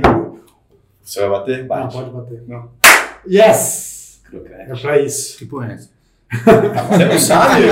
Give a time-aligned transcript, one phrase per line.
[0.00, 0.40] Tá valendo.
[1.02, 1.58] Você vai bater?
[1.60, 1.96] Não, Bate.
[1.96, 2.42] pode bater.
[2.46, 2.68] Não.
[3.28, 4.20] Yes!
[4.28, 4.70] Crocante.
[4.72, 5.38] É pra isso.
[5.38, 5.96] Que porra é essa?
[6.90, 7.62] Você não sabe?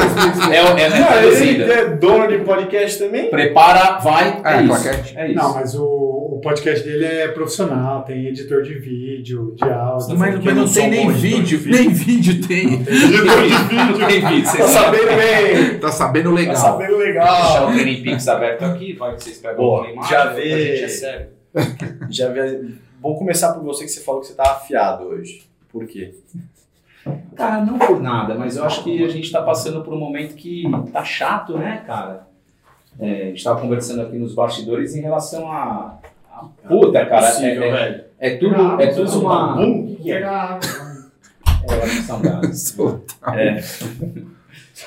[0.52, 3.28] É, é, Não, é, ele é, é dono de podcast também?
[3.28, 4.88] Prepara, vai, Ah, é isso.
[5.18, 5.34] É isso.
[5.34, 10.16] Não, mas o, o podcast dele é profissional, tem editor de vídeo, de áudio.
[10.16, 11.62] Mas, mas não sou tem nem editor de vídeo.
[11.72, 12.66] Nem vídeo tem.
[12.68, 15.00] Não tem vídeo, vocês Tá sabem.
[15.00, 15.78] sabendo bem.
[15.80, 16.56] Tá sabendo Tá legal.
[16.56, 17.68] sabendo Deixar legal.
[17.68, 20.66] o Training aberto aqui, vai que vocês pegam Boa, uma imagem, já a vê.
[20.76, 21.26] gente é sério.
[22.10, 22.78] Já vi...
[23.00, 25.42] Vou começar por você que você falou que você tá afiado hoje.
[25.70, 26.14] Por quê?
[27.36, 30.34] Cara, não por nada, mas eu acho que a gente tá passando por um momento
[30.34, 32.26] que tá chato, né, cara?
[32.98, 35.98] É, a gente tava conversando aqui nos bastidores em relação a.
[36.32, 38.04] a- Puta, cara, Possível, é, é, velho.
[38.20, 39.60] é tudo, é tudo uma.
[39.66, 40.24] O que é?
[40.24, 40.58] Ah,
[43.34, 43.60] É.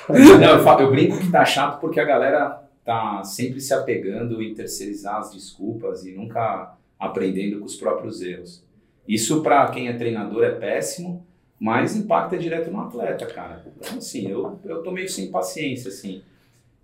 [0.10, 0.38] É.
[0.38, 4.42] Não, eu, falo- eu brinco que tá chato porque a galera tá sempre se apegando
[4.42, 8.64] em terceirizar as desculpas e nunca aprendendo com os próprios erros.
[9.06, 11.28] Isso para quem é treinador é péssimo,
[11.60, 13.66] mas impacta direto no atleta, cara.
[13.78, 16.22] Então, assim, eu, eu tô meio sem paciência, assim.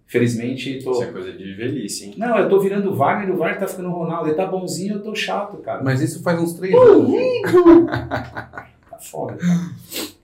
[0.06, 0.92] Felizmente, tô...
[0.92, 2.16] Isso é coisa de velhice, hein?
[2.18, 4.28] Não, eu tô virando o Wagner, o Wagner tá ficando o Ronaldo.
[4.28, 5.82] Ele tá bonzinho, eu tô chato, cara.
[5.82, 7.14] Mas isso faz uns três anos.
[8.90, 9.72] Tá foda, cara.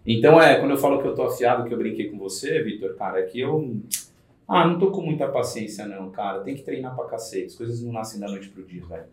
[0.06, 2.96] Então, é, quando eu falo que eu tô afiado, que eu brinquei com você, Vitor,
[2.96, 3.80] cara, é que eu.
[4.50, 6.40] Ah, não tô com muita paciência, não, cara.
[6.40, 7.46] Tem que treinar pra cacete.
[7.46, 9.06] As coisas não nascem da noite pro dia, velho.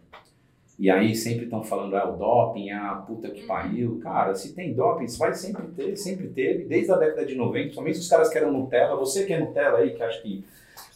[0.78, 3.98] E aí sempre estão falando, ah, o doping, ah, puta que pariu.
[4.03, 7.75] Cara, se tem doping, isso vai sempre ter, sempre teve, desde a década de 90,
[7.75, 10.43] somente os caras que eram Nutella, você que é Nutella aí, que acha que.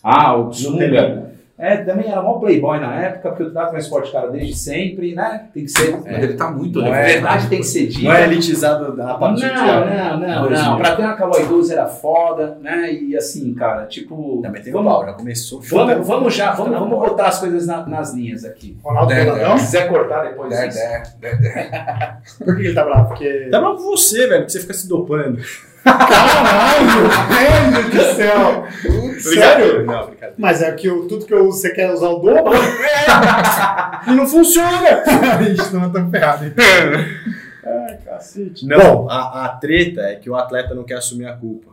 [0.02, 1.34] Ah, o Sunga.
[1.60, 5.14] É, também era mó playboy na época, porque o Trato mais forte, cara, desde sempre,
[5.14, 5.44] né?
[5.52, 5.94] Tem que ser.
[6.02, 8.04] Mas ele tá muito A Não é- verdade tem que ser dita.
[8.08, 10.76] Não é elitizado a partir de Não, não, não, não.
[10.78, 12.92] Pra ter uma Calói 12 era foda, né?
[12.92, 14.40] E assim, cara, tipo.
[14.42, 15.60] Também teve vamos, pau, já começou.
[15.60, 18.78] vamos, vamos já, vamos, vamos botar as coisas na- nas linhas aqui.
[18.82, 19.58] Ronaldo Der, Peladão?
[19.58, 20.78] Se quiser cortar depois Der, isso.
[20.78, 22.16] der, der, der.
[22.42, 23.08] Por que ele tá bravo?
[23.08, 23.48] Porque.
[23.50, 25.38] Dá pra você, velho, que você fica se dopando.
[25.84, 27.02] Caralho!
[27.72, 28.64] Meu Deus do céu!
[29.20, 29.84] Sério?
[29.86, 30.34] Não, brincadeira.
[30.38, 32.52] Mas é que o- tudo que eu uso, você quer usar o dobro?
[34.06, 35.02] E não funciona!
[35.38, 36.44] a gente não é tão ferrado.
[38.04, 38.66] cacete.
[38.66, 39.10] Não, Bom.
[39.10, 41.70] a, a treta é que o atleta não quer assumir a culpa.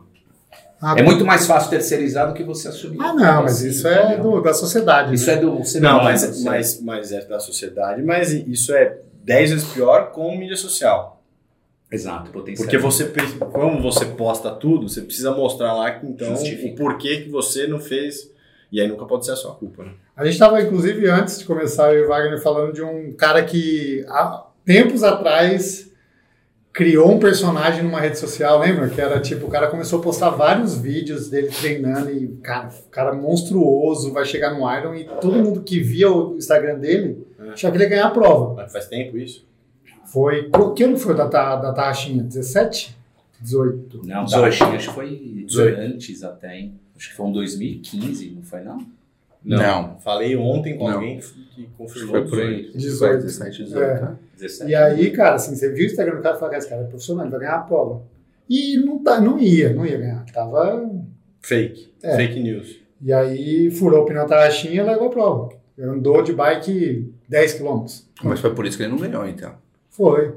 [0.96, 2.98] É muito mais fácil terceirizar do que você assumir.
[3.00, 5.12] Ah, não, mas Assim, isso é do, da sociedade.
[5.12, 5.32] Isso né?
[5.32, 5.64] é do.
[5.64, 6.40] ser Não, mas, certo?
[6.44, 11.17] mas, mas é da sociedade, mas isso é 10 vezes pior com mídia social.
[11.90, 12.64] Exato, potencial.
[12.64, 13.10] Porque você,
[13.52, 16.74] como você posta tudo, você precisa mostrar lá que, então Justifica.
[16.74, 18.30] o porquê que você não fez.
[18.70, 19.92] E aí nunca pode ser a sua culpa, né?
[20.14, 23.42] A gente estava, inclusive, antes de começar, eu e o Wagner falando de um cara
[23.42, 25.90] que há tempos atrás
[26.70, 28.88] criou um personagem numa rede social, lembra?
[28.90, 33.14] Que era tipo, o cara começou a postar vários vídeos dele treinando e, cara, cara
[33.14, 37.48] monstruoso, vai chegar no Iron e todo mundo que via o Instagram dele É.
[37.52, 38.54] achava que ele ia ganhar a prova.
[38.54, 39.47] Mas faz tempo isso?
[40.12, 40.48] Foi.
[40.50, 42.22] qual- Que ano foi da, ta- da Tarraxinha?
[42.22, 42.96] 17?
[43.40, 44.00] 18?
[44.04, 44.30] Não, 18.
[44.30, 45.80] da Rachinha, acho que foi 18.
[45.80, 46.74] antes até, hein?
[46.96, 48.78] Acho que foi um 2015, não foi não?
[49.44, 49.96] Não.
[50.00, 50.94] Falei ontem com Não.
[50.94, 52.10] alguém que- que confirmou.
[52.10, 52.72] Foi por aí.
[52.74, 53.22] 18.
[53.22, 53.82] 17, 18.
[53.84, 53.96] É.
[53.98, 54.16] tá?
[54.36, 54.70] 17.
[54.70, 56.82] E aí, cara, assim, você viu o Instagram do cara e falou, cara, esse cara
[56.82, 58.02] é profissional, ele vai ganhar a prova.
[58.50, 60.24] E não, tá, não ia, não ia ganhar.
[60.32, 60.90] Tava.
[61.40, 61.92] Fake.
[62.02, 62.16] É.
[62.16, 62.76] Fake news.
[63.00, 65.48] E aí furou o pneu da Tarraxinha e levou a prova.
[65.78, 67.84] Andou de bike 10 km.
[68.24, 69.54] Mas foi por isso que ele não ganhou, então.
[69.98, 70.32] Foi.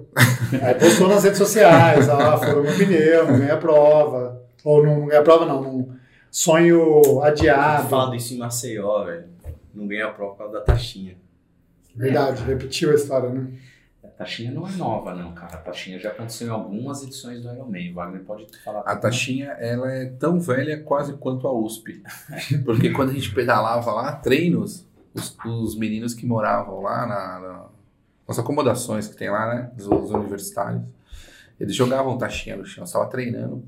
[0.59, 4.41] Aí postou nas redes sociais, ó, furou meu pneu, não ganhei a prova.
[4.63, 5.61] Ou não, não ganhei a prova, não.
[5.61, 5.89] não
[6.31, 7.87] sonho adiado.
[7.87, 9.25] Falado isso em Maceió, velho.
[9.71, 11.15] Não ganha a prova por causa da taxinha.
[11.95, 13.51] Verdade, repetiu a história, né?
[14.03, 15.53] A taxinha não é nova, não, cara.
[15.53, 17.91] A taxinha já aconteceu em algumas edições do Ironman.
[17.91, 18.79] O Wagner pode falar.
[18.81, 22.01] A taxinha, ela é tão velha quase quanto a USP.
[22.65, 27.65] Porque quando a gente pedalava lá, treinos, os, os meninos que moravam lá na, na-
[28.31, 29.71] nas acomodações que tem lá, né?
[29.77, 30.81] Os, os universitários,
[31.59, 33.63] eles jogavam taxinha no chão, estavam treinando.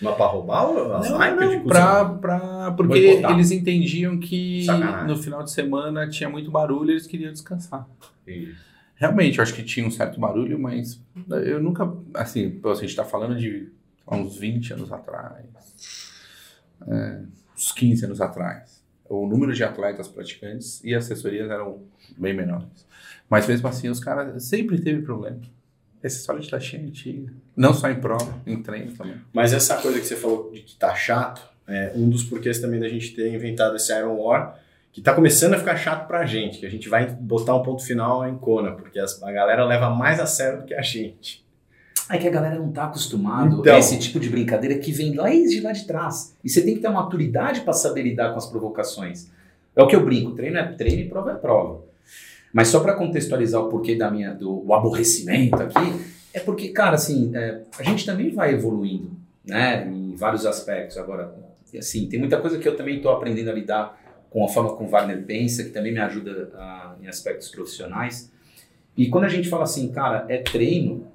[0.00, 3.30] Mas pra roubar ou as Não, não, pra, pra, porque Boicotar.
[3.32, 5.06] eles entendiam que Sacanagem.
[5.06, 7.86] no final de semana tinha muito barulho e eles queriam descansar.
[8.22, 8.54] Entendi.
[8.96, 11.00] Realmente, eu acho que tinha um certo barulho, mas
[11.46, 11.92] eu nunca.
[12.14, 13.72] Assim, a gente tá falando de
[14.10, 15.46] uns 20 anos atrás,
[16.86, 17.20] é,
[17.56, 18.82] uns 15 anos atrás.
[19.08, 21.82] O número de atletas praticantes e assessorias eram
[22.16, 22.86] bem menores.
[23.28, 25.38] Mas mesmo assim, os caras sempre teve problema.
[26.02, 27.32] Essa história de taxinha é antiga.
[27.56, 29.16] Não só em prova, em treino também.
[29.32, 32.80] Mas essa coisa que você falou de que tá chato, é um dos porquês também
[32.80, 34.58] da gente ter inventado esse Iron War,
[34.92, 37.82] que tá começando a ficar chato pra gente, que a gente vai botar um ponto
[37.84, 41.42] final em Kona, porque as- a galera leva mais a sério do que a gente.
[42.10, 43.74] É que a galera não tá acostumado Então.
[43.74, 46.36] a esse tipo de brincadeira que vem lá de lá de trás.
[46.44, 49.30] E você tem que ter uma maturidade para saber lidar com as provocações.
[49.74, 51.80] É o que eu brinco, treino é treino e prova é prova.
[52.52, 56.00] Mas só para contextualizar o porquê da minha, do aborrecimento aqui,
[56.34, 59.10] é porque, cara, assim, é, a gente também vai evoluindo,
[59.44, 59.86] né?
[59.86, 60.98] Em vários aspectos.
[60.98, 61.34] Agora,
[61.76, 64.00] assim, tem muita coisa que eu também estou aprendendo a lidar
[64.30, 68.30] com a forma como Wagner pensa, que também me ajuda a, em aspectos profissionais.
[68.96, 71.06] E quando a gente fala assim, cara, é treino,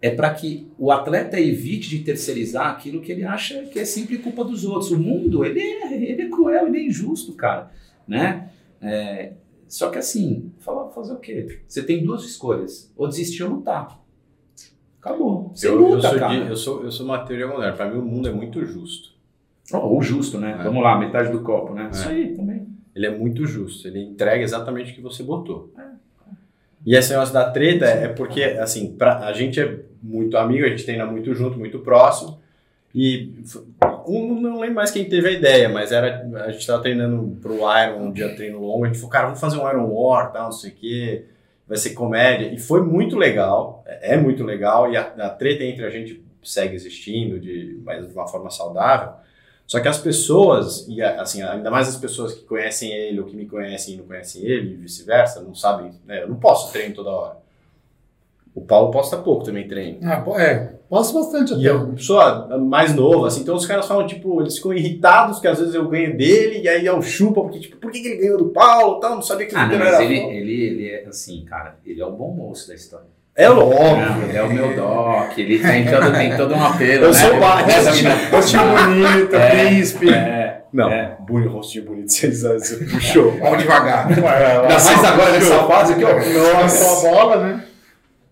[0.00, 4.18] é para que o atleta evite de terceirizar aquilo que ele acha que é sempre
[4.18, 4.92] culpa dos outros.
[4.92, 7.70] O mundo, ele é, ele é cruel, ele é injusto, cara,
[8.06, 8.50] né?
[8.82, 9.32] É,
[9.76, 11.60] só que assim, fala, fazer o quê?
[11.66, 14.00] Você tem duas escolhas, ou desistir ou lutar.
[15.00, 15.50] Acabou.
[15.54, 16.34] Você Eu, luta, eu, sou cara.
[16.44, 17.76] de- eu, sou, eu sou uma teoria moderna.
[17.76, 19.10] Para mim, o mundo é muito justo.
[19.72, 20.56] Ou justo, né?
[20.60, 20.62] É.
[20.62, 21.86] Vamos lá, metade do copo, né?
[21.86, 21.90] É.
[21.90, 22.66] Isso aí também.
[22.94, 23.86] Ele é muito justo.
[23.88, 25.72] Ele entrega exatamente o que você botou.
[26.86, 30.68] E esse negócio da treta é porque, assim, pra, a gente é muito amigo, a
[30.68, 32.38] gente treina muito junto, muito próximo.
[32.94, 33.32] E
[34.06, 37.54] um, não lembro mais quem teve a ideia, mas era a gente estava treinando pro
[37.54, 38.84] Iron, um dia treino longo.
[38.84, 41.24] A gente falou, cara, vamos fazer um Iron War, tal, não sei o quê.
[41.66, 42.52] Vai ser comédia.
[42.52, 44.92] E foi muito legal, é é muito legal.
[44.92, 49.14] E a, a treta entre a gente segue existindo, de, mas de uma forma saudável.
[49.66, 53.34] Só que as pessoas, e assim, ainda mais as pessoas que conhecem ele ou que
[53.34, 56.22] me conhecem e não conhecem ele, e vice-versa, não sabem, né?
[56.22, 57.43] Eu não posso treino toda hora.
[58.54, 59.98] O Paulo posta pouco também treino.
[60.04, 61.66] Ah, é, posso bastante E até.
[61.66, 65.48] é uma pessoa mais nova, assim, então os caras falam, tipo, eles ficam irritados que
[65.48, 68.16] às vezes eu ganho dele, e aí é um chupa, porque, tipo, por que, ele
[68.18, 69.16] ganhou do Paulo tal?
[69.16, 72.00] Não sabia que Ah, não, ele mas era ele, ele, ele é assim, cara, ele
[72.00, 73.06] é o bom moço da história.
[73.36, 74.28] É Não, óbvio.
[74.28, 77.04] ele é o meu doc, ele tem todo, tem todo um apelo.
[77.06, 77.12] Eu né?
[77.14, 77.74] sou o Barros.
[78.30, 79.50] Rostinho bonito, É.
[79.66, 80.08] príncipe.
[80.14, 81.16] É, Não, É.
[81.26, 83.32] bonito, rostinho bonito, vocês você puxou.
[83.32, 84.06] Vamos devagar.
[84.08, 86.08] ainda mais agora nessa fase que eu.
[86.54, 87.64] Nossa, a bola, né?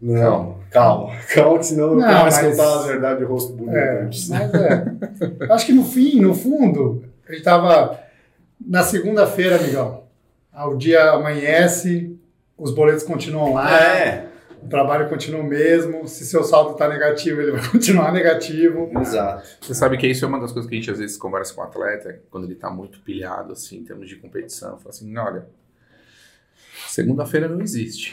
[0.05, 3.77] Não, calma, calma, que senão eu Não, a mas- contar a verdade de rosto bonito
[3.77, 4.29] É, antes.
[4.29, 4.85] mas é.
[5.41, 8.01] Eu Acho que no fim, no fundo, a gente tava
[8.61, 10.03] na segunda-feira, amigão.
[10.67, 12.19] O dia amanhece,
[12.59, 14.27] os boletos continuam lá, É,
[14.63, 16.07] o trabalho continua o mesmo.
[16.09, 18.91] Se seu saldo tá negativo, ele vai continuar negativo.
[19.01, 19.47] exato.
[19.61, 21.61] Você sabe que isso é uma das coisas que a gente às vezes conversa com
[21.61, 24.79] o atleta, quando ele tá muito pilhado, assim, em termos de competição.
[24.79, 25.47] Fala assim, olha,
[26.89, 28.13] segunda-feira não existe.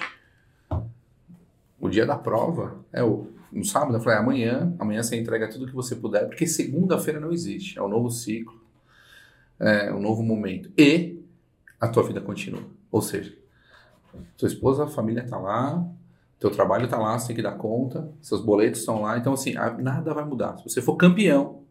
[1.80, 3.96] O dia da prova é o no sábado.
[3.96, 7.78] Eu falei, amanhã, amanhã você entrega tudo que você puder, porque segunda-feira não existe.
[7.78, 8.62] É um novo ciclo,
[9.60, 10.72] é um novo momento.
[10.78, 11.20] E
[11.80, 12.64] a tua vida continua.
[12.92, 13.36] Ou seja,
[14.38, 15.86] tua esposa, a família tá lá,
[16.40, 19.54] teu trabalho tá lá, você tem que dar conta, seus boletos estão lá, então assim,
[19.54, 20.58] nada vai mudar.
[20.58, 21.64] Se você for campeão,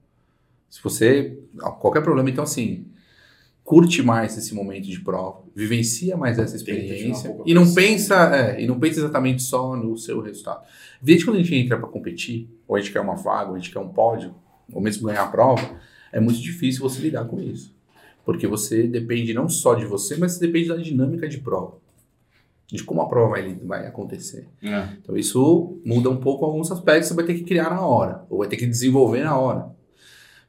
[0.69, 1.39] se você.
[1.81, 2.87] Qualquer problema, então assim,
[3.69, 8.67] curte mais esse momento de prova, vivencia mais essa experiência e não pensa, é, e
[8.67, 10.65] não pensa exatamente só no seu resultado.
[11.03, 13.59] Desde quando a gente entra para competir, ou a gente quer uma vaga, ou a
[13.59, 14.35] gente quer um pódio,
[14.73, 15.79] ou mesmo ganhar a prova,
[16.11, 17.77] é muito difícil você lidar com isso.
[18.25, 21.77] Porque você depende não só de você, mas você depende da dinâmica de prova.
[22.69, 24.49] De como a prova vai, vai acontecer.
[25.03, 28.39] Então isso muda um pouco alguns aspectos, você vai ter que criar na hora, ou
[28.39, 29.77] vai ter que desenvolver na hora.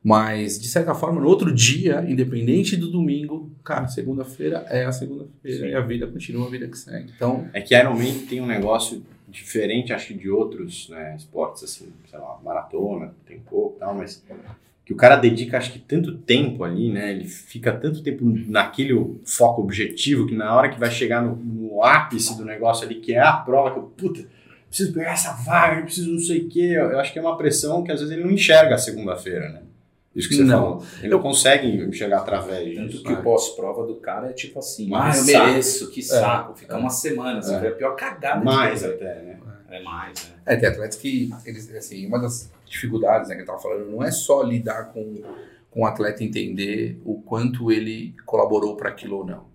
[0.03, 5.67] Mas, de certa forma, no outro dia, independente do domingo, cara, segunda-feira é a segunda-feira
[5.67, 7.11] e a vida continua a vida que segue.
[7.15, 11.63] Então, É que Iron Man tem um negócio diferente, acho que de outros né, esportes,
[11.63, 14.23] assim, sei lá, maratona, tem pouco e tal, mas
[14.89, 17.11] que o cara dedica, acho que tanto tempo ali, né?
[17.11, 21.83] Ele fica tanto tempo naquele foco objetivo que na hora que vai chegar no, no
[21.83, 24.25] ápice do negócio ali, que é a prova, que eu, puta,
[24.67, 26.71] preciso pegar essa vaga, preciso não sei o quê.
[26.73, 29.49] Eu, eu acho que é uma pressão que às vezes ele não enxerga a segunda-feira,
[29.49, 29.61] né?
[30.15, 30.59] Isso que você Não.
[30.79, 30.85] falou.
[30.99, 33.03] Ele não consegue enxergar através Tanto disso.
[33.03, 36.55] que o pós-prova do cara é tipo assim, ah, eu mereço, que saco.
[36.57, 37.59] Fica uma semana, assim, É.
[37.59, 39.39] foi a pior cagada Mais até, né?
[39.71, 40.35] É mais, né?
[40.47, 44.03] é, tem atletas que, eles, assim, uma das dificuldades né, que eu tava falando não
[44.03, 45.21] é só lidar com,
[45.69, 49.45] com o atleta entender o quanto ele colaborou para aquilo ou não.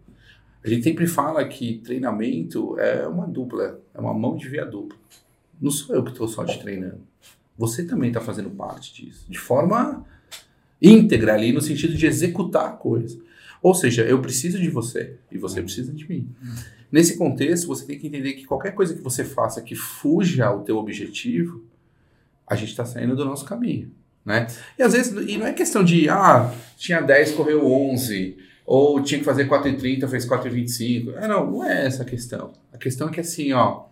[0.64, 4.96] A gente sempre fala que treinamento é uma dupla, é uma mão de via dupla.
[5.60, 7.00] Não sou eu que estou só te treinando.
[7.58, 10.04] Você também está fazendo parte disso, de forma
[10.84, 13.18] íntegra ali, no sentido de executar a coisa.
[13.62, 16.28] Ou seja, eu preciso de você e você precisa de mim.
[16.92, 20.62] Nesse contexto, você tem que entender que qualquer coisa que você faça que fuja ao
[20.62, 21.64] teu objetivo,
[22.46, 23.90] a gente está saindo do nosso caminho,
[24.24, 24.46] né?
[24.78, 28.36] E às vezes, e não é questão de, ah, tinha 10, correu 11,
[28.66, 31.14] ou tinha que fazer 4,30, fez 4,25.
[31.16, 32.52] É, não, não é essa a questão.
[32.72, 33.84] A questão é que assim, ó,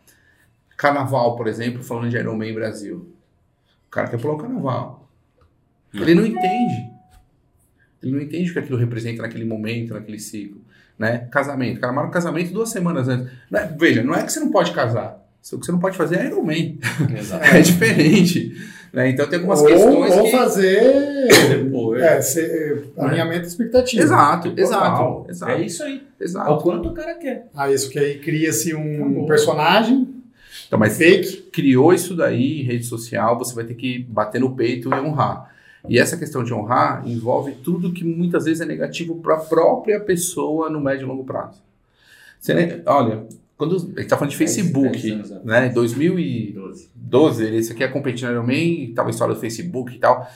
[0.77, 3.09] carnaval, por exemplo, falando de Ironman Brasil.
[3.87, 5.02] O cara quer pular o carnaval.
[5.95, 6.91] Ele não entende.
[8.03, 10.61] Ele não entende o que aquilo representa naquele momento, naquele ciclo.
[10.99, 11.27] Né?
[11.31, 11.79] Casamento.
[11.79, 13.29] O cara marca o casamento duas semanas antes.
[13.51, 15.21] Não é- veja, não é que você não pode casar.
[15.53, 16.79] O que você não pode fazer é Ironman.
[17.19, 17.45] Exato.
[17.45, 18.55] É diferente.
[18.93, 19.09] Né?
[19.11, 20.31] Então tem algumas ou, questões ou que...
[20.31, 22.03] fazer Depois.
[22.03, 24.03] é, ser, alinhamento expectativa.
[24.03, 25.53] Exato, exato, exato.
[25.53, 25.97] É isso aí.
[26.21, 26.63] É o Exato.
[26.63, 27.49] quanto o cara quer.
[27.55, 29.27] Ah, isso que aí cria-se um Acabou.
[29.27, 30.09] personagem
[30.67, 31.49] Então, mas fake.
[31.51, 35.51] criou isso daí em rede social, você vai ter que bater no peito e honrar.
[35.89, 39.99] E essa questão de honrar envolve tudo que muitas vezes é negativo para a própria
[40.01, 41.61] pessoa no médio e longo prazo.
[42.39, 43.25] Você, olha,
[43.57, 45.45] quando a gente está falando de Facebook, atrás.
[45.45, 45.67] né?
[45.69, 47.55] Em 2012, 12.
[47.57, 50.29] esse aqui é competindo Iron Man, tava a história do Facebook e tal.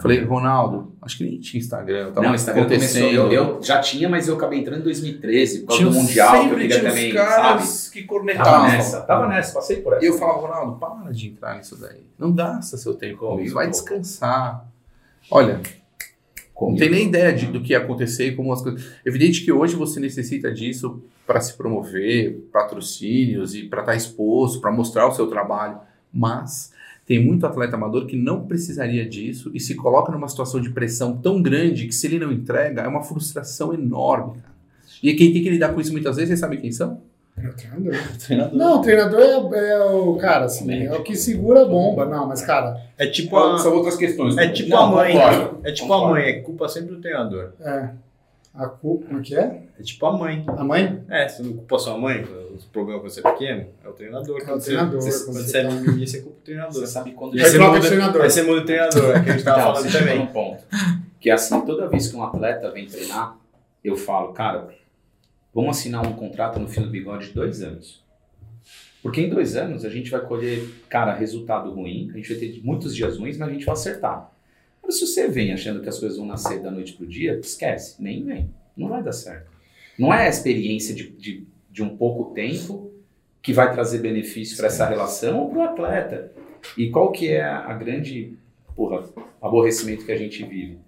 [0.00, 2.98] Falei, Ronaldo, acho que nem tinha Instagram, tava não, Instagram começou.
[3.02, 3.32] acontecendo.
[3.32, 6.32] Eu, eu já tinha, mas eu acabei entrando em 2013, por causa Tinha do Mundial,
[6.32, 7.30] que eu queria tinha também, os sabe?
[7.30, 8.62] caras que Tava cornetavam.
[8.68, 10.04] nessa, tava nessa, passei por essa.
[10.04, 12.02] E eu falava, Ronaldo, para de entrar nisso daí.
[12.18, 14.66] Não gasta seu tempo com isso, vai descansar.
[15.30, 15.60] Olha,
[16.60, 18.92] não tem nem ideia de- do que ia acontecer e como as coisas.
[19.04, 24.70] Evidente que hoje você necessita disso para se promover, patrocínios e para estar exposto, para
[24.70, 25.78] mostrar o seu trabalho.
[26.12, 26.72] Mas
[27.04, 31.16] tem muito atleta amador que não precisaria disso e se coloca numa situação de pressão
[31.16, 34.40] tão grande que se ele não entrega é uma frustração enorme.
[34.40, 34.54] Cara.
[35.02, 37.02] E quem tem que lidar com isso muitas vezes, vocês sabem quem são?
[37.42, 37.94] É o treinador.
[38.26, 38.54] Treinador.
[38.58, 42.06] Não, o treinador é, é o cara, assim, é o que segura a bomba.
[42.06, 44.36] Não, mas cara, É tipo a, São outras questões.
[44.38, 45.12] é tipo Não, a mãe.
[45.12, 45.60] concordo.
[45.64, 46.06] É tipo Concordo.
[46.06, 47.52] a mãe, é culpa sempre do treinador.
[47.60, 47.90] é.
[48.58, 49.04] A culpa.
[49.08, 49.64] Como é que é?
[49.78, 50.42] É tipo a mãe.
[50.48, 51.02] A mãe?
[51.10, 52.22] É, você não culpa sua mãe,
[52.56, 54.38] os problemas quando você é pequeno, é o treinador.
[54.40, 56.72] É o Quando treinador, Você, quando você você é tá- mimimi, você culpa o treinador.
[56.72, 58.22] Você sabe quando Aí Aí você muda- treinador.
[58.22, 60.18] Aí você muda o treinador, é que a gente tava falando também.
[60.20, 60.64] num ponto.
[61.20, 63.36] Que é assim, toda vez que um atleta vem treinar,
[63.84, 64.68] eu falo, cara,
[65.56, 68.04] vamos assinar um contrato no fim do bigode de dois anos.
[69.02, 72.60] Porque em dois anos a gente vai colher, cara, resultado ruim, a gente vai ter
[72.62, 74.30] muitos dias ruins, mas a gente vai acertar.
[74.82, 78.02] Mas se você vem achando que as coisas vão nascer da noite pro dia, esquece,
[78.02, 78.50] nem vem.
[78.76, 79.50] Não vai dar certo.
[79.98, 82.92] Não é a experiência de, de, de um pouco tempo
[83.40, 86.32] que vai trazer benefício para essa relação ou para o atleta.
[86.76, 88.34] E qual que é a grande
[88.74, 89.08] porra,
[89.40, 90.78] aborrecimento que a gente vive?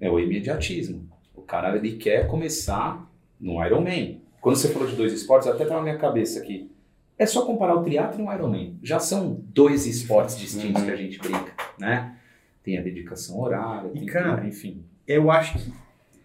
[0.00, 1.08] É o imediatismo.
[1.32, 3.08] O cara ele quer começar
[3.40, 4.20] no Ironman.
[4.40, 6.70] Quando você falou de dois esportes, até tá na minha cabeça aqui.
[7.18, 8.78] É só comparar o triatlo e o Ironman.
[8.82, 12.16] Já são dois esportes distintos que a gente brinca, né?
[12.62, 14.84] Tem a dedicação horária, E, tem cara, tudo, enfim.
[15.06, 15.72] Eu acho que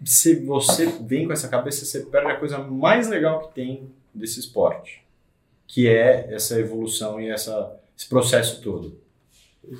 [0.03, 4.39] se você vem com essa cabeça, você perde a coisa mais legal que tem desse
[4.39, 5.03] esporte,
[5.67, 8.97] que é essa evolução e essa, esse processo todo.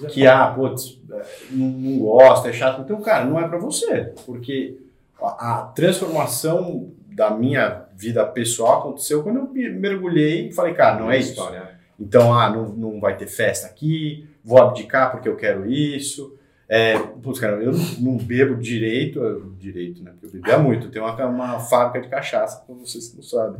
[0.10, 2.82] Que, ah, putz, é, não, não gosta, é chato.
[2.82, 4.14] Então, cara, não é pra você.
[4.26, 4.78] Porque
[5.20, 10.98] a, a transformação da minha vida pessoal aconteceu quando eu me- mergulhei e falei, cara,
[10.98, 11.32] não é isso.
[11.32, 11.72] História.
[12.00, 16.34] Então, ah, não, não vai ter festa aqui, vou abdicar porque eu quero isso.
[16.70, 20.12] É, putz, cara, eu não, bebo direito, eu- direito, né?
[20.12, 20.88] Porque eu bebia muito.
[20.88, 23.60] Eu tenho uma, uma fábrica de cachaça, como vocês não sabem.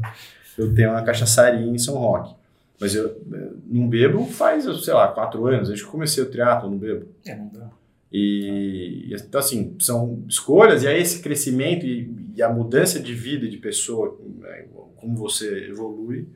[0.58, 2.34] Eu tenho uma cachaçaria em São Roque.
[2.80, 3.22] Mas eu
[3.66, 5.68] não bebo faz, sei lá, quatro anos.
[5.68, 7.08] Desde que eu comecei o triatlo, eu não bebo.
[7.26, 7.68] É, não dá.
[8.12, 13.46] E, então, assim, são escolhas, e aí esse crescimento e, e a mudança de vida
[13.46, 16.28] e de pessoa, né, como você evolui,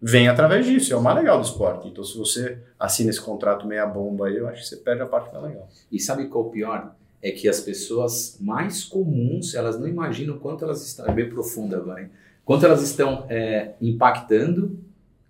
[0.00, 0.92] vem através disso.
[0.92, 1.88] É o mais legal do esporte.
[1.88, 5.06] Então, se você assina esse contrato meia bomba aí, eu acho que você perde a
[5.06, 5.68] parte mais legal.
[5.90, 6.96] E sabe qual é o pior?
[7.22, 11.74] É que as pessoas mais comuns, elas não imaginam quanto elas estão, é bem profundo
[11.74, 12.10] agora, hein?
[12.44, 14.78] Quanto elas estão é, impactando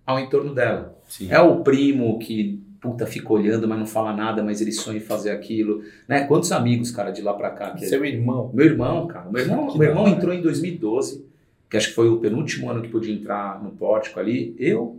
[0.05, 0.95] ao entorno dela.
[1.07, 1.31] Sim.
[1.31, 5.01] É o primo que, puta, fica olhando, mas não fala nada, mas ele sonha em
[5.01, 6.25] fazer aquilo, né?
[6.25, 7.71] Quantos amigos, cara, de lá pra cá?
[7.71, 8.51] Que Seu irmão.
[8.53, 11.25] Meu irmão, cara, meu irmão, Que meu irmão entrou em 2012,
[11.69, 14.55] que acho que foi o penúltimo ano que podia entrar no pórtico ali.
[14.59, 14.97] Eu,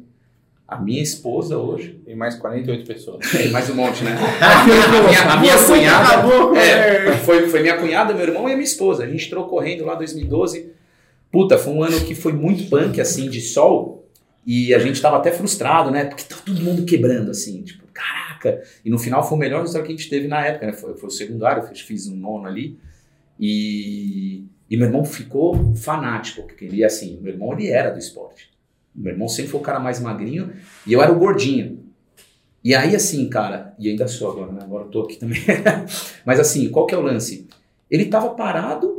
[0.67, 3.31] a minha esposa hoje, Tem mais 48 pessoas.
[3.31, 4.17] tem mais um monte, né?
[4.43, 6.09] A minha, a minha cunhada.
[6.09, 9.05] Acabou, É, foi, foi minha cunhada, meu irmão e a minha esposa.
[9.05, 10.73] A gente entrou correndo lá em 2012.
[11.31, 13.98] Puta, foi um ano que foi muito punk, assim, de sol.
[14.49, 16.07] E a gente tava até frustrado, né?
[16.07, 18.63] Porque tá todo mundo quebrando, assim, tipo, caraca.
[18.83, 20.73] E no final foi o melhor resultado que a gente teve na época, né?
[20.73, 22.79] Foi, foi o secundário, eu fiz, fiz um nono ali.
[23.39, 28.49] E, e meu irmão ficou fanático, porque ele, assim, meu irmão, ele era do esporte.
[28.95, 30.51] Meu irmão sempre foi o cara mais magrinho
[30.87, 31.85] e eu era o gordinho.
[32.65, 34.61] E aí, assim, cara, e ainda sou agora, né?
[34.63, 35.43] Agora eu tô aqui também.
[36.25, 37.47] Mas assim, qual que é o lance?
[37.91, 38.98] Ele tava parado,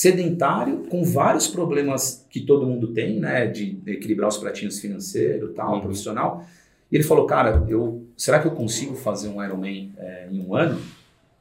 [0.00, 3.46] sedentário, com vários problemas que todo mundo tem, né?
[3.46, 5.80] De equilibrar os pratinhos financeiro, tal, Uhum.
[5.80, 6.44] profissional.
[6.92, 10.54] E ele falou, cara, eu, será que eu consigo fazer um Ironman é, em um
[10.54, 10.78] ano?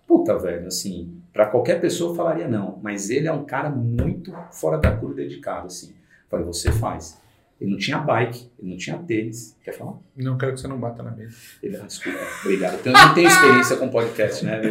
[0.07, 4.33] Puta, velho, assim, para qualquer pessoa eu falaria não, mas ele é um cara muito
[4.53, 5.89] fora da curva dedicado, assim.
[5.89, 7.19] Eu falei, você faz.
[7.59, 9.55] Ele não tinha bike, ele não tinha tênis.
[9.63, 9.97] Quer falar?
[10.15, 11.35] Não quero que você não bata na mesa.
[11.63, 12.79] Ele, ah, desculpa, obrigado.
[12.85, 14.61] Eu não tenho experiência com podcast, né?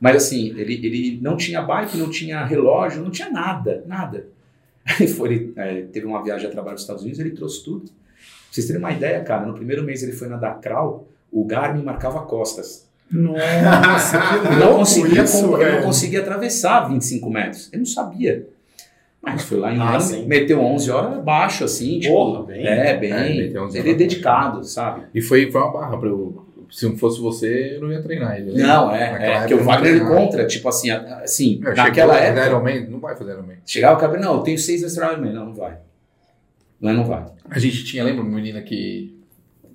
[0.00, 4.26] Mas assim, ele, ele não tinha bike, não tinha relógio, não tinha nada, nada.
[4.84, 7.86] Aí foi, ele é, teve uma viagem a trabalho nos Estados Unidos, ele trouxe tudo.
[7.86, 7.92] Pra
[8.50, 12.20] vocês terem uma ideia, cara, no primeiro mês ele foi na Dakral, o Garmin marcava
[12.26, 12.86] costas.
[13.10, 17.70] Nossa, que Eu não, conseguia, isso, eu não conseguia atravessar 25 metros.
[17.72, 18.48] Eu não sabia.
[19.24, 21.98] Mas foi lá em Ah, meteu 11 horas baixo, assim.
[22.00, 22.66] Tipo, Porra, bem.
[22.66, 23.12] É, bem.
[23.12, 25.04] É, meteu 11 ele é dedicado, sabe?
[25.14, 26.44] E foi, foi uma barra pra eu.
[26.70, 28.52] Se não fosse você, eu não ia treinar ele.
[28.52, 28.62] né?
[28.66, 29.34] Não, é.
[29.34, 30.16] é porque o não Wagner treinava.
[30.16, 32.46] contra, tipo assim, assim, Meu, naquela chegou, época.
[32.46, 33.56] Ironman, não vai fazer Ironman.
[33.64, 35.32] Chegava o cabelo, não, eu tenho seis vezes Ironman.
[35.32, 35.78] Não, não vai.
[36.80, 37.24] Não, não vai.
[37.48, 39.14] A gente tinha, lembra uma menina que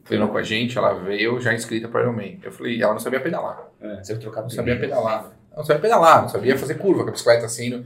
[0.04, 2.40] treinou com a gente, ela veio já inscrita para Ironman.
[2.44, 3.70] Eu falei, ela não sabia pedalar.
[4.04, 5.32] Você vai trocar Não sabia pedalar.
[5.56, 7.70] Não sabia pedalar, não sabia fazer curva com a bicicleta assim.
[7.70, 7.86] No...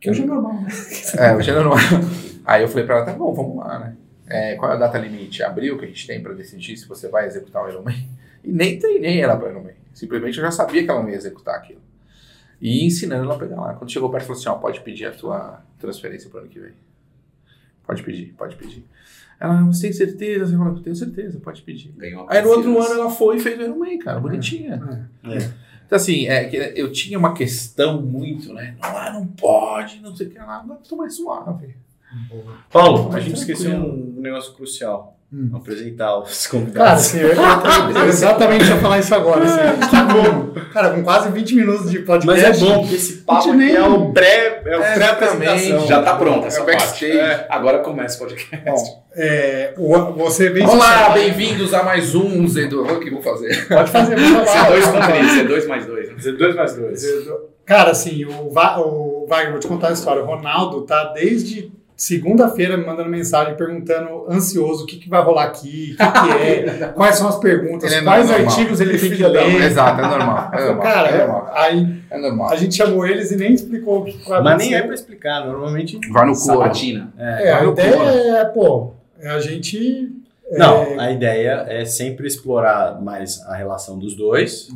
[0.00, 0.68] Que hoje é normal, né?
[1.18, 1.72] É, hoje ainda não.
[2.44, 3.96] Aí eu falei pra ela, tá bom, vamos lá, né?
[4.28, 5.42] É, qual é a data limite?
[5.42, 8.08] Abril que a gente tem pra decidir se você vai executar o Ironman.
[8.44, 9.74] E nem treinei ela pra Ironman.
[9.94, 11.80] Simplesmente eu já sabia que ela não ia executar aquilo.
[12.60, 13.76] E ensinando ela a pedalar.
[13.76, 16.72] Quando chegou perto, falou assim, ó, pode pedir a tua transferência pro ano que vem.
[17.86, 18.84] Pode pedir, pode pedir.
[19.38, 20.54] Ela, você tem certeza?
[20.54, 21.94] Eu falei, tenho certeza, pode pedir.
[22.28, 25.08] Aí no outro ano ela foi e fez o Ironman, cara, bonitinha.
[25.24, 25.65] É.
[25.86, 28.76] Então assim, é, que eu tinha uma questão muito, né?
[28.82, 31.74] Não, ah, não pode, não sei o que lá, agora tô mais suave.
[32.70, 35.15] Paulo, a gente esqueceu um negócio crucial.
[35.32, 35.50] Hum.
[35.56, 36.92] Apresentar os Cara, convidados.
[37.06, 39.44] assim, eu, eu, exatamente ia falar isso agora.
[39.44, 40.52] Assim, que bom.
[40.72, 42.64] Cara, com quase 20 minutos de Mas podcast.
[42.64, 45.86] é bom, porque esse papo aqui nem- é o pré, é o É, pré-apresentação.
[45.88, 46.76] Já tá pronta essa É parte.
[46.78, 47.18] backstage.
[47.18, 48.64] É, Agora começa o podcast.
[48.64, 49.74] Bom, é,
[50.16, 50.64] você vem.
[50.64, 52.84] Olá, bem-vindos a mais um Zedo.
[52.84, 53.66] O que vou fazer?
[53.66, 54.14] Pode fazer.
[54.14, 54.70] pode falar.
[54.70, 56.08] C2 com 3, C2 mais 2.
[56.24, 56.32] né?
[56.38, 57.04] 2 mais 2.
[57.64, 60.22] Cara, assim, o, Va- o Wagner, vou te contar a história.
[60.22, 65.44] O Ronaldo tá desde segunda-feira me mandando mensagem perguntando ansioso o que, que vai rolar
[65.44, 68.46] aqui, o que, que é, quais são as perguntas, é quais normal.
[68.48, 69.62] artigos ele tem que ler.
[69.62, 70.50] Exato, é normal.
[70.56, 70.82] É normal.
[70.82, 71.50] Cara, é normal.
[71.54, 72.50] aí É normal.
[72.50, 75.46] a gente chamou eles e nem explicou o que vai Mas nem é pra explicar,
[75.46, 75.98] normalmente.
[76.10, 76.58] Vai no couro.
[76.58, 77.12] Sabatina.
[77.18, 77.94] É, a ideia
[78.40, 80.12] é, pô, é a gente.
[80.50, 84.68] é, Não, a ideia é sempre explorar mais a relação dos dois,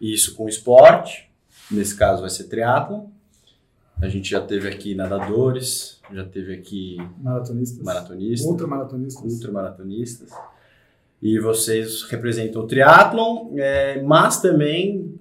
[0.00, 1.28] isso com o esporte,
[1.70, 3.06] nesse caso vai ser triatlon.
[4.00, 7.84] A gente já teve aqui nadadores, já teve aqui Maratonistas.
[7.84, 9.32] maratonistas, Ultramaratonistas.
[9.32, 10.30] ultramaratonistas.
[11.22, 15.14] E vocês representam o triatlon, é, mas também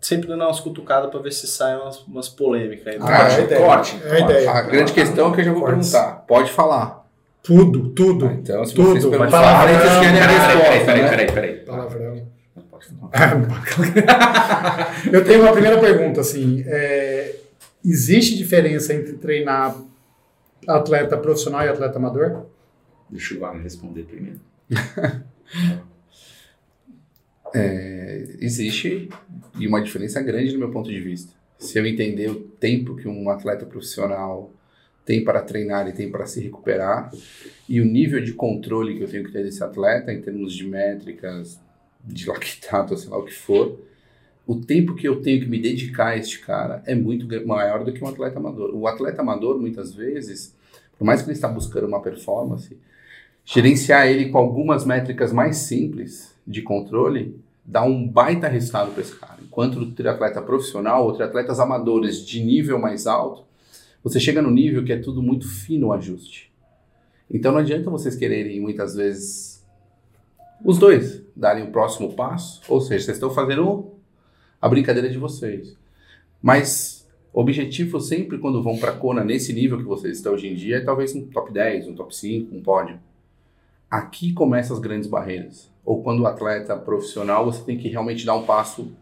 [0.00, 2.98] sempre dando umas cutucadas para ver se saem umas, umas polêmicas aí.
[3.00, 3.60] Ah, é a ideia.
[3.66, 4.00] corte.
[4.04, 4.50] É a ideia.
[4.50, 5.90] A grande questão é que eu já vou Cortes.
[5.90, 6.12] perguntar.
[6.26, 7.02] Pode falar.
[7.42, 8.26] Tudo, tudo.
[8.26, 8.90] Então, se Tudo.
[8.90, 10.62] vocês perguntarem, vocês querem a Peraí, resposta.
[10.62, 11.08] peraí, peraí, né?
[11.08, 11.56] peraí, peraí.
[11.64, 12.26] Palavrão.
[12.54, 13.10] Não pode falar.
[15.12, 16.62] Eu tenho uma primeira pergunta, assim.
[16.66, 17.36] é,
[17.84, 19.74] existe diferença entre treinar
[20.68, 22.46] atleta profissional e atleta amador?
[23.10, 24.40] Deixa o Wagner responder primeiro.
[27.54, 29.10] É, existe
[29.58, 31.34] e uma diferença grande no meu ponto de vista.
[31.58, 34.50] Se eu entender o tempo que um atleta profissional
[35.04, 37.10] tem para treinar e tem para se recuperar
[37.68, 40.66] e o nível de controle que eu tenho que ter desse atleta em termos de
[40.66, 41.60] métricas,
[42.02, 43.78] de lactato, sei lá o que for,
[44.46, 47.92] o tempo que eu tenho que me dedicar a este cara é muito maior do
[47.92, 48.74] que um atleta amador.
[48.74, 50.54] O atleta amador, muitas vezes,
[50.98, 52.76] por mais que ele está buscando uma performance,
[53.44, 59.14] gerenciar ele com algumas métricas mais simples de controle dá um baita resultado para esse
[59.14, 59.38] cara.
[59.40, 63.44] Enquanto o triatleta profissional ou triatletas amadores de nível mais alto,
[64.02, 66.52] você chega no nível que é tudo muito fino o ajuste.
[67.30, 69.64] Então não adianta vocês quererem muitas vezes
[70.64, 73.91] os dois darem o próximo passo, ou seja, vocês estão fazendo
[74.62, 75.76] a brincadeira de vocês.
[76.40, 80.54] Mas o objetivo sempre quando vão para Kona nesse nível que vocês estão hoje em
[80.54, 83.00] dia é talvez um top 10, um top 5, um pódio.
[83.90, 85.68] Aqui começam as grandes barreiras.
[85.84, 88.92] Ou quando o atleta profissional, você tem que realmente dar um passo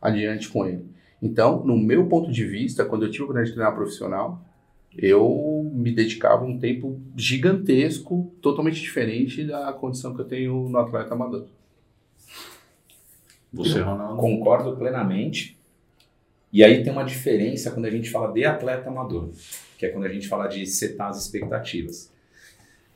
[0.00, 0.86] adiante com ele.
[1.20, 4.42] Então, no meu ponto de vista, quando eu tive a oportunidade de treinar profissional,
[4.96, 11.14] eu me dedicava um tempo gigantesco, totalmente diferente da condição que eu tenho no atleta
[11.14, 11.46] amador.
[13.52, 14.20] Você, Ronaldo.
[14.20, 15.58] Concordo plenamente.
[16.52, 19.30] E aí tem uma diferença quando a gente fala de atleta amador,
[19.78, 22.12] que é quando a gente fala de setar as expectativas.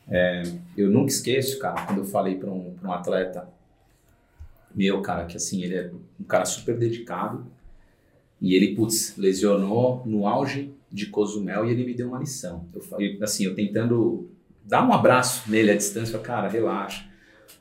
[0.09, 0.43] É,
[0.77, 3.49] eu nunca esqueço, cara, quando eu falei para um, um atleta
[4.73, 7.45] meu, cara, que assim, ele é um cara super dedicado
[8.39, 12.67] e ele, putz, lesionou no auge de Cozumel e ele me deu uma lição.
[12.73, 14.29] Eu falei, assim, eu tentando
[14.63, 17.05] dar um abraço nele à distância, cara, relaxa.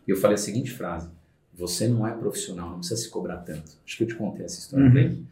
[0.07, 1.09] E eu falei a seguinte frase:
[1.57, 3.73] Você não é profissional, não precisa se cobrar tanto.
[3.87, 4.93] Acho que eu te contei essa história Uhum.
[4.93, 5.25] pra ele.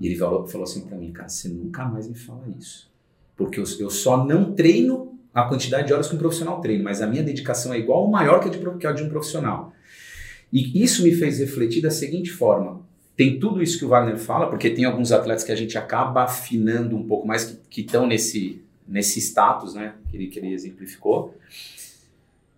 [0.00, 2.88] E ele falou, falou assim pra mim, cara, você nunca mais me fala isso.
[3.36, 7.02] Porque eu, eu só não treino a quantidade de horas que um profissional treina, mas
[7.02, 9.72] a minha dedicação é igual ou maior que a de, que a de um profissional.
[10.52, 12.80] E isso me fez refletir da seguinte forma:
[13.16, 16.22] tem tudo isso que o Wagner fala, porque tem alguns atletas que a gente acaba
[16.24, 20.52] afinando um pouco mais, que- que estão nesse, nesse status, né, que ele, que ele
[20.52, 21.34] exemplificou.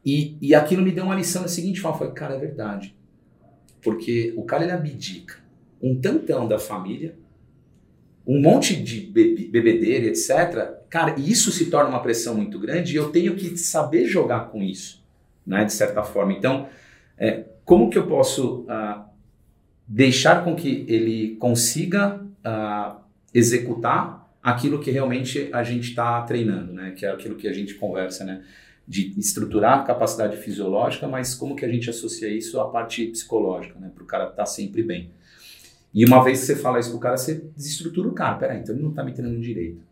[0.09, 2.97] E, e aquilo me deu uma lição da seguinte forma: falei, cara, é verdade.
[3.83, 5.37] Porque o cara ele abdica
[5.83, 7.14] um tantão da família,
[8.27, 10.79] um monte de be bebedeira, etc.
[10.88, 14.62] Cara, isso se torna uma pressão muito grande e eu tenho que saber jogar com
[14.62, 15.05] isso,
[15.47, 16.33] né, de certa forma.
[16.33, 16.68] Então,
[17.18, 19.05] é, como que eu posso uh,
[19.87, 22.99] deixar com que ele consiga uh,
[23.35, 26.92] executar aquilo que realmente a gente está treinando, né?
[26.92, 28.42] Que é aquilo que a gente conversa, né?
[28.88, 33.79] De estruturar a capacidade fisiológica, mas como que a gente associa isso à parte psicológica,
[33.79, 33.90] né?
[33.94, 35.11] Para o cara estar tá sempre bem.
[35.92, 38.37] E uma vez que você fala isso pro cara, você desestrutura o cara.
[38.37, 39.83] Peraí, então ele não tá me treinando direito.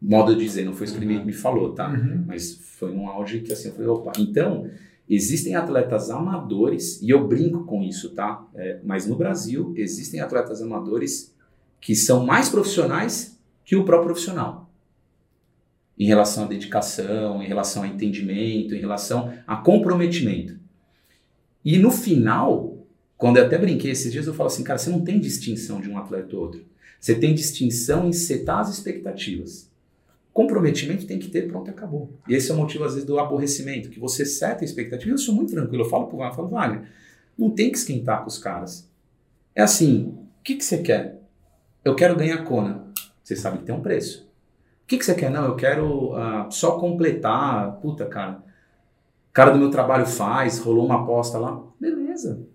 [0.00, 1.88] Modo de dizer, não foi isso que ele me, me falou, tá?
[1.88, 2.24] Uhum.
[2.26, 4.12] Mas foi um auge que assim, eu falei, opa.
[4.18, 4.70] Então,
[5.08, 8.46] existem atletas amadores, e eu brinco com isso, tá?
[8.54, 11.34] É, mas no Brasil, existem atletas amadores
[11.80, 14.67] que são mais profissionais que o próprio profissional.
[15.98, 20.58] Em relação à dedicação, em relação a entendimento, em relação a comprometimento.
[21.64, 25.00] E no final, quando eu até brinquei esses dias, eu falo assim, cara, você não
[25.00, 26.64] tem distinção de um atleta ou outro.
[27.00, 29.68] Você tem distinção em setar as expectativas.
[30.32, 32.12] Comprometimento tem que ter, pronto, acabou.
[32.28, 35.12] E esse é o motivo, às vezes, do aborrecimento, que você seta a expectativa.
[35.12, 36.88] Eu sou muito tranquilo, eu falo pro Wagner, eu falo, Wagner,
[37.36, 38.88] não tem que esquentar com os caras.
[39.52, 41.20] É assim, o que, que você quer?
[41.84, 42.86] Eu quero ganhar Kona.
[43.22, 44.27] Você sabe que tem um preço.
[44.88, 45.30] Que, que você quer?
[45.30, 47.78] Não, eu quero uh, só completar.
[47.80, 48.42] Puta, cara.
[49.32, 51.62] Cara do meu trabalho faz, rolou uma aposta lá.
[51.78, 52.48] Beleza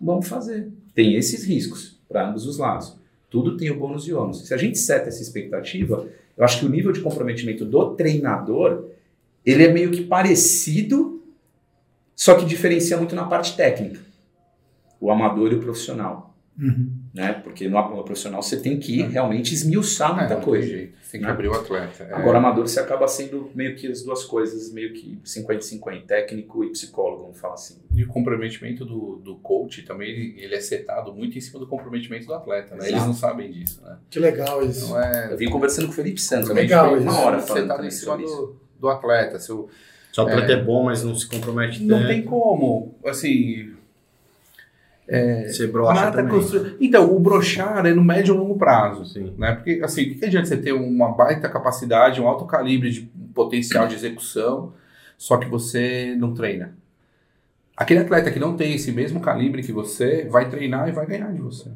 [0.00, 0.68] vamos fazer.
[0.94, 2.96] Tem esses riscos para ambos os lados.
[3.28, 4.46] Tudo tem o bônus e ônus.
[4.46, 8.86] Se a gente seta essa expectativa, eu acho que o nível de comprometimento do treinador,
[9.44, 11.22] ele é meio que parecido,
[12.16, 14.00] só que diferencia muito na parte técnica.
[15.00, 16.34] O amador e o profissional.
[16.58, 16.90] Uhum.
[17.12, 17.32] Né?
[17.32, 20.66] Porque no, no profissional você tem que realmente esmiuçar muita é, coisa.
[20.66, 20.96] Jeito.
[21.02, 21.32] Você tem que né?
[21.32, 22.04] abrir o atleta.
[22.04, 22.14] É.
[22.14, 26.70] Agora, amador, você acaba sendo meio que as duas coisas, meio que 50-50, técnico e
[26.70, 27.78] psicólogo, vamos falar assim.
[27.92, 31.66] E o comprometimento do, do coach também, ele, ele é setado muito em cima do
[31.66, 32.88] comprometimento do atleta, né?
[32.88, 33.98] Eles não sabem disso, né?
[34.08, 34.86] Que legal isso.
[34.86, 37.62] Então, é, Eu vim conversando com o Felipe Santos, Legal, ficou uma hora é falando
[37.62, 38.36] setado em cima isso.
[38.36, 39.40] do, do atleta.
[39.40, 39.68] Se o,
[40.16, 40.62] atleta é.
[40.62, 43.79] bom, mas não se compromete não tanto, tem como, assim...
[45.48, 46.32] você brocha nada também.
[46.38, 49.04] constru- Então, o brochar é no médio e longo prazo.
[49.06, 49.34] Sim.
[49.36, 49.52] né?
[49.56, 53.00] Porque, assim, o que, adianta você ter uma baita capacidade, um alto calibre de
[53.34, 54.72] potencial de execução,
[55.18, 56.74] só que você não treina?
[57.76, 61.32] Aquele atleta que não tem esse mesmo calibre que você, vai treinar e vai ganhar
[61.32, 61.70] de você.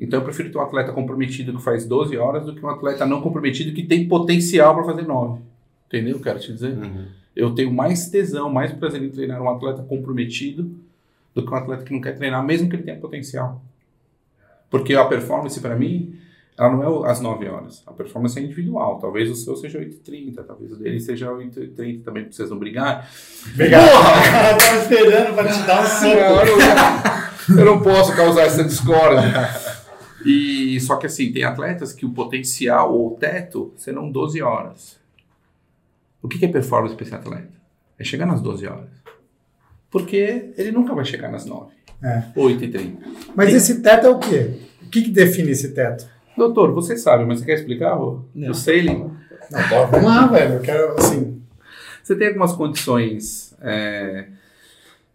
[0.00, 3.06] Então, eu prefiro ter um atleta comprometido que faz 12 horas do que um atleta
[3.06, 5.40] não comprometido que tem potencial para fazer 9.
[5.86, 6.72] Entendeu o que eu quero te dizer?
[6.76, 7.04] Uhum.
[7.36, 10.74] Eu tenho mais tesão, mais prazer em treinar um atleta comprometido
[11.34, 13.62] do que um atleta que não quer treinar, mesmo que ele tenha potencial.
[14.70, 16.18] Porque a performance, para mim,
[16.58, 17.82] ela não é às 9 horas.
[17.86, 18.98] A performance é individual.
[18.98, 23.04] Talvez o seu seja 8h30, talvez o dele seja 8h30 também, pra vocês não brigarem.
[23.52, 23.90] Obrigado.
[24.30, 26.06] Cara tava esperando pra te dar um soco.
[26.06, 29.22] eu, não, eu não posso causar essa discórdia.
[30.24, 35.00] E, só que assim, tem atletas que o potencial ou o teto serão 12 horas.
[36.22, 37.52] O que que é performance para esse atleta?
[37.98, 39.01] É chegar nas 12 horas.
[39.92, 41.70] Porque ele nunca vai chegar nas 9.
[42.02, 42.24] É.
[42.34, 42.98] 8 e 30.
[43.36, 44.54] Mas esse teto é o quê?
[44.82, 46.08] O que, que define esse teto?
[46.36, 49.10] Doutor, você sabe, mas você quer explicar o, o sailing?
[49.50, 50.54] Não, bora, vamos lá, velho.
[50.54, 51.40] Eu quero, assim...
[52.02, 54.26] Você tem algumas condições é,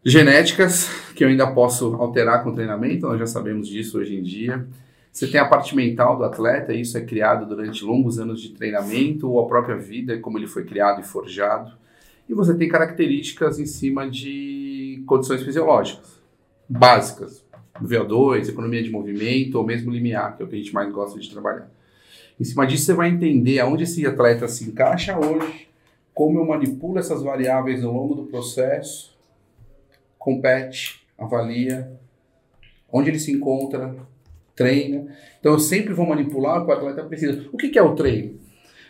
[0.06, 4.24] genéticas que eu ainda posso alterar com o treinamento, nós já sabemos disso hoje em
[4.24, 4.66] dia.
[5.12, 9.30] Você tem a parte mental do atleta, isso é criado durante longos anos de treinamento
[9.30, 11.74] ou a própria vida, como ele foi criado e forjado.
[12.30, 14.67] E você tem características em cima de
[15.08, 16.18] condições fisiológicas
[16.68, 17.46] básicas,
[17.82, 21.20] VO2, economia de movimento ou mesmo limiar, que é o que a gente mais gosta
[21.20, 21.70] de trabalhar.
[22.40, 25.68] Em cima disso, você vai entender aonde esse atleta se encaixa hoje,
[26.14, 29.16] como eu manipulo essas variáveis ao longo do processo,
[30.18, 31.92] compete, avalia,
[32.92, 33.96] onde ele se encontra,
[34.56, 35.08] treina.
[35.40, 37.48] Então eu sempre vou manipular o que o atleta precisa.
[37.52, 38.40] O que, que é o treino?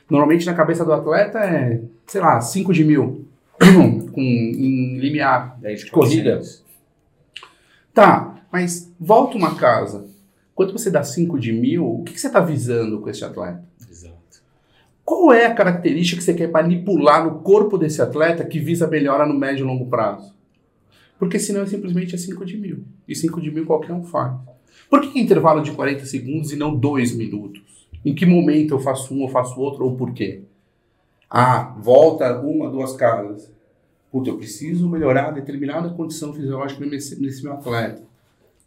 [0.09, 3.25] Normalmente na cabeça do atleta é, sei lá, 5 de mil
[4.17, 5.59] com, em limiar.
[5.59, 6.37] 10 de Corrida.
[6.37, 6.65] 400.
[7.93, 10.07] Tá, mas volta uma casa.
[10.55, 13.63] Quando você dá 5 de mil, o que, que você está visando com esse atleta?
[13.87, 14.41] Exato.
[15.05, 19.23] Qual é a característica que você quer manipular no corpo desse atleta que visa melhora
[19.23, 20.33] no médio e longo prazo?
[21.19, 22.85] Porque senão é simplesmente é 5 de mil.
[23.07, 24.35] E 5 de mil qualquer um faz.
[24.89, 27.87] Por que intervalo de 40 segundos e não 2 minutos?
[28.03, 30.41] Em que momento eu faço um ou faço outro ou por quê?
[31.29, 33.51] Ah, volta uma, duas casas.
[34.11, 38.01] Puta, eu preciso melhorar determinada condição fisiológica nesse, nesse meu atleta.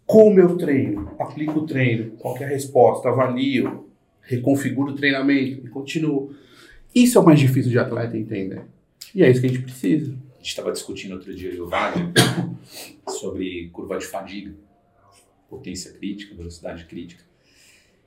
[0.07, 1.14] Como eu treino?
[1.18, 2.12] Aplico o treino.
[2.18, 3.09] Qual é a resposta?
[3.09, 3.87] Avalio.
[4.22, 6.35] Reconfiguro o treinamento e continuo.
[6.94, 8.62] Isso é o mais difícil de atleta entender.
[9.14, 10.12] E é isso que a gente precisa.
[10.35, 12.12] A gente estava discutindo outro dia, Wagner,
[13.09, 14.55] sobre curva de fadiga.
[15.48, 17.24] potência crítica, velocidade crítica.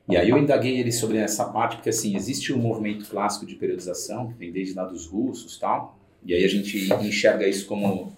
[0.10, 3.56] E aí eu indaguei ele sobre essa parte, porque assim, existe um movimento clássico de
[3.56, 8.14] periodização, que vem desde lá dos russos tal, e aí a gente enxerga isso como...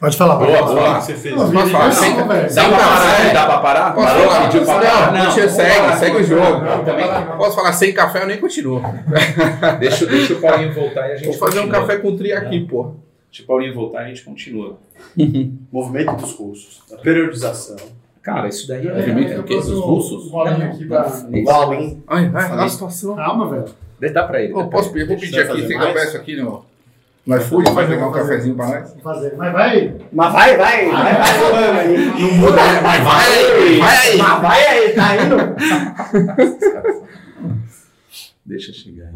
[0.00, 1.00] Pode falar, Boa, pode boa.
[1.00, 1.36] você fez.
[1.36, 2.54] Não, Não, não, velho.
[2.54, 3.32] Dá pra parar?
[3.32, 3.94] Dá pra parar?
[3.94, 4.28] Posso Parou?
[4.28, 4.46] falar?
[4.46, 5.12] Pediu pra parar?
[5.12, 6.58] Não, vamos segue, segue o jogo.
[6.64, 7.36] Não, também não.
[7.36, 8.82] Posso falar sem café, eu nem continuo.
[9.78, 11.80] Deixa, deixa o Paulinho voltar e a gente Vou fazer um continua.
[11.86, 12.94] café com tri aqui, pô.
[13.30, 14.78] Deixa o Paulinho voltar e a gente continua.
[15.70, 16.82] Movimento dos russos.
[16.92, 17.76] A periodização.
[18.22, 18.92] Cara, isso daí é...
[18.94, 19.54] Movimento eu do quê?
[19.54, 20.26] Dos o- russos?
[20.26, 21.44] o bolinho aqui pra- Isso.
[21.44, 22.02] Valin.
[22.08, 23.14] Ai, vai, a situação.
[23.16, 24.12] Calma, velho.
[24.12, 24.52] Dá pra ele.
[24.52, 25.92] Posso pedir, vou pedir aqui, tem mais?
[25.92, 26.64] peço aqui no,
[27.26, 28.94] no iFood, vai pegar um cafezinho pra nós?
[29.02, 29.34] Fazer.
[29.36, 29.96] Mas vai.
[30.12, 32.06] Mas vai, vai, vai, vai falando aí.
[32.20, 34.18] Não muda, mas vai aí, vai aí.
[34.18, 35.36] Mas vai aí, tá indo?
[38.44, 39.12] Deixa chegar aí.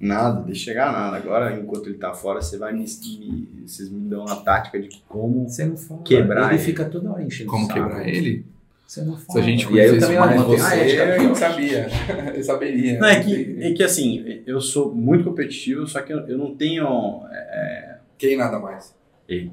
[0.00, 1.16] Nada, deixa chegar nada.
[1.16, 4.88] Agora, enquanto ele tá fora, você vai me, me- vocês me dão uma tática de
[5.08, 5.48] como.
[5.48, 6.02] Você não fala.
[6.02, 6.62] Quebrar Ele ele.
[6.64, 7.80] fica toda hora enchendo Como o saco.
[7.80, 8.44] quebrar ele?
[8.92, 9.32] Você não fala.
[9.32, 11.34] Se a gente e aí eu também mais você, a ética a aqui, gente ó.
[11.34, 11.86] sabia.
[12.36, 12.98] Eu saberia.
[12.98, 16.54] Não, é que, é que assim, eu sou muito competitivo, só que eu, eu não
[16.54, 17.22] tenho.
[17.32, 18.94] é, Quem nada mais?
[19.26, 19.50] Ele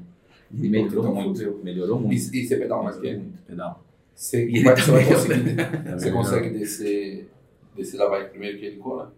[0.52, 1.60] melhorou Então, muito.
[1.64, 2.34] Melhorou E, muito.
[2.36, 3.16] e você pedala mais que ele?
[3.20, 3.82] muito pedal.
[4.14, 7.30] Você, E ele vai, você vai conseguir, É você consegue descer,
[7.74, 9.10] descer da bike primeiro que ele cola?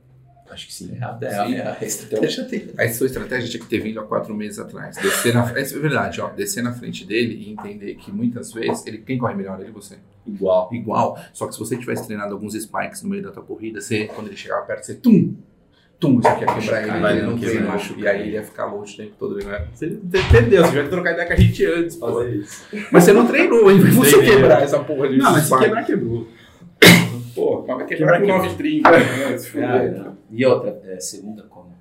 [0.53, 0.91] Acho que sim.
[1.01, 1.55] É, é, Sim.
[1.55, 2.75] é, a estratégia dele.
[2.79, 4.97] A sua estratégia tinha que ter vindo há quatro meses atrás.
[4.97, 6.29] Descer na, essa é verdade, ó.
[6.29, 9.59] Descer na frente dele e entender que muitas vezes ele, quem corre melhor?
[9.61, 9.97] Ele ou você.
[10.27, 10.69] Igual.
[10.73, 11.19] Igual.
[11.33, 14.27] Só que se você tivesse treinado alguns spikes no meio da tua corrida, você, quando
[14.29, 15.35] ele chegava perto, você tum!
[15.99, 16.19] Tum!
[16.19, 17.73] Isso aqui ia quebrar ele, Vai, ele não quebra, treinou.
[17.73, 18.29] machuca E aí ele.
[18.29, 19.39] ele ia ficar longe o tempo todo.
[19.39, 20.65] Ele vai- Você entendeu?
[20.67, 22.13] Você já trocar ideia com a gente antes, pô.
[22.13, 22.65] Fazer isso.
[22.91, 23.79] Mas você não treinou, hein?
[23.81, 26.27] Vai você quebrar essa porra de Não, mas se quebrar, quebrou.
[27.35, 28.39] Pô, mas vai Quebrar, com quebrou.
[28.43, 28.91] 930.
[28.91, 28.99] né?
[30.09, 30.13] Ah.
[30.31, 31.73] E outra, é, segunda como?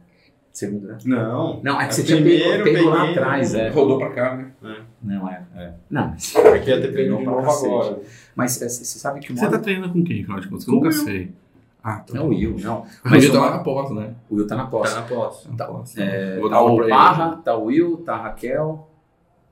[0.52, 0.98] Segunda, né?
[1.06, 1.62] Não.
[1.64, 3.70] Não, é que É você tinha primeiro, pego, pego lá atrás, é.
[3.70, 4.52] Rodou pra cá, né?
[5.02, 5.42] Não, é.
[5.56, 5.74] É.
[5.90, 8.00] Não, mas, Aqui ia ter pego Treinou de pra novo agora.
[8.36, 10.68] mas é, você sabe que o Você tá treinando com quem, afinal de contas?
[10.68, 11.32] Eu Com nunca o sei.
[11.84, 12.14] Ah, tá.
[12.14, 12.82] Não, o Will, não.
[12.82, 14.14] O Mas Will tá lá na pós, né?
[14.30, 14.96] O Will tá na Tá posse.
[14.96, 15.50] na posse.
[15.50, 15.98] Na pós.
[15.98, 16.88] É, tá o.
[16.88, 18.88] Parra, tá o Will, tá a Raquel.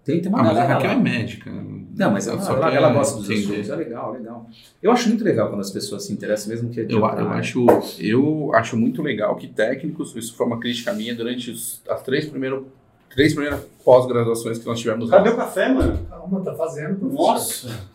[0.09, 0.95] Tem, tem uma Ah, mas a Raquel lá.
[0.95, 1.51] é médica.
[1.51, 3.43] Não, mas ela, só ela, ela gosta dos entender.
[3.61, 4.49] assuntos, é legal, legal.
[4.81, 7.29] Eu acho muito legal quando as pessoas se interessam, mesmo que é de Eu, eu,
[7.31, 7.65] acho,
[7.99, 12.25] eu acho muito legal que técnicos, isso foi uma crítica minha durante os- as três,
[12.25, 12.67] primeiro,
[13.13, 15.17] três primeiras pós-graduações que nós tivemos lá.
[15.17, 15.99] Cadê o café, mano?
[16.09, 16.95] Calma, tá fazendo.
[16.99, 17.21] professor.
[17.23, 17.89] Nossa.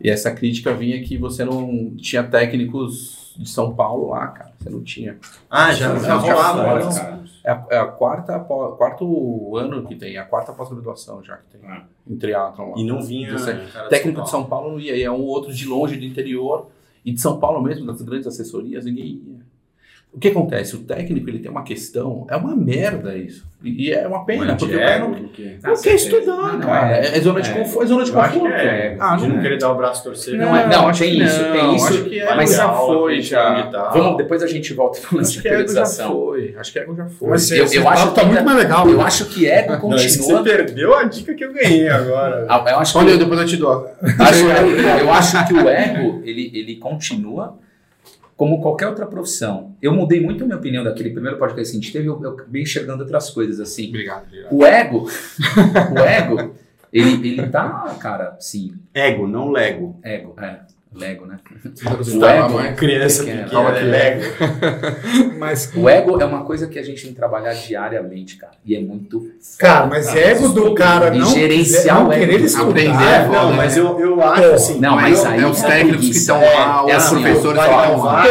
[0.00, 4.52] E essa crítica vinha que você não tinha técnicos de São Paulo lá, cara.
[4.58, 5.18] Você não tinha.
[5.50, 6.62] Ah, já, Já já rolava.
[6.64, 6.94] fora, né?
[6.94, 7.17] cara.
[7.48, 11.56] É a, é a quarta, quarto ano que tem, é a quarta pós-graduação já que
[11.56, 11.66] tem.
[11.66, 11.86] Ah.
[12.06, 12.74] Em triatlon lá.
[12.76, 13.30] E não vinha.
[13.30, 13.88] É.
[13.88, 16.66] Técnico de São Paulo não ia, ia um outro de longe, do interior.
[17.02, 19.37] E de São Paulo mesmo, das grandes assessorias, ninguém ia.
[20.12, 20.74] O que acontece?
[20.74, 23.46] O técnico ele tem uma questão, é uma merda isso.
[23.62, 25.28] E é uma pena, porque o cara não, não
[25.82, 26.96] quer estudar, Não, cara.
[26.96, 27.06] é.
[27.06, 27.52] É, é zona de É.
[27.52, 27.82] conforto.
[27.82, 28.56] É zona de Eu acho que conforto.
[28.56, 28.96] é.
[28.98, 29.42] Ah, de não não é.
[29.42, 30.36] querer dar o braço torcer.
[30.38, 33.20] Não, é- não, acho tem isso, não, tem isso, Acho que é, mas já foi,
[33.20, 33.90] já.
[33.92, 36.12] Vamos, depois a gente volta para Acho essa que ego já periodização.
[36.12, 36.54] foi.
[36.58, 37.28] Acho que ego já foi.
[37.30, 38.88] Mas Eu- eu acho tá que muito mais legal.
[38.88, 40.42] Eu acho que ego Não, que você continua.
[40.42, 42.46] perdeu a dica que eu ganhei agora.
[42.48, 43.88] Ah, Eu acho que Olha, depois eu te dou.
[44.18, 44.44] Acho-
[45.00, 47.58] eu acho que o ego, ele, ele continua
[48.38, 49.74] como qualquer outra profissão.
[49.82, 52.30] Eu mudei muito a minha opinião daquele primeiro podcast que a gente teve, eu, eu
[52.30, 53.88] acabei enxergando outras coisas, assim.
[53.88, 54.52] Obrigado, obrigado.
[54.52, 55.08] O ego,
[55.92, 56.54] o ego,
[56.92, 59.98] ele, ele tá, cara, sim, Ego, não Lego.
[60.04, 60.60] ego, é,
[60.94, 61.36] lego, né?
[61.64, 63.82] O tá ego- Criança Pequena, pequena, é.
[63.82, 64.22] Lego.
[65.38, 68.74] Mas, O ego é uma coisa que a gente tem que trabalhar diariamente, cara, e
[68.74, 69.30] é muito...
[69.58, 72.20] cara, mas ego do cara E não, gerenciar não o ego.
[72.26, 72.68] querer estudar.
[72.70, 73.82] Aprender é é Não, mas né?
[73.82, 74.80] eu, eu acho assim.
[74.80, 77.20] Não, mas aí É os é técnicos que estão É, lá, é os assim, ó,
[77.20, 78.24] professores vai estão lá, lá.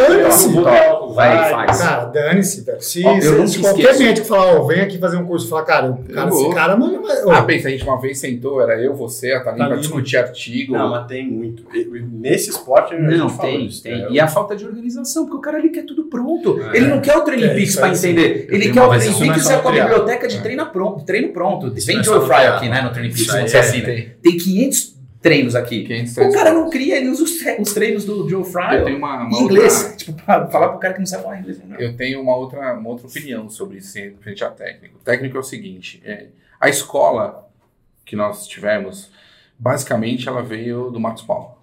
[1.17, 1.81] Vai, vai, faz.
[1.81, 2.81] Cara, dane-se, velho.
[2.81, 4.03] Se, Ó, eu se- se qualquer esqueço.
[4.03, 7.01] médico falar, ó, vem aqui fazer um curso, falar, cara, o cara, esse cara, mano,
[7.29, 9.77] Ah, pensa, a gente uma vez sentou, era eu, você, a Thalina, pra Thalina.
[9.81, 10.73] discutir artigo.
[10.73, 11.63] Não, mas tem muito.
[12.11, 13.97] Nesse esporte, a gente Não, tem, isso, tem.
[13.97, 14.07] né?
[14.11, 16.59] E a falta de organização, porque o cara ali quer tudo pronto.
[16.73, 16.77] É.
[16.77, 18.47] Ele não quer o Training É, Peaks pra entender.
[18.49, 21.05] Ele quer o Training isso não é Peaks é com a biblioteca de treino pronto.
[21.05, 21.71] Treino pronto.
[21.73, 23.85] Vem Joe no Fry aqui, né, no Training Peaks, como aí você é- assina.
[23.85, 24.09] tem.
[24.21, 24.96] Tem 500
[25.27, 25.83] treinos aqui.
[26.29, 28.61] O cara não cria, ele usa os, tre- os treinos do Joe Fry
[29.29, 29.81] em inglês.
[29.83, 31.59] outra- Tipo, falar pro cara que não sabe falar inglês.
[31.63, 31.75] Não.
[31.77, 34.97] Eu tenho uma outra, uma outra opinião sobre isso frente a técnico.
[34.97, 36.27] O técnico é o seguinte: é,
[36.59, 37.47] a escola
[38.05, 39.11] que nós tivemos,
[39.59, 41.57] basicamente, ela veio do Marcos Paulo.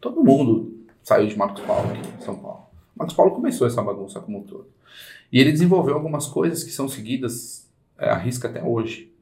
[0.00, 2.62] Todo mundo saiu de Marcos Paulo aqui em São Paulo.
[2.96, 4.68] Marcos Paulo começou essa bagunça como um todo.
[5.32, 7.68] E ele desenvolveu algumas coisas que são seguidas
[7.98, 9.12] é, à risca até hoje.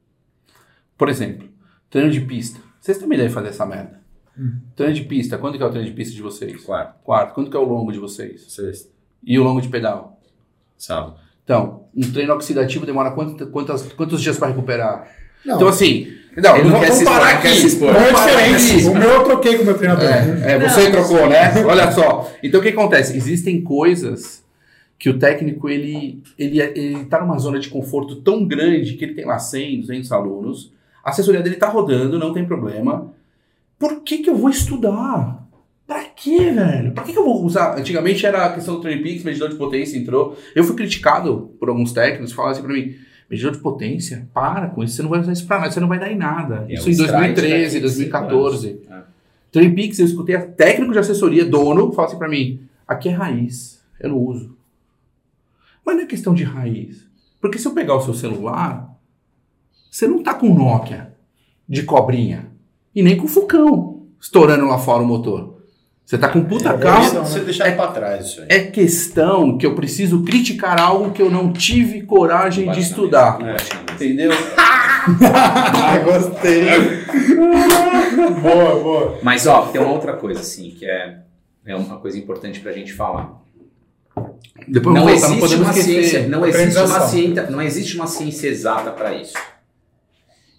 [0.96, 1.48] Por exemplo,
[1.90, 2.61] treino de pista.
[2.81, 3.99] Vocês também devem fazer essa merda.
[4.77, 5.37] Treino de pista.
[5.37, 6.62] Quando que é o treino de pista de vocês?
[6.62, 7.35] Quarto, Quarto.
[7.35, 8.43] Quando que é o longo de vocês?
[8.53, 8.91] sexto,
[9.25, 10.21] E o longo de pedal?
[10.77, 11.17] sábado.
[11.43, 15.09] Então, um treino oxidativo demora quanto- quantas- quantos dias para recuperar?
[15.45, 15.57] Não.
[15.57, 17.61] Então, assim, não, Ele não vamos quer se parar expor, não quer aqui.
[17.61, 17.93] se expor.
[17.93, 18.12] Não é
[18.53, 18.87] diferente.
[18.87, 20.05] O meu eu troquei com o meu treinador.
[20.09, 21.53] É, é, você trocou, né?
[21.67, 22.31] Olha só.
[22.43, 23.17] Então o que acontece?
[23.17, 24.45] Existem coisas
[24.99, 29.14] que o técnico ele, ele, ele tá numa zona de conforto tão grande que ele
[29.14, 30.73] tem lá 100, 200 alunos,
[31.05, 33.13] a assessoria dele tá rodando, não tem problema.
[33.79, 35.47] Por que, que eu vou estudar?
[35.87, 36.93] Pra quê, velho?
[36.93, 37.79] Pra que, que eu vou usar?
[37.79, 40.37] Antigamente era a questão do Peaks, medidor de potência entrou.
[40.55, 42.95] Eu fui criticado por alguns técnicos, falaram assim pra mim,
[43.31, 45.89] medidor de potência, para com isso, você não vai usar isso pra nada, você não
[45.89, 46.67] vai dar em nada.
[46.69, 48.81] É, isso em strike 2013, daqui, 2014.
[48.91, 49.71] É.
[49.71, 53.83] Peaks, eu escutei a técnico de assessoria, dono, fala assim pra mim, aqui é raiz,
[53.99, 54.57] eu não uso.
[55.87, 57.09] Mas não é questão de raiz.
[57.41, 58.88] Porque se eu pegar o seu celular,
[59.90, 61.12] você não tá com Nokia
[61.68, 62.46] de cobrinha.
[62.94, 65.59] E nem com Fucão estourando lá fora o motor.
[66.05, 67.05] Você tá com puta É, carro.
[67.05, 68.46] isso você deixar pra trás isso aí.
[68.48, 73.38] É questão que eu preciso criticar algo que eu não tive coragem de estudar.
[73.38, 73.64] mesa.
[73.94, 74.31] Entendeu?
[75.11, 76.66] Ah, gostei.
[78.42, 79.18] boa, boa.
[79.22, 81.20] Mas, ó, tem uma outra coisa, assim, que é,
[81.64, 83.40] é uma coisa importante pra gente falar.
[84.66, 87.62] Depois Não eu vou voltar, não existe podemos uma ciência, não existe uma ciência, não
[87.62, 89.35] existe uma ciência exata para isso.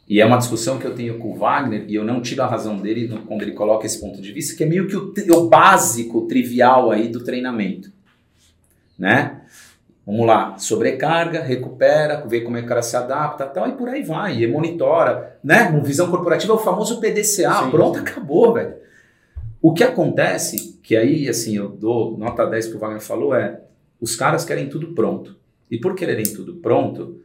[0.09, 2.47] E é uma discussão que eu tenho com o Wagner, e eu não tiro a
[2.47, 5.47] razão dele quando ele coloca esse ponto de vista, que é meio que o, o
[5.47, 7.91] básico, o trivial aí do treinamento.
[8.97, 9.39] Né?
[10.03, 13.87] Vamos lá, sobrecarga, recupera, vê como é que o cara se adapta tal, e por
[13.87, 15.69] aí vai, e monitora, né?
[15.69, 18.73] Uma visão corporativa é o famoso PDCA, Sim, pronto, acabou, velho.
[19.61, 23.61] O que acontece, que aí, assim, eu dou nota 10 que o Wagner falou, é
[24.01, 25.37] os caras querem tudo pronto.
[25.69, 27.21] E por quererem tudo pronto,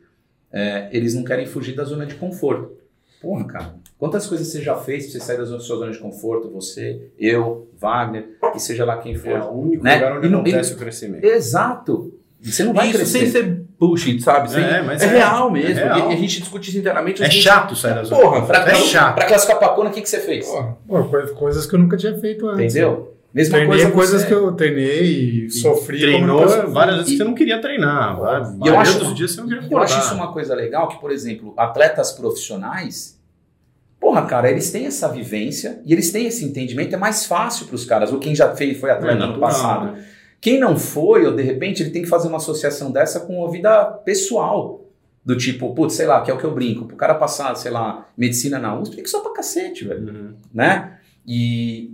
[0.55, 2.73] é, eles não querem fugir da zona de conforto.
[3.21, 5.99] Porra, cara, quantas coisas você já fez pra você sair da zona- sua zona de
[5.99, 6.51] conforto?
[6.51, 9.31] Você, eu, Wagner, e seja lá quem for.
[9.33, 9.95] É o único Né?
[9.95, 11.25] lugar onde E não- acontece o crescimento.
[11.25, 12.15] Exato!
[12.43, 13.19] Você não vai Isso crescer.
[13.21, 14.51] sem ser bullshit, sabe?
[14.51, 15.09] Sem- É, mas é, é.
[15.09, 15.71] real mesmo.
[15.81, 16.11] É real.
[16.11, 17.23] E a gente discute isso internamente.
[17.23, 18.21] É gente- chato sair da zona.
[18.21, 18.65] Porra, de Pra, conforto.
[18.65, 19.15] pra- é chato.
[19.15, 20.47] pra classificar pra Kona, o que, que você fez?
[20.87, 22.75] Pô, coi- coisas que eu nunca tinha feito antes.
[22.75, 23.14] Entendeu?
[23.35, 24.27] Mesma Treinei coisa coisas você.
[24.29, 25.03] que eu treinei
[25.47, 25.99] e sofri.
[26.01, 28.17] Treinou como nunca- várias vezes E- que você não queria treinar.
[28.65, 30.07] E eu acho- dos dias você não queria Eu acho acordar.
[30.07, 33.19] isso uma coisa legal, que, por exemplo, atletas profissionais,
[33.99, 37.75] porra, cara, eles têm essa vivência e eles têm esse entendimento, é mais fácil para
[37.75, 39.93] os caras, ou quem já fez, foi É atleta no natural, passado.
[39.93, 40.05] né?
[40.41, 43.51] Quem não foi, ou de repente, ele tem que fazer uma associação dessa com a
[43.51, 44.81] vida pessoal.
[45.25, 47.71] Do tipo, putz, sei lá, que é o que eu brinco, pro cara passar, sei
[47.73, 50.35] lá, medicina na USP, tem que só pra cacete, velho Uhum.
[50.53, 50.99] né?
[51.27, 51.91] E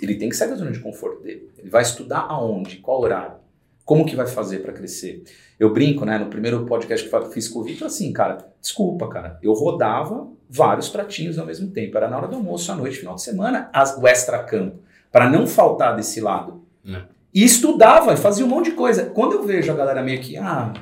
[0.00, 1.50] ele tem que sair da zona de conforto dele.
[1.58, 2.76] Ele vai estudar aonde?
[2.76, 3.36] Qual horário?
[3.84, 5.22] Como que vai fazer para crescer?
[5.58, 6.18] Eu brinco, né?
[6.18, 9.38] No primeiro podcast que eu fiz com o Vitor, assim, cara, desculpa, cara.
[9.42, 11.96] Eu rodava vários pratinhos ao mesmo tempo.
[11.96, 14.80] Era na hora do almoço, à noite, final de semana, as, o extra-campo.
[15.12, 16.62] Para não faltar desse lado.
[16.86, 17.02] É.
[17.32, 19.06] E estudava, e fazia um monte de coisa.
[19.06, 20.72] Quando eu vejo a galera meio que, ah,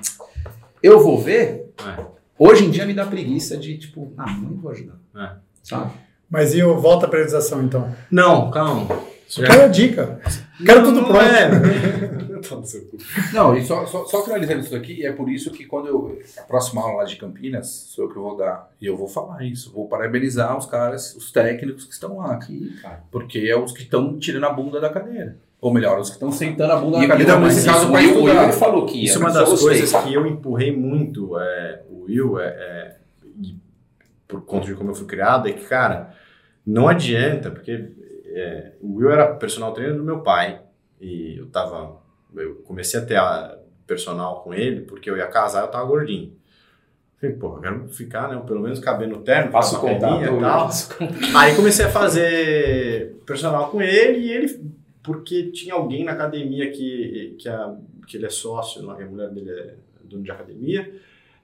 [0.83, 2.05] eu vou ver, É.
[2.39, 4.97] hoje em dia me dá preguiça de, tipo, ah, não vou ajudar.
[5.17, 5.37] É.
[5.63, 5.93] Sabe?
[6.31, 7.95] Mas e eu volto à periodização, então?
[8.11, 8.87] Não, calma.
[9.29, 10.21] Só quero a dica.
[10.65, 11.25] Quero tudo não pronto.
[11.25, 12.25] É.
[12.45, 12.99] Tá no seu cu.
[13.33, 16.19] Não, e só, só, só finalizando isso daqui, é por isso que quando eu.
[16.37, 18.71] A próxima aula lá de Campinas, sou eu que eu vou dar.
[18.79, 19.73] E eu vou falar isso.
[19.73, 22.39] Vou parabenizar os caras, os técnicos que estão lá.
[22.83, 23.03] Cara.
[23.11, 25.39] Porque é os que estão tirando a bunda da cadeira.
[25.59, 27.91] Ou melhor, os que estão sentando a bunda E na cadeira, mas nesse isso, caso,
[27.91, 30.77] o Will, falou que ia, Isso é uma mas eu das coisas que eu empurrei
[30.77, 32.97] muito, é, o Will, é, é,
[34.27, 36.15] por conta de como eu fui criado, é que, cara,
[36.67, 37.93] não adianta, porque
[38.27, 40.61] é, o Will era personal trainer do meu pai,
[41.01, 42.01] e eu tava,
[42.35, 46.33] eu comecei a ter a personal com ele, porque eu ia casar eu tava gordinho.
[47.21, 49.95] Falei, pô, eu quero ficar, né, pelo menos caber no terno, Passa o com a
[49.95, 50.23] contato.
[50.25, 50.71] e tal.
[51.37, 54.61] Aí comecei a fazer personal com ele e ele,
[55.03, 57.75] porque tinha alguém na academia que, que, a,
[58.07, 60.93] que ele é sócio, a mulher dele é dono de academia,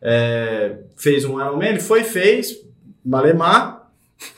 [0.02, 2.66] é, fez um Ironman, ele foi, fez,
[3.04, 3.90] malemar,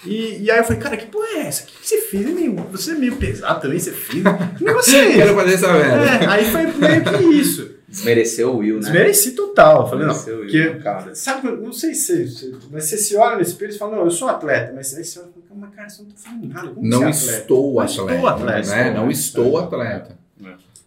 [0.07, 1.65] e, e aí eu falei, cara, que porra é essa?
[1.65, 2.27] O que, que você fez?
[2.27, 4.23] É meio- você é meio pesado também, você fez?
[4.57, 5.17] Que negócio é esse?
[5.19, 6.05] Quero fazer essa merda.
[6.05, 7.71] É, aí foi meio que isso.
[7.89, 8.81] Desmereceu o Will, né?
[8.83, 9.83] Desmereci total.
[9.83, 11.15] Eu falei, não, Desmereceu o porque Will, cara.
[11.15, 14.05] Sabe, eu não sei se, se- mas você se olha no espelho e fala, não,
[14.05, 16.49] eu sou atleta, mas aí você olha e fala, mas cara, você não tá falando
[16.49, 16.69] nada.
[16.69, 17.39] Como Não você é atleta?
[17.43, 18.15] estou Não atleta.
[18.15, 18.63] estou atleta, né?
[18.63, 19.13] estou Não atleta.
[19.13, 20.17] estou atleta.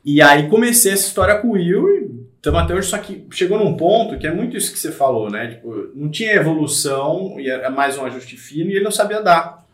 [0.05, 2.14] E aí comecei essa história com o Will e
[2.45, 5.29] estamos até hoje, só que chegou num ponto que é muito isso que você falou,
[5.31, 5.47] né?
[5.47, 9.65] Tipo, não tinha evolução e era mais um ajuste fino e ele não sabia dar.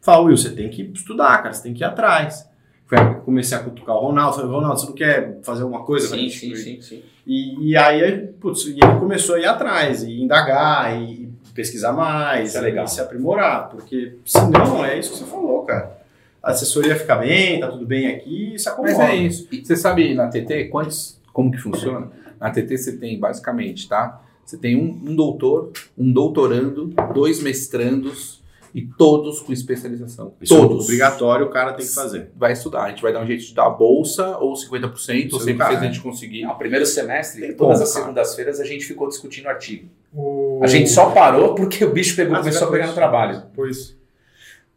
[0.00, 2.48] Falei, Will, você tem que estudar, cara, você tem que ir atrás.
[2.86, 5.62] Foi aí que eu comecei a cutucar o Ronaldo, falei, Ronaldo, você não quer fazer
[5.62, 6.08] alguma coisa?
[6.08, 7.02] pra Sim, gente?" sim, sim, sim.
[7.26, 11.92] E, e aí, putz, e ele começou a ir atrás, e indagar, e, e pesquisar
[11.92, 12.86] mais, Isso é e legal.
[12.88, 15.98] se aprimorar, porque senão é isso que você falou, cara.
[16.42, 18.96] A assessoria fica bem, tá tudo bem aqui, e se acomoda.
[18.96, 19.48] Mas é isso.
[19.62, 22.08] Você sabe na TT quantos, como que funciona?
[22.40, 24.22] Na TT você tem basicamente, tá?
[24.44, 28.40] Você tem um, um doutor, um doutorando, dois mestrandos
[28.74, 30.32] e todos com especialização.
[30.40, 30.84] Isso é todos.
[30.84, 32.30] obrigatório, o cara tem que fazer.
[32.36, 32.84] Vai estudar.
[32.84, 35.52] A gente vai dar um jeito de dar a bolsa, ou 50%, ou Isso é
[35.52, 35.80] 100% do a caralho.
[35.86, 36.42] gente conseguir.
[36.44, 39.88] No primeiro semestre, Tem todas como, as segundas-feiras, a gente ficou discutindo artigo.
[40.14, 43.42] O- A gente só parou porque o bicho pegou, Ah, começou a pegar no trabalho.
[43.54, 43.96] Pois.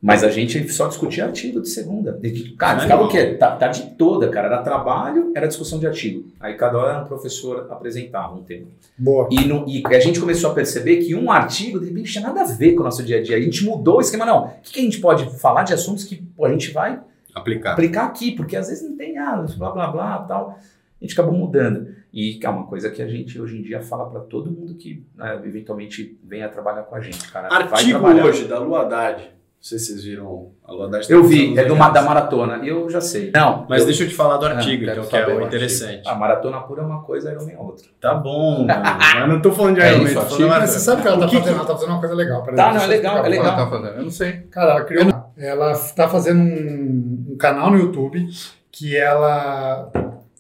[0.05, 2.19] Mas a gente só discutia artigo de segunda.
[2.57, 3.35] Cara, ficava o quê?
[3.35, 4.47] Ta- Tarde toda, cara.
[4.47, 6.25] Era trabalho, era discussão de artigo.
[6.41, 8.67] Aí cada hora um professor apresentava um tema.
[8.97, 9.29] Boa.
[9.31, 12.27] E, no- e a gente começou a perceber que um artigo, de repente, não tinha
[12.27, 13.37] nada a ver com o nosso dia a dia.
[13.37, 14.47] A gente mudou o esquema, não.
[14.47, 16.99] O que, que a gente pode falar de assuntos que a gente vai
[17.33, 17.71] Aplicar.
[17.71, 18.31] aplicar aqui?
[18.33, 20.59] Porque às vezes não tem, ah, blá, blá, blá, tal.
[21.01, 21.87] A gente acabou mudando.
[22.13, 25.01] E é uma coisa que a gente hoje em dia fala para todo mundo que
[25.15, 27.47] né, eventualmente venha trabalhar com a gente, cara.
[27.47, 29.31] Artigo hoje da Lua Haddad.
[29.63, 32.57] Não sei se vocês viram a Lua tá Eu vi, é do, da maratona.
[32.65, 33.31] Eu já sei.
[33.33, 36.01] Não, Mas eu- deixa eu te falar do Ah, artigo, então, que é o interessante.
[36.05, 37.85] a maratona pura é uma coisa, Iron Man é outra.
[38.01, 38.83] Tá bom, mano.
[38.83, 40.35] mas não tô falando de É Iron Man, isso, tô artigo.
[40.41, 41.55] falando Mas de você sabe que ela tá que fazendo?
[41.55, 42.43] Ela tá fazendo uma coisa legal.
[42.43, 43.55] peraí, Tá, não, é legal, é pra Ela legal.
[43.55, 43.95] tá fazendo?
[43.97, 44.31] Eu não sei.
[44.51, 45.23] Cara, ela criou.
[45.37, 48.27] Ela tá fazendo um, um canal no YouTube
[48.69, 49.89] que ela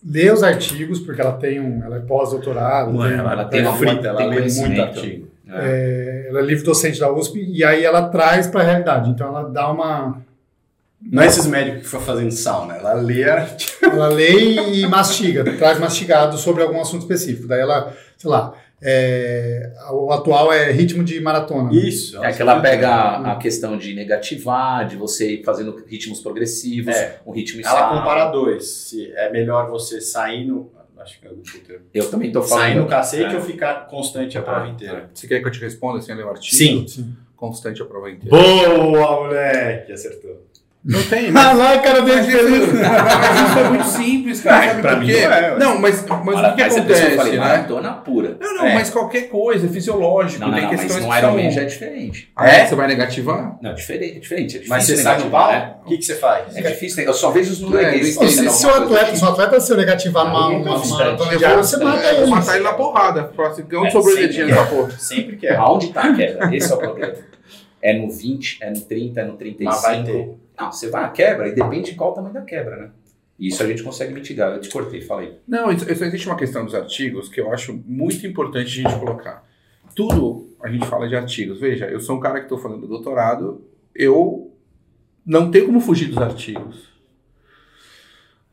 [0.05, 1.81] lê os artigos, porque ela tem um.
[1.81, 2.91] Ela é pós-doutorado.
[3.01, 5.27] Ela, ela tem uma frita, ela tem lê muito artigo.
[5.53, 6.25] É.
[6.25, 9.09] é, ela é livre docente da USP e aí ela traz pra realidade.
[9.09, 10.21] Então ela dá uma.
[11.01, 13.71] Não é esses médicos que ficam fazendo sauna, ela lê artigo.
[13.83, 14.31] Ela lê
[14.73, 17.45] e mastiga, traz mastigado sobre algum assunto específico.
[17.47, 21.69] Daí ela, sei lá, é, o atual é ritmo de maratona.
[21.69, 21.75] né?
[21.75, 22.23] Isso.
[22.23, 26.95] É que ela pega a, a questão de negativar, de você ir fazendo ritmos progressivos,
[26.95, 27.19] É.
[27.25, 27.97] um ritmo Ela estável.
[27.97, 28.65] compara dois.
[28.69, 30.71] Se é melhor você sair no.
[31.03, 32.63] Acho que é o puta, Eu também tô falando.
[32.63, 33.37] Sair no cacete É.
[33.37, 35.09] ou ficar constante a prova Ah, inteira?
[35.13, 36.55] Você quer que eu te responda sem ler o artigo?
[36.55, 36.87] Sim.
[36.87, 37.15] Sim.
[37.35, 38.35] Constante a prova inteira.
[38.35, 39.91] Boa, moleque!
[39.91, 40.47] Acertou.
[40.85, 41.45] Não tem, mas...
[41.45, 44.67] Ah lá, cara dele Mas isso, mas isso é muito simples, cara.
[44.67, 45.21] Sabe Pra por mim quê?
[45.27, 45.57] não é.
[45.57, 47.39] Não, mas, mas Mara- o que pessoa acontece, eu falei, né?
[47.39, 48.37] maratona pura.
[48.41, 48.73] Não, não, É.
[48.73, 50.41] mas qualquer coisa, é fisiológico.
[50.41, 51.43] Não, não, tem não, questões mas no que Iron.
[51.45, 52.31] Man já é diferente.
[52.35, 52.65] Ah, é?
[52.65, 53.57] Você vai negativar?
[53.61, 54.45] Não, diferente, diferente.
[54.57, 55.51] É difícil Mas você sai no negativar, pau?
[55.53, 55.73] né?
[55.85, 56.57] O que, que você faz?
[56.57, 58.15] É difícil, eu só vejo os É, noruegueses.
[58.41, 61.77] não Se, o atleta, se o atleta se eu negativar Aí, uma, maratona de você
[61.77, 62.19] mata eu ele.
[62.19, 63.31] vou matar ele na porrada.
[63.37, 64.47] Fala assim, É, sim, dedinho é.
[64.47, 64.91] nessa porra?
[64.99, 65.55] Sempre que é.
[65.55, 66.53] Aonde tá a quebra?
[66.53, 67.13] Esse é o problema.
[67.81, 69.71] É no 20, é no 30, é no 35.
[69.71, 70.29] Mas vai ter.
[70.63, 72.91] Não, você vai à quebra e depende de qual o tamanho da quebra, né?
[73.39, 74.53] Isso a gente consegue mitigar.
[74.53, 75.39] Eu te cortei, falei.
[75.47, 79.43] Não, isso, existe uma questão dos artigos que eu acho muito importante a gente colocar.
[79.95, 81.59] Tudo a gente fala de artigos.
[81.59, 84.51] Veja, eu sou um cara que estou fazendo doutorado, eu
[85.25, 86.93] não tenho como fugir dos artigos.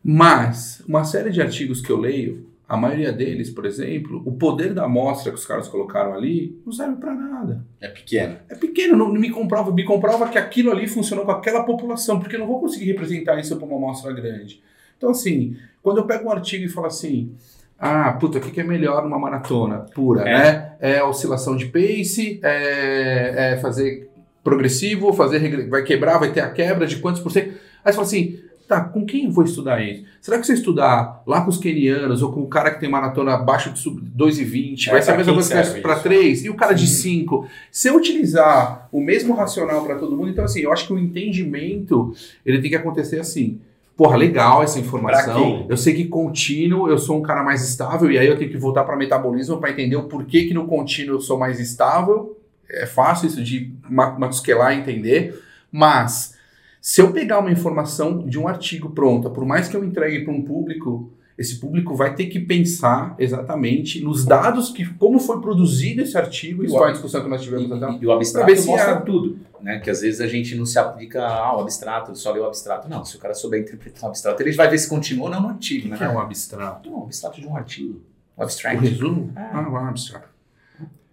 [0.03, 4.73] Mas, uma série de artigos que eu leio, a maioria deles, por exemplo, o poder
[4.73, 7.65] da amostra que os caras colocaram ali não serve para nada.
[7.81, 8.37] É pequeno.
[8.49, 12.21] É pequeno, não, não me comprova, me comprova que aquilo ali funcionou com aquela população,
[12.21, 14.63] porque eu não vou conseguir representar isso para uma amostra grande.
[14.97, 17.35] Então, assim, quando eu pego um artigo e falo assim,
[17.77, 20.25] ah, puta, o que, que é melhor numa maratona pura, É.
[20.39, 20.73] né?
[20.79, 24.09] É oscilação de pace, é, é fazer
[24.45, 27.49] progressivo, fazer vai quebrar, vai ter a quebra de quantos por cento.
[27.85, 28.39] Aí você fala assim,
[28.71, 30.05] tá, com quem eu vou estudar isso?
[30.21, 33.35] Será que você estudar lá com os kenianos ou com o cara que tem maratona
[33.35, 36.03] abaixo de sub- 2,20, É, vai ser a mesma coisa serve para isso?
[36.03, 37.47] 3 e o cara de 5?
[37.71, 40.99] Se eu utilizar o mesmo racional para todo mundo, então assim, eu acho que o
[40.99, 42.15] entendimento
[42.45, 43.61] ele tem que acontecer assim.
[43.97, 45.67] Porra, legal essa informação.
[45.69, 48.57] Eu sei que contínuo eu sou um cara mais estável e aí eu tenho que
[48.57, 52.37] voltar para metabolismo para entender o porquê que no contínuo eu sou mais estável.
[52.71, 55.39] É fácil isso de ma- masquelar e entender,
[55.71, 56.35] mas
[56.81, 60.33] se eu pegar uma informação de um artigo pronta, por mais que eu entregue para
[60.33, 66.03] um público, esse público vai ter que pensar exatamente nos dados que como foi produzido
[66.03, 66.65] esse artigo.
[66.65, 67.91] Isso E o- foi a discussão que nós tivemos até.
[67.93, 69.79] e- e o abstrato mostra é- tudo, né?
[69.81, 72.89] Que às vezes a gente não se aplica ao abstrato, só lê o abstrato.
[72.91, 75.41] Não, se o cara souber interpretar o abstrato, ele vai ver se continua ou não
[75.43, 75.97] no artigo, O né?
[75.97, 76.91] que é um abstrato?
[76.91, 78.01] Não, o abstrato de um artigo.
[78.37, 78.85] O O abstract.
[78.87, 79.33] resumo?
[79.37, 79.41] É.
[79.41, 80.29] Ah, um abstrato.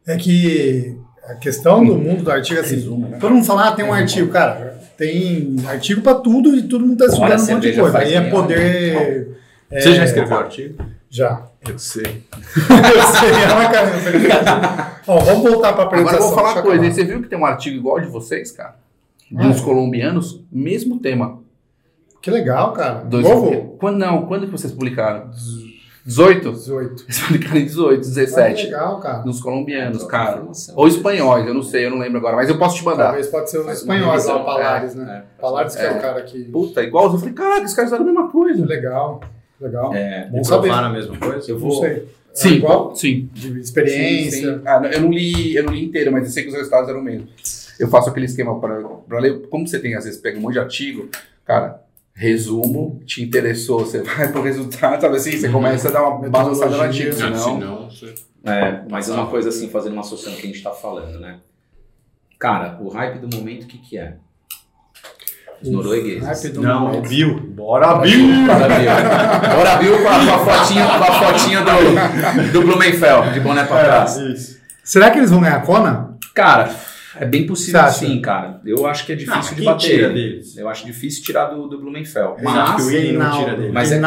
[0.05, 3.18] É que a questão do mundo do artigo, assim, Resumo, né?
[3.18, 4.30] todo mundo fala, ah, tem um artigo.
[4.32, 7.79] Cara, tem artigo pra tudo e todo mundo tá Olha, estudando a um monte de
[7.79, 7.97] coisa.
[7.99, 9.37] Aí é poder...
[9.71, 10.83] é, Você já escreveu artigo?
[11.09, 11.45] Já.
[11.67, 12.03] Eu sei.
[12.03, 14.91] Eu sei, é uma caramba.
[15.07, 16.27] Ó, vamos voltar pra Agora eu apresentação.
[16.27, 16.83] vou falar uma coisa.
[16.83, 18.75] Aí Você viu que tem um artigo igual de vocês, cara?
[19.31, 19.47] De Ah.
[19.47, 21.39] uns colombianos, mesmo tema.
[22.21, 22.95] Que legal, cara.
[23.05, 23.75] Dois- Novo?
[23.79, 25.29] Quando, não, quando que vocês publicaram?
[26.07, 26.51] 18?
[26.53, 27.03] 18.
[27.03, 28.63] Eles publicaram em 18, Ah, que 17.
[28.63, 29.17] legal, cara.
[29.19, 30.43] Dos colombianos, Troca cara.
[30.75, 33.07] Ou espanhóis, eu não sei, eu não lembro agora, mas eu posso te mandar.
[33.07, 35.23] Talvez pode ser os espanhóis revisão, o Palares, é, né?
[35.37, 35.41] é.
[35.41, 35.85] Palares que é.
[35.85, 35.91] É.
[35.91, 36.43] o cara que...
[36.45, 37.11] Puta, igual.
[37.11, 38.65] Eu falei, caraca, os caras fizeram a mesma coisa.
[38.65, 39.21] Legal,
[39.59, 39.93] legal.
[39.93, 40.71] É, Bom saber.
[40.71, 41.51] a mesma coisa?
[41.51, 41.81] eu Não vou.
[41.81, 41.91] sei.
[41.91, 42.95] É Sim, igual?
[42.95, 43.29] sim.
[43.33, 44.53] De experiência.
[44.53, 44.61] Sim, sim.
[44.65, 46.87] Ah, não, eu, não li, eu não li inteiro, mas eu sei que os resultados
[46.87, 47.27] eram o mesmo.
[47.79, 49.47] Eu faço aquele esquema para ler.
[49.49, 51.09] Como você tem, às vezes, pega um monte de artigo,
[51.43, 51.81] cara,
[52.18, 55.38] resumo, te interessou, você vai pro resultado, sabe assim?
[55.38, 57.53] Você começa a dar uma balançada artigo, Metodologia.
[57.65, 60.72] Não, você- É, mas é uma coisa assim, fazendo uma associação que a gente tá
[60.72, 61.38] falando, né?
[62.39, 64.15] Cara, o hype do momento, o que que é?
[65.61, 66.24] Os noruegueses.
[66.24, 67.09] Hype do Não, momento.
[67.09, 67.39] Bill.
[67.39, 68.45] Bora, Bill!
[68.45, 69.55] Bora, Bill.
[69.55, 73.63] Bora, Bill, com a, com a fotinha, com a fotinha do, do Blumenfeld, de boné
[73.63, 74.18] pra trás.
[74.18, 74.57] É, isso.
[74.84, 76.15] Será que eles vão ganhar a Kona?
[76.36, 76.70] Cara,
[77.20, 78.61] é bem possível sim, cara.
[78.65, 79.80] Eu acho que é difícil Não, de quem bater.
[79.89, 80.13] tira ele.
[80.13, 80.57] deles?
[80.57, 82.38] Eu acho difícil tirar do, do Blumenfeld.
[82.38, 83.72] Que Mas, o Willian não tira dele.
[83.72, 83.99] Mas é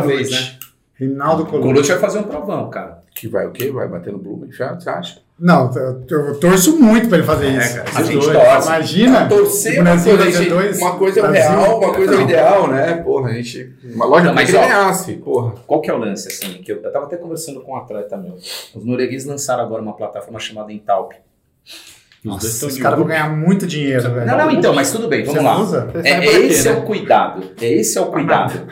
[0.00, 0.06] Colucci.
[0.16, 0.56] vez, né?
[0.98, 1.68] Rinaldo o Colucci.
[1.68, 2.98] Colucci vai fazer um provão, cara.
[3.14, 3.70] Que vai o quê?
[3.70, 5.26] Vai bater no Blumenfeld, você acha?
[5.38, 7.76] Não, eu, eu torço muito pra ele fazer É, isso.
[7.76, 8.38] cara, A gente dois.
[8.38, 8.66] torce.
[8.68, 9.28] Imagina.
[9.28, 10.78] Torcer uma coisa, gente, dois.
[10.78, 12.94] uma coisa é o real, uma coisa é o ideal, né?
[13.02, 13.74] Porra, a gente.
[13.84, 15.54] Uma loja Não, mas mas, que ganhasse, porra.
[15.66, 16.54] Qual que é o lance, assim?
[16.62, 18.32] Que eu, eu tava até conversando com um atleta meu.
[18.74, 21.12] Os noruegueses lançaram agora uma plataforma chamada Entalp.
[22.24, 24.26] Nossa, os caras vão ganhar muito dinheiro, velho.
[24.26, 25.58] Não, não, então, mas tudo bem, vamos Você lá.
[25.60, 25.90] usa?
[25.92, 26.74] Você É, é esse né?
[26.74, 27.42] é o cuidado.
[27.60, 28.66] É esse é o cuidado.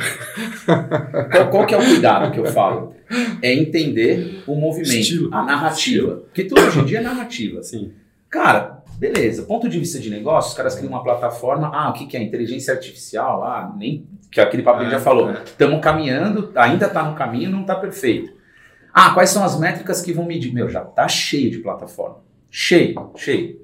[1.30, 2.94] qual, qual que é o cuidado que eu falo?
[3.42, 5.32] É entender o movimento, Estilo.
[5.32, 6.16] a narrativa.
[6.24, 7.62] Porque tudo hoje em dia é narrativa.
[7.62, 7.92] Sim.
[8.28, 9.42] Cara, beleza.
[9.44, 11.70] Ponto de vista de negócio, os caras criam uma plataforma.
[11.72, 12.22] Ah, o que, que é?
[12.22, 13.44] Inteligência artificial?
[13.44, 14.06] Ah, nem.
[14.32, 15.30] Que aquele papo que a gente já É, falou.
[15.30, 15.42] é.
[15.44, 18.32] Estamos caminhando, ainda está no caminho, não está perfeito.
[18.92, 20.52] Ah, quais são as métricas que vão medir?
[20.52, 22.16] Meu, já tá cheio de plataforma.
[22.56, 23.60] Cheio, cheio.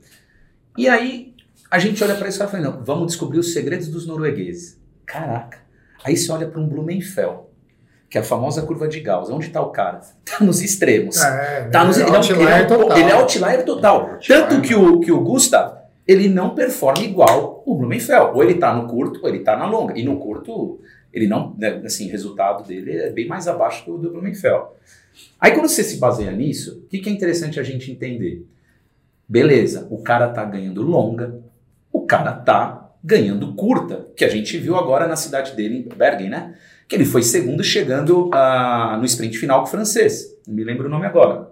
[0.77, 1.33] E aí,
[1.71, 4.81] a gente olha para isso e fala, não, vamos descobrir os segredos dos noruegueses.
[5.07, 5.59] Caraca.
[6.03, 7.43] Aí você olha para um Blumenfeld,
[8.09, 9.31] que é a famosa curva de Gauss.
[9.31, 10.01] Onde está o cara?
[10.27, 11.23] Tá nos extremos.
[11.23, 12.99] É, Tá nos, é ele, é outlier ele é total.
[12.99, 14.11] ele é outlier total.
[14.11, 18.33] Outlier, Tanto que o, que o Gustav, ele não performa igual o Blumenfeld.
[18.35, 19.97] Ou ele tá no curto, ou ele tá na longa.
[19.97, 20.81] E no curto,
[21.13, 24.65] ele não, né, assim, o resultado dele é bem mais abaixo que o do Blumenfeld.
[25.39, 28.45] Aí quando você se baseia nisso, o que, que é interessante a gente entender?
[29.31, 31.41] Beleza, o cara tá ganhando longa,
[31.93, 36.29] o cara tá ganhando curta, que a gente viu agora na cidade dele, em Bergen,
[36.29, 36.57] né?
[36.89, 40.37] Que ele foi segundo chegando ah, no sprint final com o francês.
[40.49, 41.49] Não me lembro o nome agora.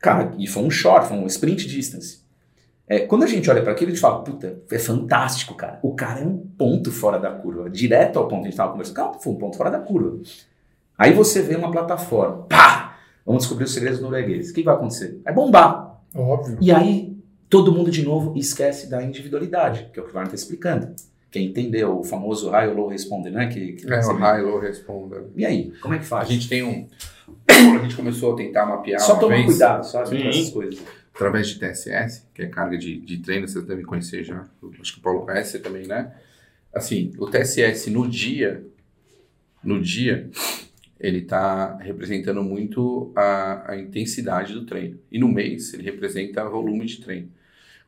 [0.00, 2.20] Cara, e foi um short, foi um sprint distance.
[2.88, 5.78] É, quando a gente olha para aquilo, a gente fala, puta, é fantástico, cara.
[5.84, 8.96] O cara é um ponto fora da curva, direto ao ponto a gente estava conversando.
[8.96, 10.18] Cara, foi um ponto fora da curva.
[10.98, 12.96] Aí você vê uma plataforma, pá!
[13.24, 14.50] Vamos descobrir os segredos noruegueses.
[14.50, 15.20] O que vai acontecer?
[15.24, 15.91] Vai bombar.
[16.14, 16.58] Óbvio.
[16.60, 17.16] E aí,
[17.48, 20.94] todo mundo de novo esquece da individualidade, que é o que o Varner está explicando.
[21.30, 23.46] Quem entendeu o famoso high ou low responder, né?
[23.46, 25.24] Que, que É, você- o high low responda.
[25.34, 26.28] E aí, como é que A faz?
[26.28, 26.86] gente tem um.
[27.48, 30.22] A gente começou a tentar mapear Só tomar vez, cuidado, sabe?
[30.22, 30.82] Com essas coisas.
[31.14, 34.44] através de TSS, que é carga de, de treino, vocês devem conhecer já.
[34.80, 36.12] Acho que o Paulo conhece também, né?
[36.74, 38.62] Assim, o TSS no dia,
[39.64, 40.28] no dia,
[41.02, 45.00] ele está representando muito a, a intensidade do treino.
[45.10, 47.28] E no mês, ele representa volume de treino.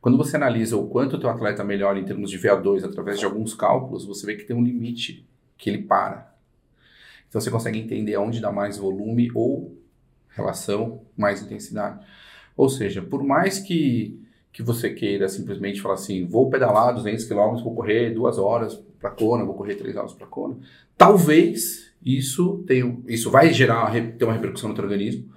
[0.00, 3.24] Quando você analisa o quanto o teu atleta melhora em termos de VO2 através de
[3.24, 5.24] alguns cálculos, você vê que tem um limite
[5.56, 6.34] que ele para.
[7.28, 9.78] Então você consegue entender aonde dá mais volume ou
[10.30, 12.04] relação mais intensidade.
[12.56, 14.20] Ou seja, por mais que,
[14.52, 19.10] que você queira simplesmente falar assim, vou pedalar 200 km, vou correr duas horas para
[19.10, 20.58] Kona, vou correr três horas para Kona,
[20.98, 25.32] talvez isso tenha, isso vai gerar ter uma repercussão no teu organismo.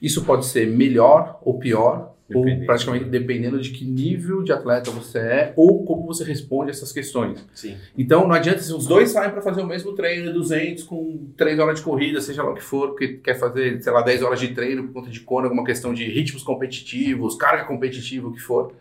[0.00, 5.18] Isso pode ser melhor ou pior, ou praticamente dependendo de que nível de atleta você
[5.18, 7.44] é ou como você responde a essas questões.
[7.52, 7.76] Sim.
[7.98, 11.58] Então não adianta se os dois saem para fazer o mesmo treino, 200 com 3
[11.58, 14.40] horas de corrida, seja lá o que for, porque quer fazer, sei lá, 10 horas
[14.40, 18.40] de treino por conta de Kona, alguma questão de ritmos competitivos, carga competitiva, o que
[18.40, 18.74] for.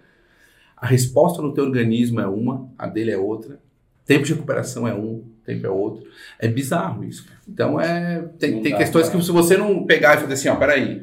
[0.78, 3.60] A resposta no teu organismo é uma, a dele é outra.
[4.06, 5.24] Tempo de recuperação é um,
[5.54, 6.04] tempo é outro.
[6.39, 7.26] É bizarro isso.
[7.47, 11.02] Então é tem, tem questões que se você não pegar e fazer assim, ó, peraí,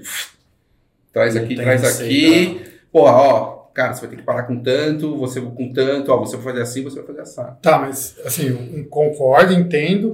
[1.12, 2.61] traz aqui, traz aqui,
[2.92, 3.44] Porra, ó,
[3.74, 6.62] cara, você vai ter que parar com tanto, você com tanto, ó, você vai fazer
[6.62, 7.42] assim, você vai fazer assim.
[7.61, 10.12] Tá, mas assim, concordo, entendo,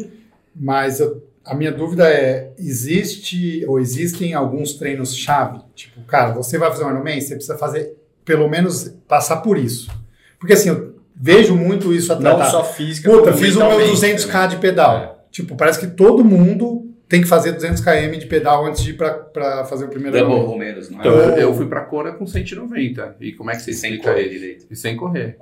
[0.55, 5.61] mas eu- a minha dúvida é, existe ou existem alguns treinos-chave?
[5.75, 9.91] Tipo, cara, você vai fazer um Ironman, você precisa fazer, pelo menos, passar por isso.
[10.39, 12.51] Porque assim, eu vejo muito isso Não atleta.
[12.51, 15.27] só física, Puta, como fiz o meu mentalmente 200k de pedal.
[15.31, 18.95] Tipo, parece que todo mundo tem que fazer 200 km de pedal antes de ir
[18.95, 20.53] pra, pra fazer o primeiro Double Ironman.
[20.53, 21.01] Romeiros, não é?
[21.01, 23.17] Então, Ou- eu, eu fui pra Cora com 190.
[23.21, 24.67] E como é que você Sem explica correr direito.
[24.71, 25.37] E sem correr.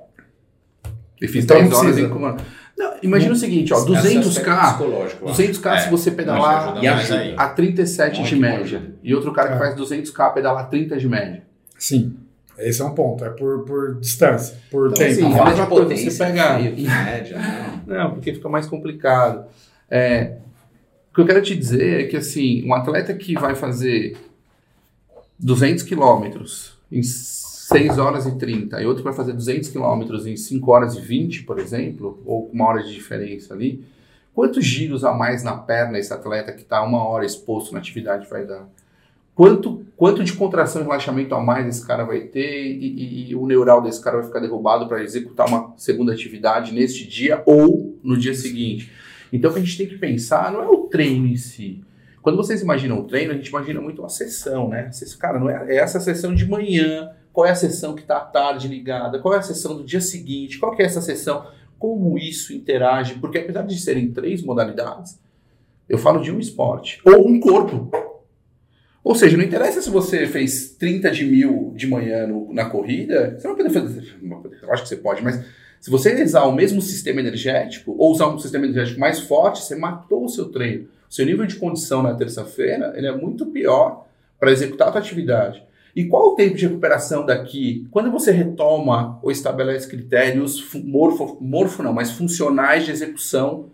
[1.21, 2.37] E fiz Então 10 não horas em Cora.
[2.77, 5.43] Não, imagina o seguinte, ó, Esse aspecto 200k, psicológico, eu acho.
[5.43, 6.87] 200k se É, você Acho pedalar E
[7.37, 8.83] a 37 Muito de média.
[9.03, 9.59] E outro cara que É.
[9.59, 11.43] faz 200k pedalar 30 de média.
[11.79, 12.17] Sim,
[12.69, 13.25] esse é um ponto.
[13.25, 15.13] É por, por distância, por Então, tempo.
[15.13, 17.39] assim, a mesma de coisa, potência, você pega- feio, em média,
[17.87, 17.95] não.
[17.97, 19.47] Não, porque fica mais complicado.
[19.91, 20.37] É,
[21.11, 24.17] o que eu quero te dizer é que, assim, um atleta que vai fazer
[25.39, 30.37] 200 quilômetros em 6 horas e 30 e outro que vai fazer 200 quilômetros em
[30.37, 33.85] 5 horas e 20, por exemplo, ou com uma hora de diferença ali,
[34.35, 38.29] quantos giros a mais na perna esse atleta que está uma hora exposto na atividade
[38.29, 38.69] vai dar?
[39.41, 42.87] Quanto, quanto de contração e relaxamento a mais esse cara vai ter e,
[43.29, 47.09] e- e o neural desse cara vai ficar derrubado para executar uma segunda atividade neste
[47.09, 48.93] dia ou no dia seguinte.
[49.33, 51.83] Então o que a gente tem que pensar não é o treino em si.
[52.21, 54.91] Quando vocês imaginam o treino, a gente imagina muito uma sessão, né?
[55.19, 58.21] Cara, não é, é essa sessão de manhã, qual é a sessão que está à
[58.21, 61.47] tarde ligada, qual é a sessão do dia seguinte, qual é essa sessão,
[61.79, 65.19] como isso interage, porque apesar de serem três modalidades,
[65.89, 68.10] eu falo de um esporte ou um corpo.
[69.03, 73.37] Ou seja, não interessa se você fez 30 de mil de manhã no- na corrida,
[73.39, 74.15] você não vai fazer.
[74.63, 75.43] Eu acho que você pode, mas
[75.81, 79.75] se você usar o mesmo sistema energético ou usar um sistema energético mais forte, você
[79.75, 80.85] matou o seu treino.
[81.09, 84.07] O seu nível de condição na terça-feira ele é muito pior
[84.39, 85.63] para executar a sua atividade.
[85.97, 87.87] E qual o tempo de recuperação daqui?
[87.91, 93.71] Quando você retoma ou estabelece critérios morfo, morfo não, mas funcionais de execução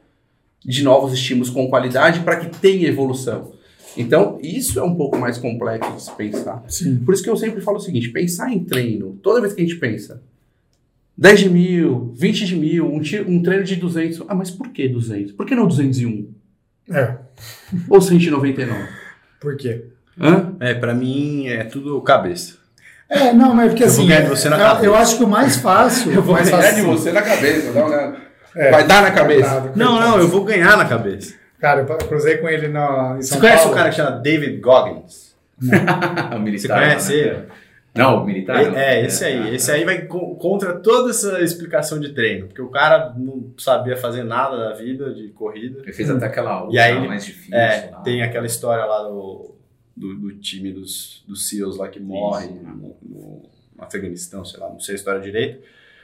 [0.64, 3.52] de novos estímulos com qualidade para que tenha evolução.
[3.96, 6.62] Então, isso é um pouco mais complexo de se pensar.
[6.68, 6.98] Sim.
[7.04, 9.64] Por isso que eu sempre falo o seguinte: pensar em treino, toda vez que a
[9.64, 10.22] gente pensa
[11.16, 14.22] 10 de mil, 20 de mil, um, um treino de 200.
[14.28, 15.32] Ah, mas por que 200?
[15.32, 16.28] Por que não 201?
[16.90, 17.16] É.
[17.88, 18.88] Ou 199?
[19.40, 19.84] Por quê?
[20.20, 20.54] Hã?
[20.60, 22.54] É, pra mim é tudo cabeça.
[23.08, 24.08] É, não, mas porque Eu vou assim.
[24.08, 24.86] ganhar de você na eu- cabeça.
[24.86, 26.10] eu acho que o mais fácil.
[26.20, 28.16] o mais fácil você na cabeça, não, né?
[28.54, 28.70] É.
[28.70, 29.72] Vai dar na cabeça.
[29.76, 31.34] Não, não, eu vou ganhar na cabeça.
[31.58, 33.72] Cara, eu cruzei com ele na, em Você São conhece Paulo.
[33.72, 35.34] um cara que chama David Goggins?
[36.34, 36.58] o militar.
[36.58, 37.18] Você conhece né?
[37.18, 37.42] ele?
[37.94, 38.62] Não, o militar.
[38.62, 38.76] não.
[38.78, 39.54] É, esse aí.
[39.54, 42.46] Esse aí vai co- contra toda essa explicação de treino.
[42.46, 45.80] Porque o cara não sabia fazer nada da vida de corrida.
[45.82, 47.54] Ele fez até aquela E aí ele- mais difícil.
[47.56, 48.00] É, lá.
[48.00, 49.54] tem aquela história lá do,
[49.96, 52.54] do, do time dos, dos SEALs lá que morre Isso.
[52.64, 53.42] no, no
[53.78, 55.60] Afeganistão, sei lá, não sei a história direito.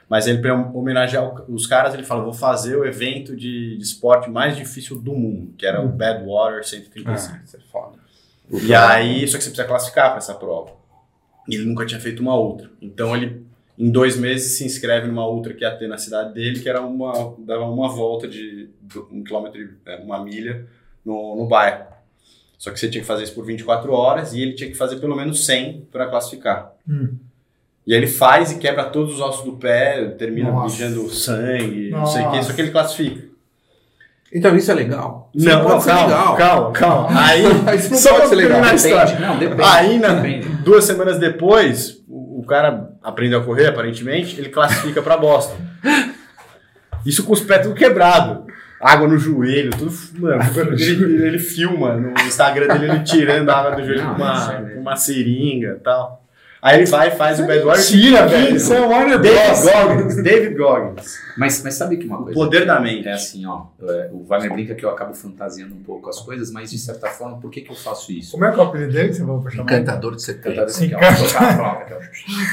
[0.08, 4.28] Mas ele, para homenagear os caras, ele fala: vou fazer o evento de, de esporte
[4.30, 7.34] mais difícil do mundo, que era o Badwater 135.
[7.34, 7.98] Ah, isso é foda.
[8.62, 10.72] E aí, só que você precisa classificar para essa prova.
[11.48, 12.70] E ele nunca tinha feito uma outra.
[12.80, 13.46] Então ele,
[13.78, 16.82] em dois meses, se inscreve numa outra que ia ter na cidade dele, que era
[16.82, 18.68] uma, dava uma volta de
[19.10, 20.66] um quilômetro, e- é, uma milha
[21.04, 21.86] no, no bairro.
[22.58, 24.96] Só que você tinha que fazer isso por 24 horas e ele tinha que fazer
[25.00, 26.72] pelo menos 100 para classificar.
[26.88, 27.16] Hum.
[27.86, 30.64] E aí ele faz e quebra todos os ossos do pé, termina Nossa.
[30.84, 32.48] mijando sangue, não sei o que, Nossa.
[32.48, 33.32] só que ele classifica.
[34.34, 35.30] Então isso é legal?
[35.34, 36.36] Isso Não, pode não, ser calma, legal.
[36.36, 37.20] calma, calma.
[37.26, 38.50] Aí, Isso não só pode pra ser legal.
[38.52, 39.04] terminar a história.
[39.06, 39.22] Depende.
[39.26, 39.62] Não, depende.
[39.68, 40.48] Aí, na, Depende.
[40.62, 45.56] duas semanas depois, o, o cara aprendeu a correr, aparentemente, ele classifica pra Boston.
[47.04, 48.46] Isso com os pés tudo quebrado.
[48.80, 49.92] Água no joelho, tudo.
[50.18, 50.42] Mano,
[50.78, 54.52] ele, ele filma no Instagram dele ele tirando a água do joelho Não, com uma,
[54.54, 56.21] é com uma seringa e tal.
[56.62, 57.80] Aí ele vai e faz o Badwater.
[57.82, 58.54] Mentira, velho.
[58.54, 59.64] Isso é Warner David Bros.
[59.64, 60.22] Goggins.
[60.22, 61.18] David Goggins.
[61.36, 62.38] Mas, mas sabe que uma O coisa.
[62.38, 63.08] poder da mente.
[63.08, 63.64] É assim, ó.
[63.82, 67.08] é, o Wagner brinca que eu acabo fantasiando um pouco as coisas, mas de certa
[67.08, 68.30] forma, por que, que eu faço isso?
[68.32, 69.64] Como é que é o apelido dele que você vai chamar?
[69.64, 70.64] Encantador de setembro.
[70.64, 71.28] Cantar ó, Encanta.
[71.28, 71.94] tocar a flauta, aqui,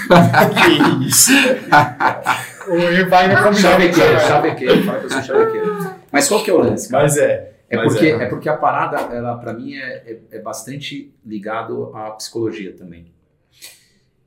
[0.10, 0.99] ó.
[0.99, 1.32] Que isso?
[2.70, 3.57] O Wagner combinando.
[3.57, 5.91] Chavequeiro, chavequeiro, fala que eu sou chavequeiro.
[6.12, 7.03] Mas qual que é o lance, cara?
[7.03, 7.51] Mas é.
[7.70, 8.12] É Mas porque, é.
[8.12, 8.26] é.
[8.28, 13.05] porque a parada, ela, pra mim, é, é, é bastante ligado à psicologia também.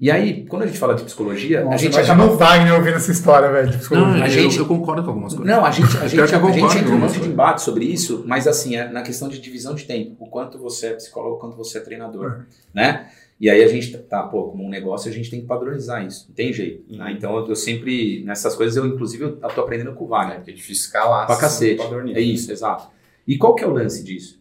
[0.02, 2.32] E aí, quando a gente fala de psicologia, a Nossa, gente imagina acaba...
[2.32, 3.66] o Wagner ouvindo essa história, velho.
[3.68, 4.24] de Não, psicologia.
[4.24, 5.54] A eu, gente- eu concordo com algumas coisas.
[5.56, 8.24] Não, a gente, a gente, eu a gente entra um monte de embate sobre isso,
[8.26, 10.16] mas assim, é na questão de divisão de tempo.
[10.18, 13.10] O quanto você é psicólogo, o quanto você é treinador, né?
[13.40, 16.26] E aí a gente tá, pô, como um negócio, a gente tem que padronizar isso.
[16.28, 16.96] Não tem jeito.
[16.96, 17.04] né?
[17.04, 17.10] Uhum.
[17.12, 20.40] Então eu, eu sempre, nessas coisas, eu inclusive eu tô aprendendo com o Wagner.
[20.44, 21.28] É difícil escalar.
[21.28, 21.80] Pra cacete.
[22.12, 22.88] É isso, exato.
[23.24, 24.40] E qual que é o lance disso?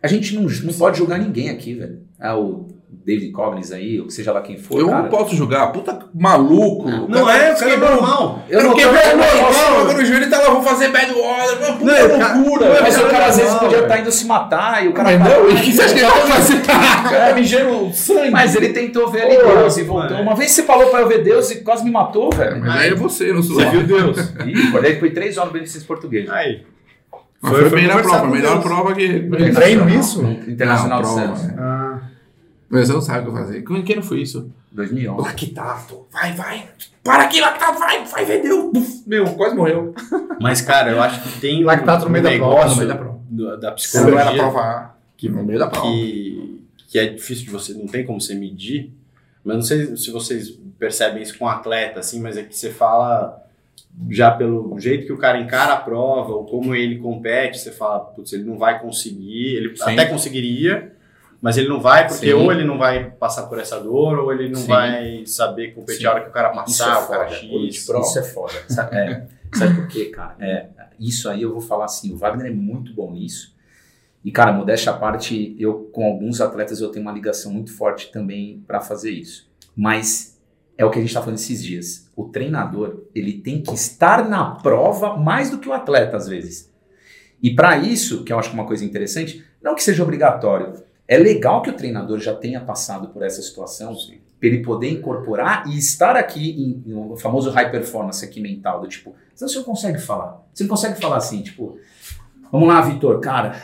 [0.00, 2.00] A gente não, não pode julgar ninguém aqui, velho.
[2.20, 2.68] Ah, o
[3.04, 5.02] David Coggins aí, ou seja lá quem for, Eu cara.
[5.02, 5.72] não posso julgar.
[5.72, 6.88] Puta maluco.
[7.08, 8.42] Não é, o cara é normal.
[8.48, 10.88] Eu Eu não não eu o não normal, no joelho e tá lá, vou fazer
[10.88, 11.56] bad water.
[11.78, 12.78] Puta Não, o cara- loucura.
[12.80, 15.18] Mas o cara às vezes podia estar indo se matar e o cara.
[15.18, 16.62] Mas não, e o que você acha que ele vai fazer?
[16.62, 18.30] Cara, mijando sangue.
[18.30, 20.16] Mas ele tentou ver ali Deus e voltou.
[20.18, 22.60] Uma vez você falou pra eu ver Deus e quase me matou, velho.
[22.60, 24.16] Mas aí é você, não sou Você viu Deus?
[24.46, 26.30] Ih, daí foi três horas no Beneficência Português.
[26.30, 26.62] Aí.
[27.44, 29.02] Mas foi, a melhor prova, a melhor prova que.
[29.02, 30.22] Ele treina isso?
[30.46, 31.48] Internacional Não, de Santos.
[31.48, 31.54] é.
[31.58, 31.91] Ah,
[32.72, 33.62] Mas você não sabe o que eu fazer.
[33.62, 34.50] Quem quem não foi isso?
[34.72, 35.20] 2011.
[35.28, 36.06] Lactato.
[36.10, 36.68] Vai, vai.
[37.04, 38.72] Para aqui, lactato, vai, vai, vendeu.
[39.06, 39.94] Meu, quase morreu.
[40.40, 43.20] Mas, cara, eu acho que tem Lactato no meio da prova, no meio da prova.
[43.28, 45.86] do- da Se não era psicologia prova A, que no meio da prova.
[45.86, 48.90] que, que é difícil de você, não tem como você medir,
[49.44, 53.38] mas não sei se vocês percebem isso com atleta, assim, mas é que você fala
[54.08, 58.00] já pelo jeito que o cara encara a prova ou como ele compete, você fala,
[58.00, 59.82] putz, ele não vai conseguir, ele Sim.
[59.92, 60.92] até conseguiria,
[61.42, 62.34] mas ele não vai porque Sim.
[62.34, 64.68] ou ele não vai passar por essa dor ou ele não Sim.
[64.68, 66.06] vai saber competir Sim.
[66.06, 67.88] a hora que o cara Isso é passar, o cara X.
[67.88, 68.54] Isso é foda.
[68.70, 70.36] Sabe, é, sabe por quê, cara?
[70.38, 70.68] É,
[71.00, 73.52] isso aí eu vou falar assim, o Wagner é muito bom nisso.
[74.24, 78.12] E, cara, modéstia à parte, eu com alguns atletas eu tenho uma ligação muito forte
[78.12, 79.50] também para fazer isso.
[79.76, 80.40] Mas
[80.78, 82.08] é o que a gente está falando esses dias.
[82.14, 86.72] O treinador, ele tem que estar na prova mais do que o atleta, às vezes.
[87.42, 90.74] E para isso, que eu acho que é uma coisa interessante, não que seja obrigatório,
[91.06, 93.94] é legal que o treinador já tenha passado por essa situação,
[94.38, 98.88] para ele poder incorporar e estar aqui em, no famoso high performance aqui mental, do
[98.88, 100.42] tipo, você não consegue falar.
[100.52, 101.78] Você não consegue falar assim, tipo,
[102.50, 103.60] vamos lá, Vitor, cara,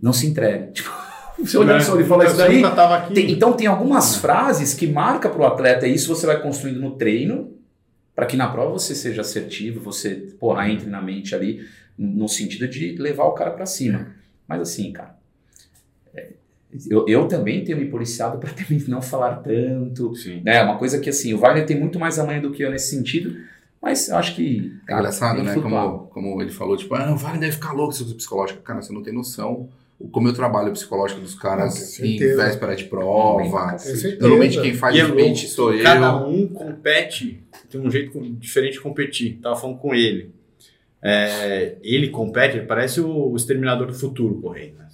[0.00, 0.72] não se entregue.
[1.36, 2.62] Tipo, você olhando só ele fala isso daí.
[3.12, 6.80] Tem, então tem algumas frases que marca para o atleta, e isso você vai construindo
[6.80, 7.52] no treino,
[8.14, 11.60] para que na prova você seja assertivo, você, porra, entre na mente ali,
[11.98, 14.14] no sentido de levar o cara para cima.
[14.48, 15.15] Mas assim, cara,
[16.90, 20.14] eu, eu também tenho me policiado para também não falar tanto.
[20.14, 20.42] Sim.
[20.44, 20.62] Né?
[20.62, 23.36] Uma coisa que assim, o Wagner tem muito mais amanhã do que eu nesse sentido,
[23.80, 24.72] mas eu acho que.
[24.88, 25.54] É engraçado, né?
[25.54, 28.62] Como, como ele falou, tipo, ah, o Wagner deve ficar louco se psicológico.
[28.62, 29.68] Cara, você não tem noção
[30.12, 33.76] como eu trabalho psicológico dos caras em véspera de prova.
[34.20, 35.82] Normalmente quem faz o speech sou eu.
[35.82, 39.38] Cada um compete, tem um jeito diferente de competir.
[39.42, 40.34] Tava falando com ele.
[41.02, 44.76] É, ele compete, ele parece o, o Exterminador do Futuro correndo.
[44.78, 44.86] Né?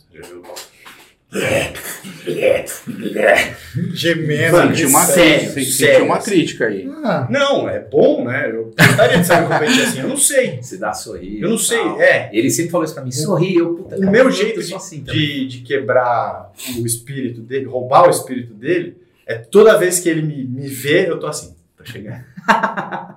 [3.95, 4.57] Gemendo.
[4.68, 6.87] Senti uma, sério, sério, uma crítica aí.
[7.03, 7.26] Ah.
[7.30, 8.51] Não, é bom, né?
[8.51, 10.62] Eu gostaria de saber competir assim, eu não sei.
[10.62, 11.41] Se dá sorrir.
[11.41, 12.28] Eu não sei, é.
[12.33, 15.47] Ele sempre falou isso pra mim, sorri, eu puta, O meu jeito de, assim de,
[15.47, 20.45] de, quebrar o espírito dele, roubar o espírito dele, é toda vez que ele me,
[20.45, 22.24] me vê, eu tô assim, tô chegando.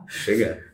[0.07, 0.64] chegando.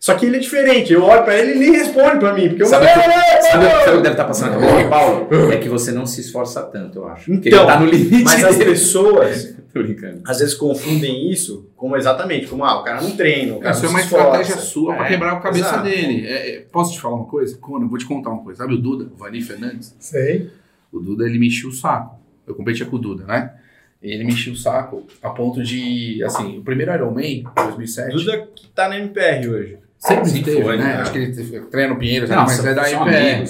[0.00, 0.92] Só que ele é diferente.
[0.92, 2.48] Eu olho pra ele e ele nem responde pra mim.
[2.48, 2.94] Porque sabe eu...
[2.94, 5.52] que, sabe, o que deve estar passando na cabeça Paulo?
[5.52, 7.32] É que você não se esforça tanto, eu acho.
[7.32, 8.24] Então, ele tá no limite.
[8.24, 9.56] Mas as pessoas,
[10.24, 13.86] às vezes, confundem isso como exatamente, como, ah, o cara não treina, o cara Isso
[13.86, 15.84] é uma estratégia sua é, pra quebrar a cabeça exato.
[15.84, 16.26] dele.
[16.26, 17.56] É, é, posso te falar uma coisa?
[17.58, 18.62] Conan, vou te contar uma coisa.
[18.62, 19.94] Sabe o Duda, o Vani Fernandes?
[19.98, 20.50] Sei.
[20.92, 22.18] O Duda, ele me o saco.
[22.46, 23.52] Eu competia com o Duda, né?
[24.00, 28.12] ele me o saco a ponto de, assim, o primeiro Ironman, 2007...
[28.12, 29.78] Duda que tá na MPR hoje.
[29.98, 30.84] Sempre Sim, teve, foi, né?
[30.84, 30.94] né?
[30.96, 33.04] Acho que ele treina no Pinheiro, não, mas é da IPR.
[33.04, 33.44] Né?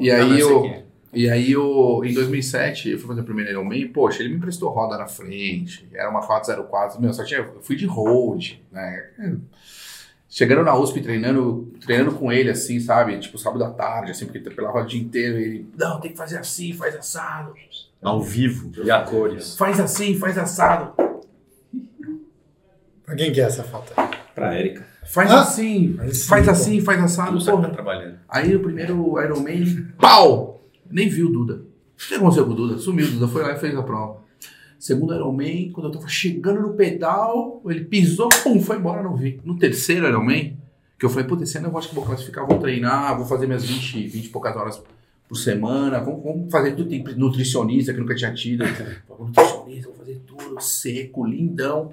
[0.00, 0.88] E aí eu...
[1.10, 4.68] E aí, eu, em 2007, eu fui fazer o primeiro Ironman, poxa, ele me emprestou
[4.68, 9.06] roda na frente, era uma 404, meu, só tinha, eu fui de road, né?
[10.28, 13.18] Chegando na USP, treinando, treinando com ele, assim, sabe?
[13.18, 16.36] Tipo, sábado à tarde, assim, porque pelava o dia inteiro, ele, não, tem que fazer
[16.36, 17.54] assim, faz assado.
[18.02, 19.56] Ao vivo, e a cores.
[19.56, 20.92] Faz assim, faz assado.
[23.04, 23.94] Pra quem que é essa foto?
[24.34, 24.86] Pra Érica.
[25.08, 27.42] Faz ah, assim, faz, faz assim, faz assado.
[27.42, 27.68] Porra.
[27.68, 28.18] Tá trabalhando.
[28.28, 30.62] Aí o primeiro Iron Man, pau!
[30.90, 31.54] Nem viu o Duda.
[31.54, 32.78] O que aconteceu com o Duda?
[32.78, 34.20] Sumiu, o Duda foi lá e fez a prova.
[34.78, 39.16] Segundo Iron Man, quando eu tava chegando no pedal, ele pisou, pum, foi embora, não
[39.16, 39.40] vi.
[39.44, 40.52] No terceiro Iron Man,
[40.98, 43.46] que eu falei, pô, esse ano eu acho que vou classificar, vou treinar, vou fazer
[43.46, 44.82] minhas 20, 20 e poucas horas
[45.26, 48.64] por semana, vamos, vamos fazer tudo, tem nutricionista que nunca tinha tido,
[49.18, 51.92] nutricionista, vou fazer tudo seco, lindão.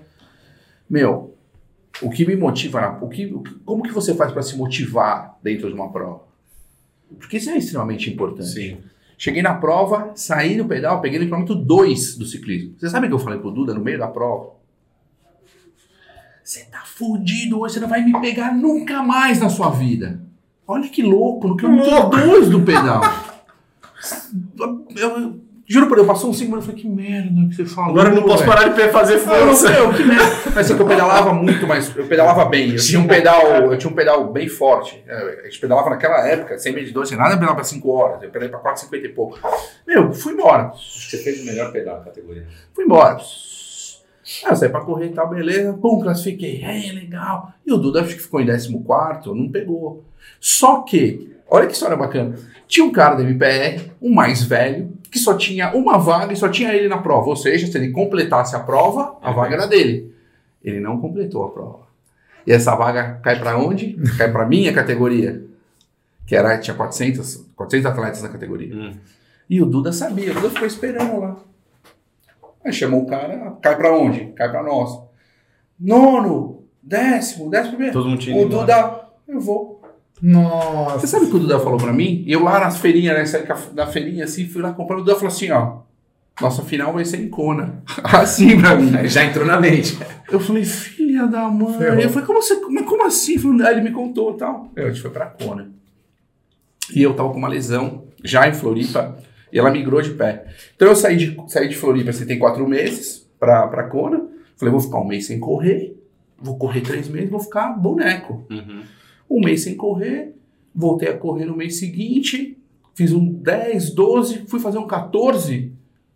[0.89, 1.34] Meu,
[2.01, 3.33] o que me motiva, o que,
[3.63, 6.23] como que você faz para se motivar dentro de uma prova?
[7.17, 8.49] Porque isso é extremamente importante.
[8.49, 8.77] Sim.
[9.17, 12.75] Cheguei na prova, saí do pedal, peguei no quilômetro 2 do ciclismo.
[12.77, 14.51] Você sabe o que eu falei pro Duda no meio da prova?
[16.43, 20.21] Você tá fudido hoje, você não vai me pegar nunca mais na sua vida.
[20.67, 23.01] Olha que louco, no quilômetro 2 do pedal.
[24.95, 27.89] Eu, Juro por Deus, passou uns 5 minutos, eu falei, que merda que você falou.
[27.89, 29.70] Agora eu não posso parar de fazer força.
[29.72, 30.26] Não, que merda.
[30.53, 32.72] Mas assim, eu pedalava muito, mas eu pedalava bem.
[32.72, 35.03] Eu tinha um pedal, eu tinha um pedal bem forte.
[35.07, 38.22] É, a gente pedalava naquela época, sem medidor, sem nada, eu pedalava para 5 horas.
[38.22, 39.39] Eu pedalei para 4, 50 e pouco.
[39.88, 40.72] Meu, fui embora.
[40.72, 42.45] Você fez o melhor pedal da categoria.
[42.74, 43.18] Fui embora.
[44.43, 45.74] Ah, eu saí pra correr e tal, beleza.
[45.74, 46.63] Pum, classifiquei.
[46.63, 47.53] É, legal.
[47.66, 48.72] E o Duda acho que ficou em 14,
[49.34, 50.03] não pegou.
[50.39, 52.36] Só que, olha que história bacana.
[52.68, 56.49] Tinha um cara da MPR, um mais velho, que só tinha uma vaga e só
[56.49, 57.30] tinha ele na prova.
[57.30, 60.14] Ou seja, se ele completasse a prova, a vaga era dele.
[60.64, 61.86] Ele não completou a prova.
[62.45, 63.97] E essa vaga cai para onde?
[64.18, 65.43] Cai para minha categoria.
[66.26, 68.74] Que era, tinha 400, 400 atletas na categoria.
[68.74, 68.93] Hum.
[69.49, 71.38] E o Duda sabia, o Duda ficou esperando lá.
[72.64, 74.34] Aí chamou o cara, cai para onde?
[74.34, 74.99] Cai para nós.
[75.80, 77.93] Nono, décimo, décimo primeiro.
[77.93, 79.74] Todo mundo tinha O Duda, eu vou.
[80.22, 80.99] Nossa.
[80.99, 82.24] Você sabe o que o Duda falou pra mim?
[82.26, 83.26] E eu lá nas feirinhas, né?
[83.26, 84.97] Saí da feirinha assim, fui lá comprar.
[84.97, 85.86] O Duda falou assim: ó.
[86.41, 87.82] Nossa final vai ser em Kona.
[88.03, 89.07] assim pra mim.
[89.07, 89.97] Já entrou na mente.
[90.30, 91.78] Eu falei, filha da mãe.
[91.78, 91.99] Ferrou.
[91.99, 93.38] Eu falei, como, você, mas como assim?
[93.63, 94.70] Aí ele me contou e tal.
[94.76, 95.72] Eu, a gente foi pra Kona.
[96.93, 99.18] E eu tava com uma lesão já em Floripa.
[99.51, 100.45] E ela migrou de pé.
[100.76, 104.28] Então eu saí de, saí de Floripa, você tem quatro meses pra, pra Kona.
[104.57, 105.97] Falei, vou ficar um mês sem correr.
[106.38, 108.45] Vou correr três meses, vou ficar boneco.
[108.49, 108.82] Uhum.
[109.30, 110.36] Um mês sem correr,
[110.73, 112.57] voltei a correr no mês seguinte,
[112.93, 115.71] fiz um 10, 12, fui fazer um 14,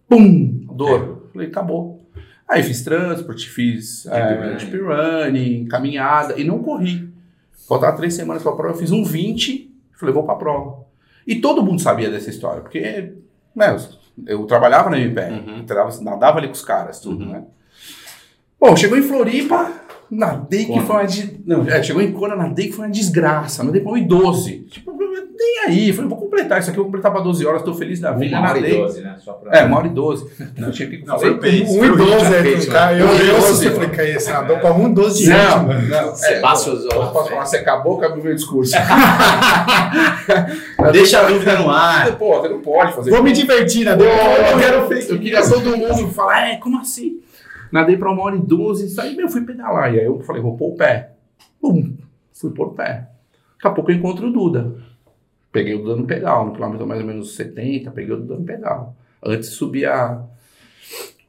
[0.07, 1.27] pum, dor.
[1.33, 1.99] Falei, acabou.
[2.47, 4.57] Aí fiz transport, fiz é, running.
[4.57, 7.07] deep running, caminhada, e não corri.
[7.67, 10.85] Faltava três semanas pra prova, eu fiz um 20, falei, vou pra prova.
[11.27, 13.13] E todo mundo sabia dessa história, porque
[13.55, 13.75] né,
[14.25, 16.03] eu, eu trabalhava na MPR, Uhum.
[16.03, 17.31] nadava ali com os caras, tudo, Uhum.
[17.31, 17.43] né?
[18.59, 19.71] Bom, chegou em Floripa,
[20.11, 20.81] nadei que Kona.
[20.83, 21.05] foi uma.
[21.05, 23.63] de- Não, é, chegou em Kona, nadei que foi uma desgraça.
[23.63, 24.59] Nadei pra 1 e 12.
[24.69, 24.97] Tipo,
[25.39, 25.93] nem aí.
[25.93, 28.37] Falei, vou completar isso aqui, eu vou completar pra 12 horas, tô feliz da vida.
[28.37, 28.77] Uma hora e nadei.
[28.81, 29.15] doze, né?
[29.23, 29.57] Só pra...
[29.57, 30.27] É, uma hora e 12.
[30.57, 31.25] Não tinha que Não, fazer.
[31.25, 31.79] foi o pace.
[31.79, 32.97] 1 e 12 aí, Fez, cara.
[32.97, 33.69] Eu, eu, eu 12.
[33.69, 34.29] falei, que é esse?
[34.31, 35.89] Nadou pra 1 12 de Não, ritmo.
[35.89, 36.15] não.
[36.15, 38.73] Sebastião é, eu posso falar, você acabou, acabou o meu discurso.
[40.91, 42.15] Deixa a dúvida no ar.
[42.17, 43.95] Pô, você não pode fazer Vou me divertir, né?
[43.95, 44.93] Deu- Eu, quero.
[44.93, 47.17] Eu queria todo mundo falar, é, como assim?
[47.71, 49.93] Nadei pra uma hora e doze, isso aí, meu, fui pedalar.
[49.93, 51.13] E aí eu falei, vou pôr o pé.
[51.61, 51.95] Pum,
[52.33, 53.09] fui pôr o pé.
[53.55, 54.75] Daqui a pouco eu encontro o Duda.
[55.51, 58.45] Peguei o Duda no pedal, no quilômetro mais ou menos 70, peguei o Duda no
[58.45, 58.95] pedal.
[59.23, 60.23] Antes de subir a.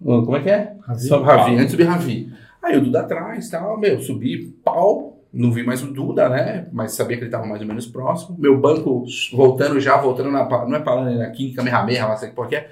[0.02, 0.76] Como é que é?
[0.82, 1.00] Ravi.
[1.02, 2.32] Sobe Ravi, antes de subir Ravi.
[2.62, 6.68] Aí o Duda atrás, tal, meu, subi, pau, não vi mais o Duda, né?
[6.72, 8.36] Mas sabia que ele tava mais ou menos próximo.
[8.38, 10.44] Meu banco voltando já, voltando na.
[10.66, 12.68] Não é parando na King Kamehameha, lá sei que é.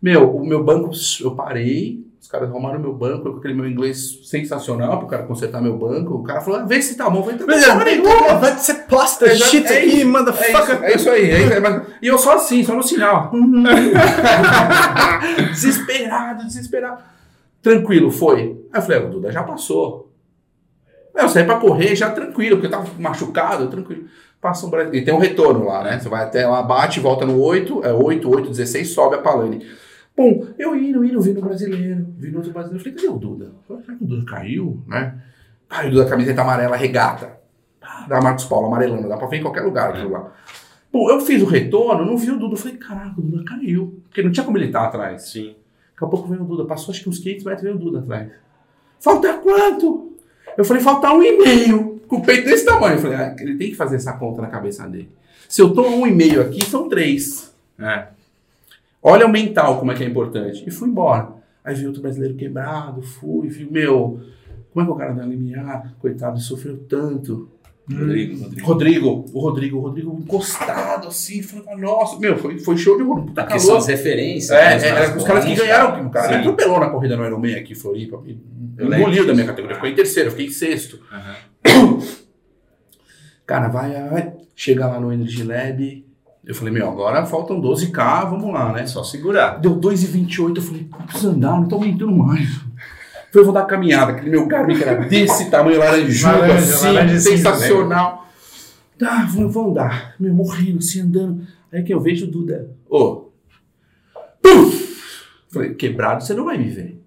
[0.00, 0.90] Meu, o meu banco,
[1.20, 5.22] eu parei, os caras arrumaram meu banco, eu com aquele meu inglês sensacional pro cara
[5.22, 6.12] consertar meu banco.
[6.16, 7.20] O cara falou, "Ah, vê se tá bom.
[7.20, 8.38] Eu falei, tá bom, bom.
[8.38, 10.74] Vai ser posta É, shit é aqui, É motherfucker.
[10.74, 11.30] isso, é isso aí.
[11.30, 13.32] é isso aí, e eu só assim, só no sinal.
[15.52, 17.02] desesperado, desesperado.
[17.62, 18.62] Tranquilo, foi.
[18.74, 20.12] Aí eu falei, o Duda já passou.
[21.16, 24.04] Aí eu saí pra correr já tranquilo, porque eu tava machucado, tranquilo.
[24.38, 24.94] Passa um Brasil.
[24.94, 25.98] E tem um retorno lá, né?
[25.98, 29.66] Você vai até lá, bate, volta no 8, é 8, 8, 16, sobe a Palane.
[30.18, 32.82] Bom, eu indo, indo, vi no brasileiro, vi no outro brasileiro.
[32.82, 33.52] Falei, cadê o Duda?
[33.68, 35.14] Será que o Duda caiu, né?
[35.68, 37.38] Caiu o Duda, camiseta amarela, regata.
[37.80, 40.32] Ah, Da Marcos Paulo, amarelando, dá pra ver em qualquer lugar aquilo lá.
[40.92, 42.56] Bom, eu fiz o retorno, não vi o Duda.
[42.56, 44.00] Falei, caraca, o Duda caiu.
[44.08, 45.30] Porque não tinha como ele estar atrás.
[45.30, 45.54] Sim.
[45.92, 46.64] Daqui a pouco veio o Duda.
[46.64, 48.28] Passou acho que uns 500 metros veio o Duda atrás.
[48.98, 50.16] Falta quanto?
[50.56, 52.00] Eu falei, falta um e meio.
[52.08, 52.96] Com o peito desse tamanho.
[52.96, 55.10] Eu falei, ah, ele tem que fazer essa conta na cabeça dele.
[55.48, 57.54] Se eu tô um e meio aqui, são três.
[57.78, 58.08] É.
[59.02, 60.64] Olha o mental como é que é importante.
[60.66, 61.28] E fui embora.
[61.64, 64.20] Aí vi outro brasileiro quebrado, fui, vi, meu,
[64.72, 67.50] como é que o cara da limiar, coitado, sofreu tanto.
[67.90, 68.66] Rodrigo, Rodrigo.
[68.66, 73.22] Rodrigo, o Rodrigo, o Rodrigo encostado assim, falando, nossa, meu, foi, foi show de bola,
[73.22, 73.80] puta Porque são calor.
[73.80, 74.50] as referências.
[74.50, 76.34] É, né, é, era os caras que ganharam, o cara Sim.
[76.34, 78.22] atropelou na corrida no Ironman aqui em Floripa,
[78.78, 81.00] engoliu da minha categoria, ficou em terceiro, eu fiquei em sexto.
[81.10, 81.98] Aham.
[83.46, 86.06] Cara, vai, vai, chega lá no Energy Lab,
[86.48, 88.86] eu falei, meu, agora faltam 12k, vamos lá, né?
[88.86, 89.60] Só segurar.
[89.60, 92.48] Deu 2,28, eu falei, não precisa andar, não tô aguentando mais.
[92.48, 96.74] Falei, eu vou dar uma caminhada, aquele meu Garmin que era desse tamanho, laranjudo, Laranja,
[96.74, 98.26] assim, laranja sensacional.
[98.98, 100.14] Tá, vou, vou andar.
[100.18, 101.46] Meu, morrendo, assim, andando.
[101.70, 102.70] Aí que eu vejo o Duda.
[102.88, 103.26] Ô.
[104.40, 105.02] Puf!
[105.50, 106.98] Falei, quebrado você não vai me ver.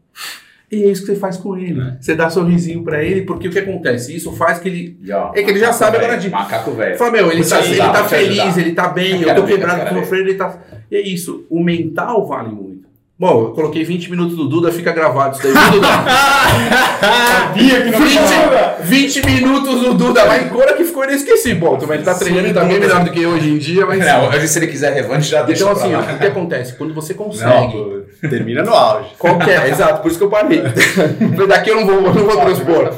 [0.71, 1.81] E é isso que você faz com ele.
[1.81, 1.97] É.
[1.99, 4.15] Você dá sorrisinho pra ele, porque o que acontece?
[4.15, 4.97] Isso faz que ele.
[5.11, 6.97] Ó, É que ele já sabe velho, agora de- Macaco velho.
[6.97, 8.61] Fala, meu, ele tá, ajudar, ele tá feliz, ajudar.
[8.61, 10.57] ele tá bem, eu Quero tô ver, quebrado com o freio, ele tá.
[10.89, 12.81] E é isso, o mental vale muito.
[13.19, 15.53] Bom, eu coloquei 20 minutos do Duda, fica gravado isso daí.
[15.53, 15.87] viu, Duda?
[17.01, 21.59] Sabia que não 20, 20 minutos do Duda em Cora que ficou inesquecível.
[21.71, 23.99] Bom, também ele tá treinando e tá bem melhor do que hoje em dia, mas.
[23.99, 26.73] Não, hoje se ele quiser revanche, já deixa Então, pra assim, o que acontece?
[26.75, 27.77] Quando você consegue.
[27.77, 29.09] Não, termina no auge.
[29.17, 30.61] Qualquer, exato, por isso que eu parei.
[31.35, 32.93] Falei, Daqui eu não vou, eu não vou transpor.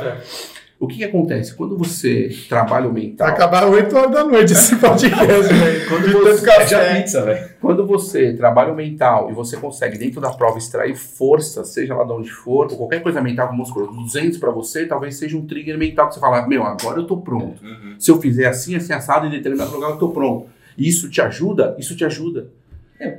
[0.80, 1.55] O que, que acontece?
[1.55, 3.26] Quando você trabalha o mental.
[3.30, 5.15] Acabar 8 horas da noite esse podcast,
[5.53, 5.88] velho.
[5.88, 7.49] Quando De você- É pizza, velho.
[7.61, 12.03] Quando você trabalha o mental e você consegue dentro da prova extrair força, seja lá
[12.03, 15.47] de onde for, ou qualquer coisa mental com músculo, 200 pra você, talvez seja um
[15.47, 17.63] trigger mental que você fala, meu, agora eu tô pronto.
[17.63, 17.95] Uhum.
[17.97, 20.47] Se eu fizer assim, assim, assado em determinado lugar, eu tô pronto.
[20.78, 21.78] Isso te ajuda?
[21.80, 22.47] Isso te ajuda.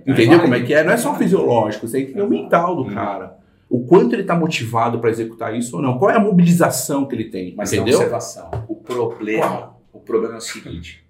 [0.06, 0.82] Entendeu como é que é?
[0.84, 2.94] Não é só fisiológico, você tem que ter o mental do Uhum.
[2.94, 3.38] cara.
[3.68, 5.98] O quanto ele tá motivado pra executar isso ou não.
[5.98, 7.96] Qual é a mobilização que ele tem, Mas é entendeu?
[7.96, 8.50] observação.
[8.68, 11.04] O problema, o problema é o seguinte.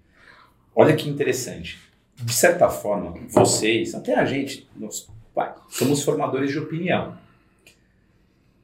[0.75, 1.79] Olha que interessante.
[2.15, 7.13] De certa forma, vocês, até a gente, nós, vai, somos formadores de opinião.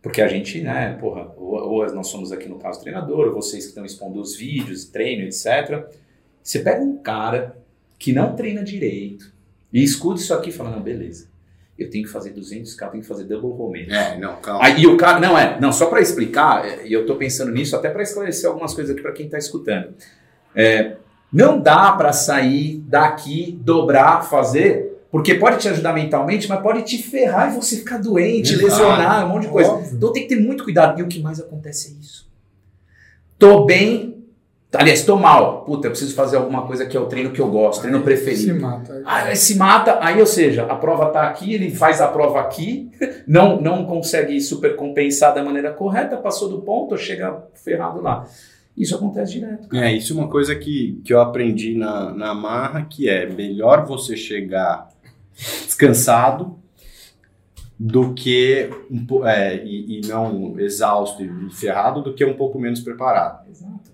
[0.02, 1.54] Porque a gente, né, porra, ou,
[1.84, 5.86] ou nós somos aqui no caso treinador, vocês que estão expondo os vídeos, treino, etc.
[6.42, 7.56] Você pega um cara
[8.00, 9.32] que não treina direito
[9.72, 11.28] e escuta isso aqui e fala, não, beleza,
[11.78, 13.92] eu tenho que fazer 200k, eu tenho que fazer double romance.
[13.92, 14.64] É, não, calma.
[14.64, 17.76] Aí o cara, não é, não, só para explicar, é, e eu tô pensando nisso
[17.76, 19.94] até para esclarecer algumas coisas aqui para quem tá escutando.
[20.56, 20.98] É,
[21.32, 27.02] não dá para sair daqui, dobrar, fazer, porque pode te ajudar mentalmente, mas pode te
[27.02, 28.66] ferrar e você ficar doente, Exato.
[28.66, 29.72] lesionar, um monte de coisa.
[29.72, 29.96] Óbvio.
[29.96, 31.00] Então tem que ter muito cuidado.
[31.00, 32.30] E o que mais acontece é isso.
[33.38, 34.21] Tô bem,
[34.74, 35.66] Aliás, tô mal.
[35.66, 38.04] Puta, eu preciso fazer alguma coisa que é o treino que eu gosto, treino Se
[38.04, 38.62] preferido.
[38.62, 39.02] mata.
[39.06, 42.40] Ah, ele se mata, aí, ou seja, a prova tá aqui, ele faz a prova
[42.40, 42.90] aqui,
[43.28, 48.26] não, não consegue super compensar da maneira correta, passou do ponto, chega ferrado lá.
[48.78, 49.68] Isso acontece direto.
[49.68, 49.90] cara.
[49.90, 53.86] É, isso é uma coisa que, que eu aprendi na, na marra, que é melhor
[53.86, 54.90] você chegar
[55.66, 56.58] descansado
[57.78, 58.70] do que
[59.26, 63.50] é, e, e não exausto e ferrado do que um pouco menos preparado.
[63.50, 63.92] Exato.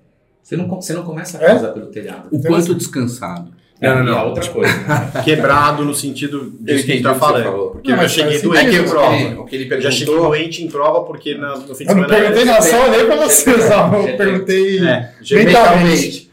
[0.48, 1.48] Você não, você não começa a É?
[1.48, 2.30] casar pelo telhado.
[2.32, 3.52] O quanto descansado.
[3.82, 4.18] Não, não, É, não.
[4.18, 4.74] a outra coisa.
[4.74, 5.12] né?
[5.26, 7.72] Quebrado no sentido de que a gente entendi tá falando.
[7.72, 9.42] Porque Não, eu cheguei faz doente em prova.
[9.42, 10.30] O que ele Eu já cheguei perguntou.
[10.32, 12.08] doente em prova porque na- no fim de Eu não semana...
[12.08, 13.94] perguntei nada, só olhei pra você, só.
[13.94, 16.32] Eu perguntei É, mentalmente.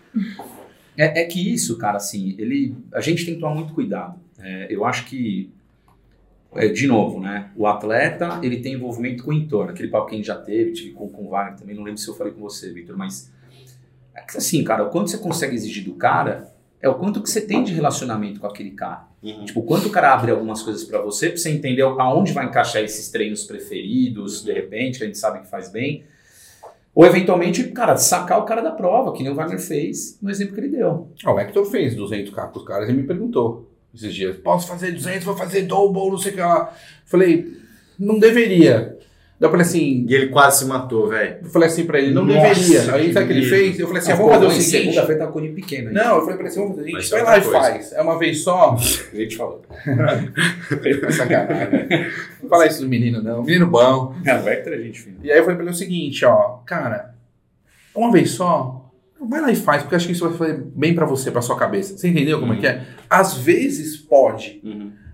[0.96, 4.14] É, é que isso, cara, assim, ele, a gente tem que tomar muito cuidado.
[4.40, 5.50] É, eu acho que,
[6.54, 7.50] é, de novo, né?
[7.56, 9.72] O atleta, ele tem envolvimento com o entorno.
[9.72, 11.98] Aquele papo que a gente já teve, tive com, com o Wagner também, não lembro
[12.00, 13.43] se eu falei com você, Victor, mas, é
[14.36, 17.64] assim, cara, o quanto você consegue exigir do cara é o quanto que você tem
[17.64, 19.06] de relacionamento com aquele cara.
[19.22, 19.44] Uhum.
[19.46, 22.44] Tipo, o quanto o cara abre algumas coisas pra você, pra você entender aonde vai
[22.44, 26.04] encaixar esses treinos preferidos, de repente, que a gente sabe que faz bem.
[26.94, 30.54] Ou, eventualmente, cara, sacar o cara da prova, que nem o Wagner fez no exemplo
[30.54, 31.08] que ele deu.
[31.24, 34.92] Ah, o Hector fez 200k com os caras e me perguntou esses dias: posso fazer
[34.92, 36.72] 200, vou fazer double, não sei o que lá.
[37.06, 37.56] Falei,
[37.98, 38.98] não deveria.
[39.44, 41.36] Daí eu falei assim, E ele quase se matou, velho.
[41.42, 42.94] eu falei assim pra ele, não Nossa, deveria.
[42.94, 43.78] Aí sabe o que ele fez?
[43.78, 44.70] Eu falei assim, Ah, vamos fazer o seguinte.
[44.70, 45.94] Segunda-feira tá com o pequeno aí.
[45.94, 47.92] Não, eu falei pra ele assim, vamos fazer o seguinte, é vai lá e faz.
[47.92, 48.74] É uma vez só.
[49.12, 49.62] A gente falou.
[51.10, 51.86] Sacanagem.
[52.42, 53.42] Não falar isso do menino, não.
[53.42, 54.14] Menino bom.
[54.24, 55.16] Não, o Hector é gente fina.
[55.22, 57.14] E aí eu falei pra ele o seguinte, ó, cara,
[57.94, 58.90] uma vez só,
[59.20, 61.42] vai lá e faz, porque eu acho que isso vai fazer bem pra você, pra
[61.42, 61.96] sua cabeça.
[61.96, 62.82] Você entendeu como é que é?
[63.08, 64.62] Às vezes pode,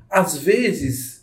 [0.09, 1.20] às vezes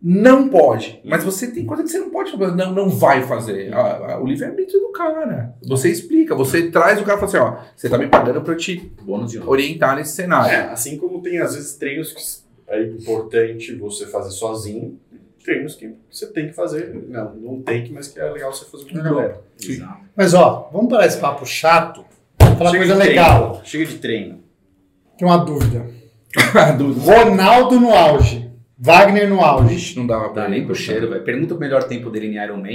[0.00, 3.72] não pode, mas você tem coisa que você não pode fazer, não, não vai fazer.
[3.74, 5.54] A- a- o livre-arbítrio do cara.
[5.66, 8.52] Você explica, você traz o cara e fala assim, ó, você tá me pagando pra
[8.54, 9.50] eu te Bônus de honra.
[9.50, 10.50] orientar nesse cenário.
[10.54, 14.98] É, assim como tem às vezes treinos que é importante você fazer sozinho,
[15.44, 18.66] treinos que você tem que fazer, não, não tem que, mas que é legal você
[18.66, 19.40] fazer com a galera.
[19.60, 20.00] Exato.
[20.14, 22.04] Mas ó, vamos parar esse papo chato.
[22.38, 23.50] Falar Chega coisa de legal.
[23.50, 24.38] treino, Chega de treino.
[25.18, 25.86] Tem uma dúvida.
[27.04, 28.47] Ronaldo no auge.
[28.78, 29.74] Wagner no auge.
[29.74, 31.22] Ixi, não dava Não pra dá nem pro cheiro, velho.
[31.24, 32.68] Pergunta o melhor tempo dele em Iron Man.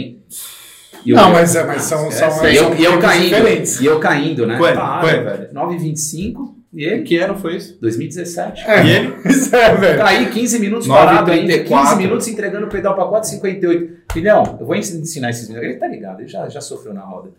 [1.05, 3.23] E Não, eu- mas, é- mas são, são, E eu, são e eu tempos caindo.
[3.35, 3.79] diferentes.
[3.81, 4.57] E eu caindo, né?
[4.57, 4.75] Quando?
[4.75, 5.23] Para, Quando?
[5.23, 5.49] velho.
[5.53, 7.77] 9h25 e ele, Que ano foi isso?
[7.81, 8.63] 2017.
[8.69, 9.13] É, E ele?
[9.25, 9.97] Isso é, velho.
[9.99, 11.05] Caí 15 minutos 9h34.
[11.05, 13.89] parado ainda, 15 minutos entregando o pedal pra 4,58.
[14.11, 15.69] Filhão, eu vou ensinar esses minutos.
[15.69, 17.31] Ele tá ligado, ele já, já sofreu na roda.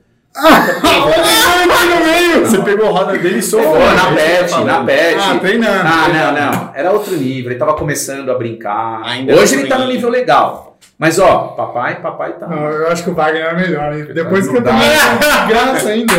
[2.05, 2.41] Meio.
[2.47, 3.78] Você pegou a roda dele e soltou.
[3.78, 5.16] Na pet, na pet.
[5.20, 5.89] Ah, treinando.
[5.89, 6.72] Ah, não, não.
[6.74, 7.53] Era outro nível.
[7.53, 9.01] Ele tava começando a brincar.
[9.05, 10.74] Ainda Hoje ele tá no nível legal.
[10.97, 12.47] Mas, ó, papai, papai tá.
[12.47, 14.07] Não, eu acho que o Wagner era melhor, hein?
[14.14, 14.88] Depois Não que eu também
[15.49, 16.12] graça ainda.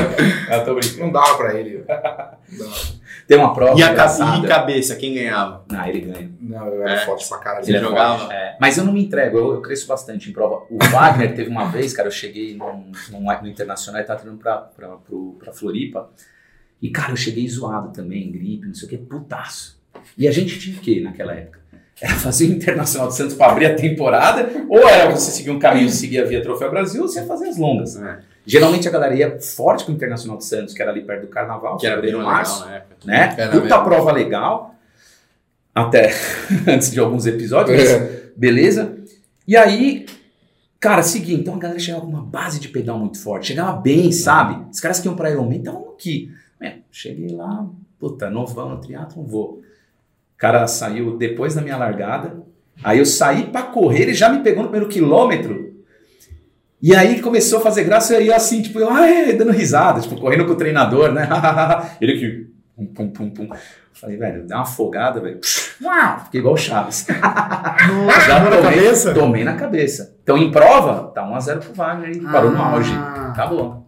[0.52, 1.00] Eu tô brincando.
[1.00, 1.84] Não dava pra ele.
[3.28, 4.32] Tem uma prova E a engraçada.
[4.34, 5.66] cabe- e cabeça, quem ganhava?
[5.74, 6.30] Ah, ele ganha.
[6.40, 7.06] Não, eu era É.
[7.06, 7.66] forte pra caralho.
[7.66, 8.32] Você Ele é jogava?
[8.32, 8.56] é.
[8.62, 10.64] Mas eu não me entrego, eu, eu cresço bastante em prova.
[10.70, 14.44] O Wagner teve uma vez, cara, eu cheguei num, num, no Internacional e tava treinando
[14.44, 16.10] pra, pra, pro- pra Floripa.
[16.80, 19.82] E, cara, eu cheguei zoado também, gripe, não sei o que, putaço.
[20.16, 21.60] E a gente tinha o quê naquela época?
[22.02, 25.60] Era fazer o Internacional de Santos pra abrir a temporada, ou era você seguir um
[25.60, 27.96] caminho e seguir a via Troféu Brasil, ou você ia fazer as longas.
[27.96, 28.20] É.
[28.46, 31.28] Geralmente a galera ia forte com o Internacional de Santos, que era ali perto do
[31.28, 32.96] Carnaval, Que era bem legal março na época.
[33.06, 33.36] né?
[33.38, 34.76] Era Puta prova legal,
[35.74, 36.12] até
[36.68, 38.24] antes de alguns episódios, mas É.
[38.36, 38.94] beleza.
[39.48, 40.06] E aí,
[40.80, 44.12] cara, seguinte, então a galera chegava com uma base de pedal muito forte, chegava bem,
[44.12, 44.70] sabe?
[44.72, 46.30] Os caras que iam pra Ironman estavam aqui.
[46.62, 47.66] É, cheguei lá,
[48.00, 49.62] puta, novão no triatlon, vou.
[50.36, 52.44] O cara saiu depois da minha largada,
[52.84, 55.66] aí eu saí pra correr, ele já me pegou no primeiro quilômetro,
[56.82, 60.02] e aí começou a fazer graça e aí assim, tipo, eu, ah, é, dando risada,
[60.02, 61.28] tipo, correndo com o treinador, né?
[62.00, 63.50] ele que, pum, pum, pum, pum.
[63.94, 65.40] Falei, velho, dá uma afogada, velho.
[65.82, 67.08] Uau, Fiquei igual o Chaves.
[68.28, 69.14] Já na cabeça?
[69.14, 70.16] Tomei na cabeça.
[70.22, 72.22] Então, em prova, tá 1x0 pro Wagner, hein?
[72.30, 72.94] Parou no auge.
[72.94, 73.30] Ah.
[73.32, 73.88] Acabou.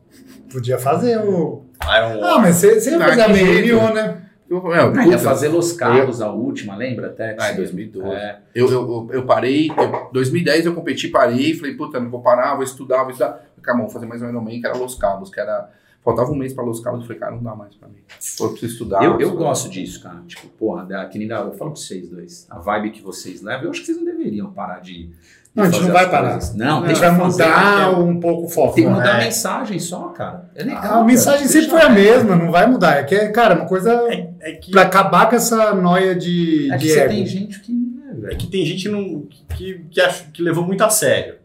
[0.51, 1.65] Podia fazer o.
[1.83, 4.21] Iron Ah, mas você, você ia Ah, fazer a que meio né?
[4.49, 7.35] Eu, meu, Ah, ia fazer Los Cabos, a última, lembra até?
[7.39, 8.07] Ah, em 2012.
[8.15, 8.39] É.
[8.55, 9.75] Eu, eu, eu, eu parei, em
[10.13, 13.45] 2010 eu competi, parei, falei, puta, não vou parar, vou estudar, vou estudar.
[13.61, 15.69] Cara, vou fazer mais um Ironman, que era Los Cabos, que era...
[16.01, 17.97] Faltava um mês pra Los Cabos, eu falei, cara, não dá mais pra mim.
[18.39, 19.03] Eu preciso estudar.
[19.03, 20.21] Eu, eu gosto disso, cara.
[20.25, 22.47] Tipo, porra, da, que nem da, eu falo pra vocês dois.
[22.49, 25.07] A vibe que vocês levam, eu acho que vocês não deveriam parar de.
[25.07, 25.15] de
[25.58, 26.32] Não, a gente não vai parar.
[26.34, 26.55] coisas.
[26.55, 28.76] Não, A gente vai mudar um pouco o foco.
[28.76, 29.24] Tem que mudar a né?
[29.26, 30.49] mensagem só, cara.
[30.55, 30.78] É legal.
[30.78, 31.03] A cara.
[31.03, 32.97] mensagem sempre foi a mesma, não vai mudar.
[32.99, 36.70] É que, é, cara, uma coisa É, é que, pra acabar com essa noia de,
[36.72, 37.10] É que de você ego.
[37.10, 39.24] tem gente que não é, é que tem gente não,
[39.55, 41.36] que, que, acha, que levou muito a sério.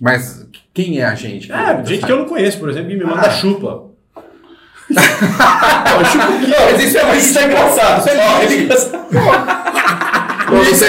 [0.00, 1.50] Mas quem é a gente?
[1.50, 3.30] É, gente que eu não conheço, por exemplo, que me manda Ah.
[3.30, 3.84] chupa.
[4.94, 8.00] Mas isso é, isso é engraçado.
[8.00, 9.73] Isso é engraçado.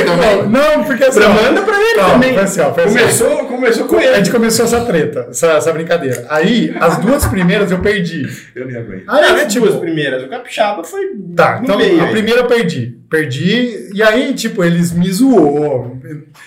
[0.06, 0.48] Também?
[0.50, 1.20] Não, porque assim.
[1.20, 2.34] Manda pra ele Não, também.
[2.34, 2.98] foi assim, ó, foi assim.
[2.98, 4.16] Começou, começou com A ele.
[4.16, 6.26] gente começou essa treta, essa, essa brincadeira.
[6.30, 8.26] Aí, as duas primeiras eu perdi.
[8.56, 9.04] Eu nem aguento.
[9.08, 10.24] Aí, Ah, não é tipo, tipo as primeiras.
[10.24, 11.02] O Capixaba foi
[11.36, 12.02] Tá, no então meio.
[12.02, 12.12] a aí.
[12.12, 12.98] primeira eu perdi.
[13.10, 15.98] Perdi, e aí, tipo, eles me zoou,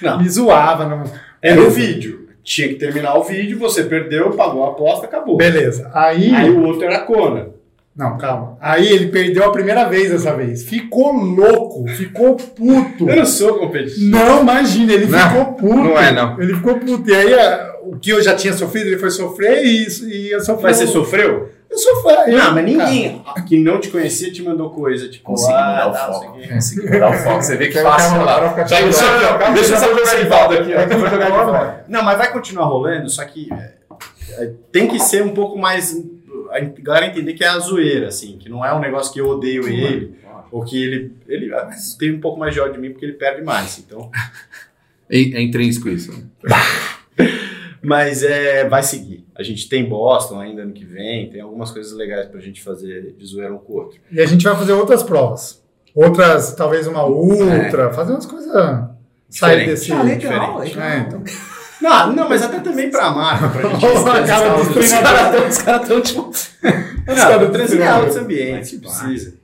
[0.02, 0.18] Não.
[0.20, 0.88] me zoavam.
[0.88, 1.04] Não...
[1.42, 2.26] Era o vídeo.
[2.42, 5.36] Tinha que terminar o vídeo, você perdeu, pagou a aposta, acabou.
[5.36, 5.90] Beleza.
[5.92, 6.34] Aí.
[6.34, 7.48] Aí o outro era a Kona.
[7.98, 8.56] Não, calma.
[8.60, 10.62] Aí ele perdeu a primeira vez dessa vez.
[10.62, 13.10] Ficou louco, ficou puto.
[13.10, 14.06] Eu não sou competitivo.
[14.10, 15.74] Não, imagina, ele Não, ficou puto.
[15.74, 16.40] não é, não.
[16.40, 17.10] Ele ficou puto.
[17.10, 20.40] E aí, a- o que eu já tinha sofrido, ele foi sofrer e, e eu
[20.40, 20.62] sofri.
[20.62, 21.48] Mas você sofreu?
[21.68, 22.32] Eu sofri.
[22.32, 25.08] eu- Não, mas ninguém que não te conhecia te mandou coisa.
[25.08, 26.38] Tipo, Consegui ah, mudar o tá, foco.
[26.38, 26.48] quê.
[26.54, 27.42] Consegui mudar o foco.
[27.42, 28.54] Você vê que fácil lá.
[29.54, 31.84] Deixa só jogar Rivaldo aqui, fora.
[31.88, 33.72] Não, mas vai continuar rolando, só que é,
[34.44, 35.96] é, tem que ser um pouco mais.
[36.58, 39.28] A galera entender que é a zoeira, assim, que não é um negócio que eu
[39.28, 40.14] odeio ele,
[40.50, 41.12] ou que ele.
[41.26, 41.50] Ele
[41.98, 43.78] tem um pouco mais de ódio de mim porque ele perde mais.
[43.78, 44.10] Então.
[45.10, 46.12] É, é intrínseco isso.
[46.12, 46.56] né?
[47.82, 49.24] Mas é, vai seguir.
[49.34, 53.14] A gente tem Boston ainda ano que vem, tem algumas coisas legais pra gente fazer
[53.16, 54.00] de zoeira um com o outro.
[54.10, 55.62] E a gente vai fazer outras provas.
[55.94, 58.52] Outras, talvez uma ultra, fazer umas coisas.
[59.30, 59.92] Sair desse.
[59.92, 60.76] Ah, legal, diferente.
[60.76, 60.82] legal.
[60.82, 61.24] É, então.
[61.80, 63.80] Não, não, mas até também pra marca, pra gente.
[64.74, 65.48] Dos Os.
[65.48, 66.30] Os caras estão tipo.
[67.06, 69.34] Não, eu transitar outros ambientes, que precisa.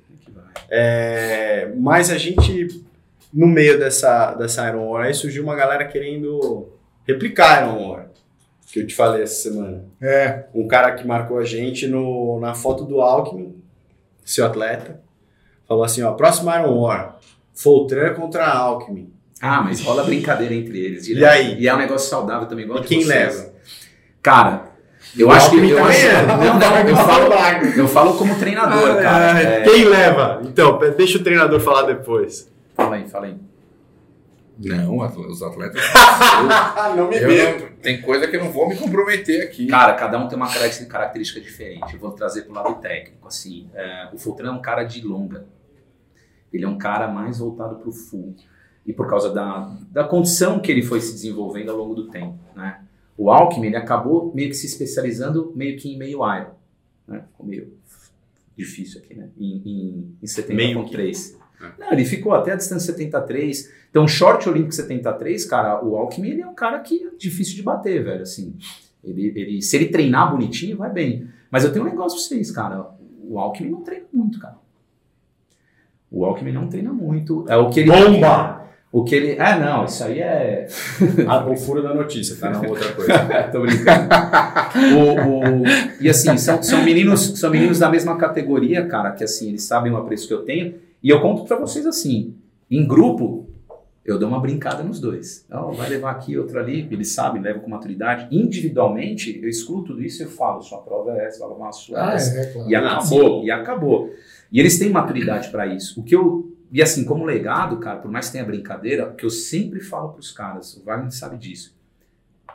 [0.68, 2.84] É, mas a gente,
[3.32, 6.68] no meio dessa, dessa Iron War, aí surgiu uma galera querendo
[7.06, 8.06] replicar a Iron War,
[8.70, 9.84] que eu te falei essa semana.
[10.02, 10.44] É.
[10.54, 13.54] Um cara que marcou a gente no, na foto do Alckmin,
[14.24, 15.00] seu atleta,
[15.66, 17.18] falou assim, ó, próximo Iron War,
[17.54, 19.13] Foltran contra Alckmin.
[19.40, 21.06] Ah, mas rola brincadeira entre eles.
[21.08, 21.60] E aí?
[21.60, 23.52] E é um negócio saudável também, igual E quem leva?
[24.22, 24.74] Cara,
[25.16, 25.70] eu O acho que.
[25.70, 26.26] Eu, acho, é.
[26.26, 27.32] não, não, eu falo,
[27.76, 29.40] eu falo como treinador, cara.
[29.40, 30.40] É, Quem leva?
[30.44, 32.50] Então, deixa o treinador falar depois.
[32.74, 33.36] fala aí, fala aí.
[34.58, 35.82] Não, os atletas.
[35.96, 37.72] Ah, não me meto.
[37.80, 39.66] tem coisa que eu não vou me comprometer aqui.
[39.66, 41.94] Cara, cada um tem uma característica, característica diferente.
[41.94, 43.26] Eu vou trazer pro lado técnico.
[43.26, 45.46] Assim, é, o Fultran é um cara de longa.
[46.52, 48.34] Ele é um cara mais voltado pro full.
[48.86, 52.38] E por causa da, da condição que ele foi se desenvolvendo ao longo do tempo,
[52.54, 52.80] né?
[53.16, 56.50] O Alckmin, ele acabou meio que se especializando meio que em meio iron.
[57.06, 57.24] Né?
[57.30, 57.72] Ficou meio
[58.56, 59.28] difícil aqui, né?
[59.38, 61.36] Em, em, em Meio 70.3.
[61.78, 63.72] Não, ele ficou até a distância 73.
[63.88, 67.62] Então, short olímpico 73, cara, o Alckmin, ele é um cara que é difícil de
[67.62, 68.56] bater, velho, assim.
[69.02, 71.28] Ele, ele, se ele treinar bonitinho, vai bem.
[71.50, 72.90] Mas eu tenho um negócio pra vocês, cara.
[73.22, 74.56] O Alckmin não treina muito, cara.
[76.10, 77.44] O Alckmin não treina muito.
[77.48, 77.90] É o que ele.
[77.90, 78.63] Bomba!
[78.96, 79.32] O que ele.
[79.32, 80.68] É, não, isso aí é.
[81.26, 82.50] Ah, o furo da notícia, tá?
[82.50, 83.12] Não outra coisa.
[83.50, 84.08] Tô brincando.
[84.96, 85.64] O- o-
[86.00, 89.90] E assim, são, são, meninos, são meninos da mesma categoria, cara, que assim, eles sabem
[89.92, 90.74] o apreço que eu tenho.
[91.02, 92.34] E eu conto pra vocês assim:
[92.70, 93.48] em grupo,
[94.04, 95.44] eu dou uma brincada nos dois.
[95.48, 98.28] Então, vai levar aqui, outro ali, eles sabem, levam com maturidade.
[98.30, 101.72] Individualmente, eu excluo tudo isso e eu falo: sua prova é essa, vai levar a
[101.72, 102.70] sua Ah, é é, claro.
[102.70, 104.10] E Ah, acabou, e acabou.
[104.52, 106.00] E eles têm maturidade pra isso.
[106.00, 106.53] O que eu.
[106.74, 110.08] E assim, como legado, cara, por mais que tenha brincadeira, o que eu sempre falo
[110.12, 111.72] pros caras, o Wagner sabe disso.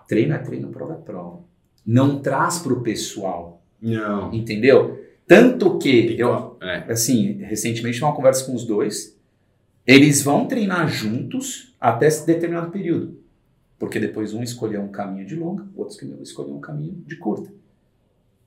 [0.10, 1.40] Treino é treino, prova é prova.
[1.86, 4.34] Não traz pro pessoal, Não.
[4.34, 5.00] entendeu?
[5.26, 6.92] Tanto que, eu, É.
[6.92, 9.18] assim, recentemente uma conversa com os dois,
[9.88, 13.18] eles vão treinar juntos até esse determinado período.
[13.78, 17.50] Porque depois um escolheu um caminho de longa, o outro escolheu um caminho de curta.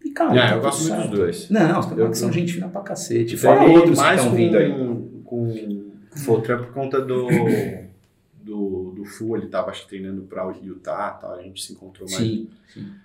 [0.05, 1.49] E, cara, Não, tá eu gosto muito dos dois.
[1.49, 3.39] Não, os Eu- são gente fina pra cacete.
[3.39, 5.12] Fora outros que mais estão com, vindo aí.
[5.33, 7.27] Com Fortran por conta do,
[8.35, 12.23] do, do Fu, ele tava acho treinando pra Utah, tal, a gente se encontrou mais.
[12.23, 12.49] Sim.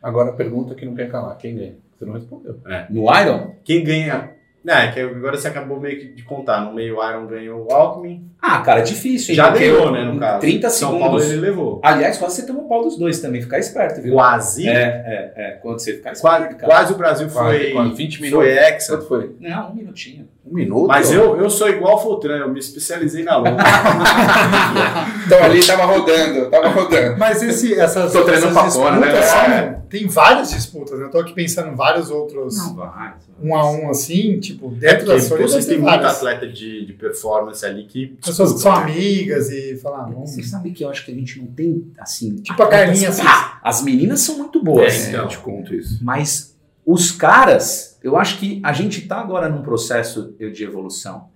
[0.04, 1.76] Agora a pergunta que não quer calar: quem ganha?
[1.98, 2.60] Você não respondeu.
[2.90, 3.56] No Iron?
[3.64, 4.36] Quem ganha?
[4.68, 6.60] Não, é que agora você acabou meio que de contar.
[6.60, 8.30] No meio Iron ganhou o Alckmin.
[8.42, 9.32] Ah, cara, difícil.
[9.32, 9.38] hein?
[9.38, 10.42] Já ganhou, eu- né, no caso.
[10.42, 11.08] 30 São segundos.
[11.08, 11.80] Paulo ele levou.
[11.82, 13.42] Aliás, quase você tomou o pau dos dois também.
[13.42, 14.12] Ficar esperto, viu?
[14.14, 14.68] Quase.
[14.68, 15.52] É, é, é.
[15.62, 16.74] Quando você ficar Quase, esperto, cara.
[16.74, 18.46] quase o Brasil Quase, foi, quase, 20 minutos.
[18.46, 18.98] foi hexa.
[18.98, 19.36] Quanto foi?
[19.40, 20.28] Não, um minutinho.
[20.46, 20.88] Um minuto?
[20.88, 23.56] Mas eu, eu sou igual o Fortran, eu me especializei na longa.
[25.26, 27.18] Então ali tava rodando, tava rodando.
[27.18, 29.22] Mas esse, essas, Tô treinando essas pra fora, né?
[29.22, 29.78] são- É.
[29.90, 30.98] tem várias disputas.
[31.00, 31.06] né?
[31.06, 33.16] Eu tô aqui pensando em vários outros Não, vai.
[33.42, 36.16] um a um assim, tipo, dentro da Porque Solidas vocês têm tem muito várias.
[36.18, 38.08] atleta de, de performance ali que.
[38.24, 38.84] Pessoas que são né?
[38.84, 40.32] amigas e falar, ah, vamos.
[40.32, 42.36] Você sabe que eu acho que a gente não tem, assim...
[42.38, 43.24] Tipo a Carlinha assim.
[43.26, 44.94] Ah, as meninas são muito boas.
[45.06, 45.22] É, então.
[45.24, 46.00] eu te conto isso.
[46.04, 46.56] Mas
[46.86, 51.30] os caras, eu acho que a gente está agora num processo de evolução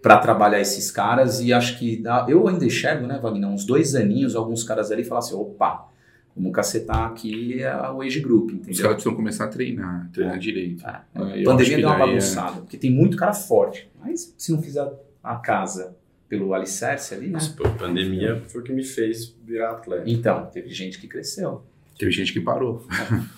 [0.00, 3.96] para trabalhar esses caras e acho que dá- eu ainda enxergo, né, Wagner, uns dois
[3.96, 5.88] aninhos, alguns caras ali falam assim, opa,
[6.36, 8.76] Vamos cacetar aqui a- o age group, Os entendeu?
[8.82, 10.84] caras precisam começar a treinar, treinar direito.
[10.86, 13.88] É, eu a acho pandemia que deu uma é- bagunçada, porque tem muito cara forte.
[14.04, 14.86] Mas se não fizer
[15.24, 15.96] a casa
[16.28, 17.38] pelo alicerce ali, né?
[17.56, 20.02] Pô, a pandemia foi o que me fez virar atleta.
[20.06, 21.62] Então, teve gente que cresceu.
[21.98, 22.84] Teve gente que parou.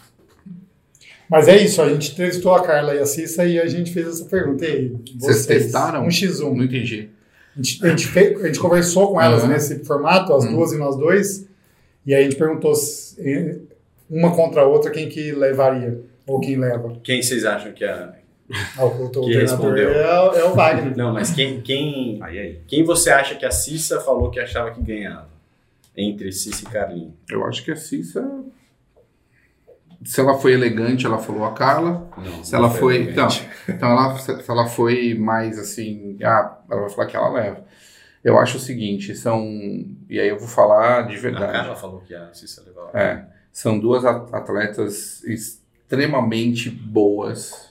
[1.30, 4.08] Mas é isso, a gente testou a Carla e a Cissa e a gente fez
[4.08, 4.64] essa pergunta.
[4.64, 6.04] E aí, Vocês testaram?
[6.04, 6.54] Um X1.
[6.56, 7.10] Não entendi.
[7.54, 9.48] A gente, a gente fez- a gente conversou com elas Uhum.
[9.50, 10.52] nesse formato, as Uhum.
[10.56, 11.46] duas e nós dois,
[12.08, 13.60] e aí a gente perguntou se,
[14.10, 16.96] uma contra a outra quem que levaria, ou quem leva.
[17.04, 18.08] Quem vocês acham que é?
[18.78, 19.90] Ah, o, Que respondeu.
[19.92, 20.96] é, o- é o Wagner.
[20.96, 22.60] Não, mas quem, quem, Aí, aí.
[22.66, 25.28] quem você acha que a Cissa falou que achava que ganhava?
[25.96, 27.12] Entre Cissa e Carlinhos.
[27.30, 28.26] Eu acho que a Cissa.
[30.04, 32.08] Se ela foi elegante, ela falou a Carla.
[32.16, 33.02] Não, Se ela não foi.
[33.02, 33.26] Então,
[33.68, 36.16] então ela, se ela foi mais assim.
[36.22, 37.64] Ah, ela vai falar que ela leva.
[38.24, 39.44] Eu acho o seguinte, são.
[40.08, 41.52] E aí eu vou falar de A verdade.
[41.52, 42.90] Carla falou que a Cissa levava.
[42.98, 47.68] É, são duas a- atletas extremamente boas.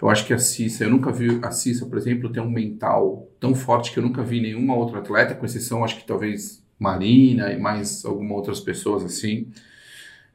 [0.00, 3.28] Eu acho que a Cissa, eu nunca vi a Cissa, por exemplo, ter um mental
[3.38, 7.52] tão forte que eu nunca vi nenhuma outra atleta, com exceção, acho que talvez Marina
[7.52, 9.48] e mais algumas outras pessoas assim.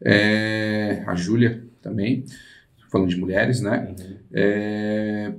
[0.01, 2.23] É, a Júlia também,
[2.91, 3.93] falando de mulheres, né?
[3.99, 4.17] Uhum.
[4.33, 5.33] É,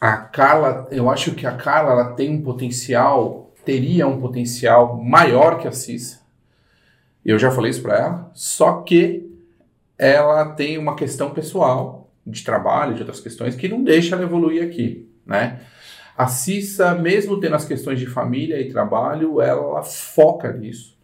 [0.00, 5.58] a Carla, eu acho que a Carla ela tem um potencial, teria um potencial maior
[5.58, 6.20] que a Cissa.
[7.24, 9.28] Eu já falei isso para ela, só que
[9.98, 14.62] ela tem uma questão pessoal de trabalho, de outras questões que não deixa ela evoluir
[14.62, 15.60] aqui, né?
[16.16, 20.96] A Cissa, mesmo tendo as questões de família e trabalho, ela foca nisso.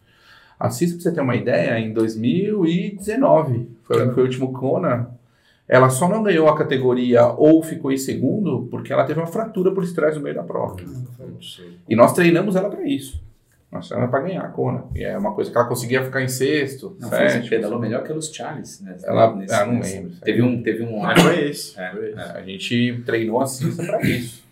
[0.59, 5.11] A Cissa, pra você ter uma ideia, em 2019, foi, foi o último Kona,
[5.69, 9.73] ela só não ganhou a categoria ou ficou em segundo porque ela teve uma fratura
[9.73, 10.77] por estresse no meio da prova.
[11.89, 13.23] E nós treinamos ela para isso.
[13.73, 14.85] Nós treinamos para ganhar a Kona.
[14.95, 17.51] E é uma coisa que ela conseguia ficar em sexto, Não, foi, sétimo.
[17.51, 18.97] pedalou melhor que os Charles, né?
[19.03, 20.13] Ela, Nesse- ah, não nesse- lembro.
[20.23, 21.81] Teve um, teve um foi esse.
[21.81, 22.19] É, foi esse.
[22.21, 24.45] É, a gente treinou a Cissa para isso.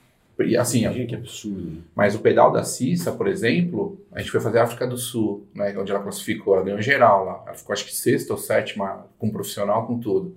[0.45, 1.85] E assim, Imagina que absurdo.
[1.95, 5.47] mas o pedal da Cissa, por exemplo, a gente foi fazer a África do Sul,
[5.55, 7.43] né, onde ela classificou, ela ganhou geral lá.
[7.47, 10.35] Ela ficou acho que sexta ou sétima com profissional, com tudo.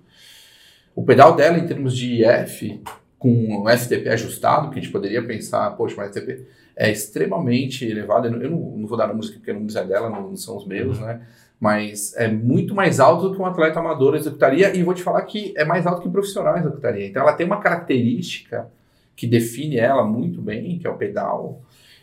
[0.95, 2.81] O pedal dela, em termos de IF,
[3.19, 6.45] com o STP ajustado, que a gente poderia pensar, poxa, mas STP
[6.75, 8.27] é extremamente elevado.
[8.27, 10.57] Eu não, não, não vou dar números aqui porque números é dela, não, não são
[10.57, 11.21] os meus, né?
[11.59, 15.21] Mas é muito mais alto do que um atleta amador executaria, e vou te falar
[15.23, 17.07] que é mais alto que um profissional executaria.
[17.07, 18.69] Então ela tem uma característica
[19.15, 21.61] que define ela muito bem, que é o pedal,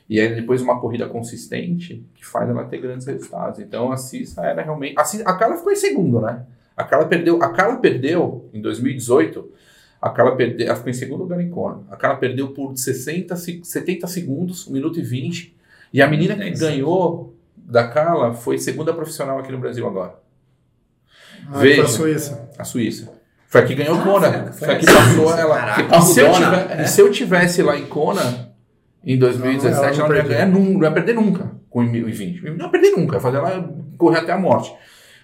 [0.09, 3.61] e aí depois uma corrida consistente que faz ela ter grandes resultados.
[3.61, 4.99] Então a Cissa era realmente.
[4.99, 6.45] A, Cissa, a Carla ficou em segundo, né?
[6.77, 9.51] A Carla perdeu, a Carla perdeu em 2018.
[10.01, 11.83] A Carla perdeu, ela ficou em segundo lugar em Kona.
[11.91, 15.55] A Carla perdeu por 60, se- 70 segundos, 1 minuto e 20.
[15.93, 20.15] E a menina que ganhou da Carla foi segunda profissional aqui no Brasil agora.
[21.49, 21.77] Ah, Veja.
[21.77, 22.51] foi a Suíça.
[22.59, 23.13] A Suíça.
[23.49, 24.53] Foi a que ganhou Ah, Kona.
[24.53, 25.57] foi- a que passou ela.
[25.57, 26.83] Caraca, e, se eu parrudona, tiver- é.
[26.83, 28.53] e se eu tivesse lá em Kona
[29.05, 30.37] em 2017, Não, ela ela não não, ia perdia.
[30.39, 32.43] ganhar nunca, não ia perder nunca com o 1020.
[32.43, 34.73] Não ia perder nunca, ia fazer ela correr até a morte.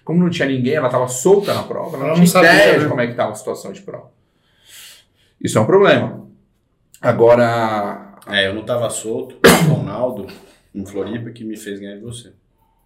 [0.09, 2.73] Como não tinha ninguém, ela estava solta na prova, ela não tinha não sabia, ideia
[2.73, 2.79] né?
[2.79, 4.09] de como é que estava a situação de prova.
[5.39, 6.25] Isso é um problema.
[6.99, 9.35] Agora, É, eu não tava solto.
[9.69, 10.25] O Ronaldo,
[10.73, 12.31] em Floripa, que me fez ganhar de você.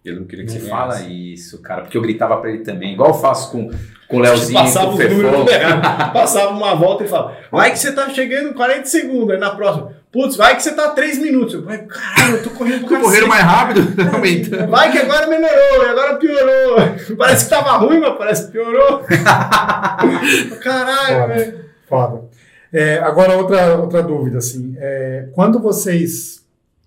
[0.04, 1.32] Ele não queria que Não você fala ganhasse.
[1.32, 3.70] isso, cara, porque eu gritava pra ele também, igual eu faço com,
[4.06, 5.80] com o Leozinho, Passava com o os números Fefão.
[6.12, 9.30] Passava uma volta e falava, vai que você tá chegando 40 segundos.
[9.30, 11.54] Aí na próxima, putz, vai que você tá 3 minutos.
[11.54, 13.80] Eu, vai, caralho, eu tô correndo pro tô correndo mais rápido,
[14.14, 14.70] aumentando.
[14.70, 16.76] Vai que agora melhorou, e agora piorou.
[17.18, 19.00] Parece que tava ruim, mas parece que piorou.
[20.62, 21.34] Caralho, Foda.
[21.34, 21.64] velho.
[21.88, 22.24] Foda.
[22.72, 24.76] É, agora, outra, outra dúvida, assim.
[24.78, 26.44] é, quando vocês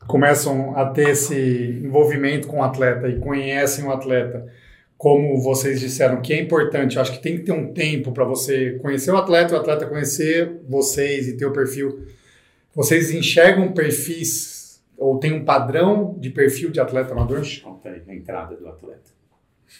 [0.07, 4.45] começam a ter esse envolvimento com o atleta e conhecem o atleta,
[4.97, 8.23] como vocês disseram, que é importante, eu acho que tem que ter um tempo para
[8.23, 12.07] você conhecer o atleta, o atleta conhecer vocês e ter o perfil.
[12.77, 17.41] Vocês enxergam perfis ou tem um padrão de perfil de atleta amador?
[17.63, 19.17] Conta aí a entrada do atleta.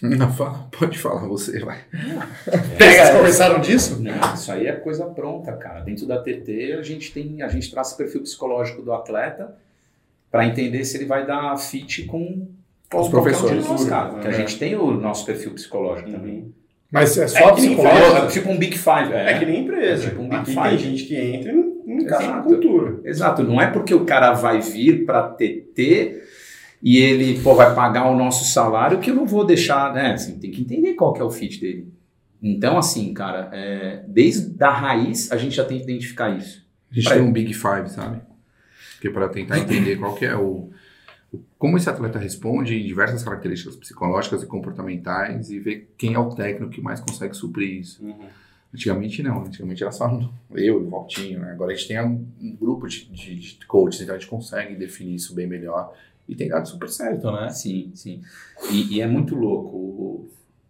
[0.02, 1.78] Não, fala, pode falar você, vai.
[2.76, 4.02] Vocês conversaram disso?
[4.02, 5.80] Não, isso aí é coisa pronta, cara.
[5.80, 9.56] Dentro da TT, a gente tem, a gente traça o perfil psicológico do atleta
[10.30, 12.46] para entender se ele vai dar fit com
[12.94, 13.64] Os qualquer um professores.
[13.66, 14.08] nós, cara.
[14.10, 14.34] Porque a É.
[14.34, 16.52] gente tem o nosso perfil psicológico também.
[16.92, 18.16] Mas é só É que nem psicológico?
[18.16, 19.12] É tipo um Big Five.
[19.12, 20.06] É, É que nem empresa.
[20.06, 20.78] É tipo um Aqui Big tem Five.
[20.78, 21.54] gente que entra e
[22.08, 22.48] encaixa na Exato.
[22.48, 23.00] cultura.
[23.04, 26.22] Exato, não é porque o cara vai vir para TT
[26.82, 30.12] e ele pô, vai pagar o nosso salário que eu não vou deixar, né?
[30.12, 31.92] Assim, tem que entender qual que é o fit dele.
[32.42, 36.66] Então, assim, cara, é, desde a raiz a gente já tem que identificar isso.
[36.90, 38.20] A gente tem um Big Five, sabe?
[39.00, 40.70] Que é para tentar entender qual que é o,
[41.58, 46.30] como esse atleta responde em diversas características psicológicas e comportamentais e ver quem é o
[46.30, 48.02] técnico que mais consegue suprir isso.
[48.02, 48.26] Uhum.
[48.72, 50.08] Antigamente não, antigamente era só
[50.52, 51.52] eu e o Valtinho, né?
[51.52, 52.26] Agora a gente tem um,
[52.60, 55.94] grupo de, de, de coaches, então a gente consegue definir isso bem melhor
[56.28, 57.48] e tem dado super certo, né?
[57.50, 58.22] Sim, sim.
[58.70, 60.28] E, e é muito louco,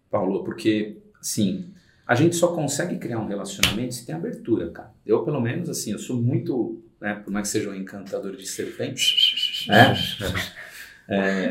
[0.09, 1.70] Paulo, porque, assim,
[2.07, 4.93] a gente só consegue criar um relacionamento se tem abertura, cara.
[5.05, 8.47] Eu, pelo menos, assim, eu sou muito, né, por mais que seja um encantador de
[8.47, 9.95] serpentes, né?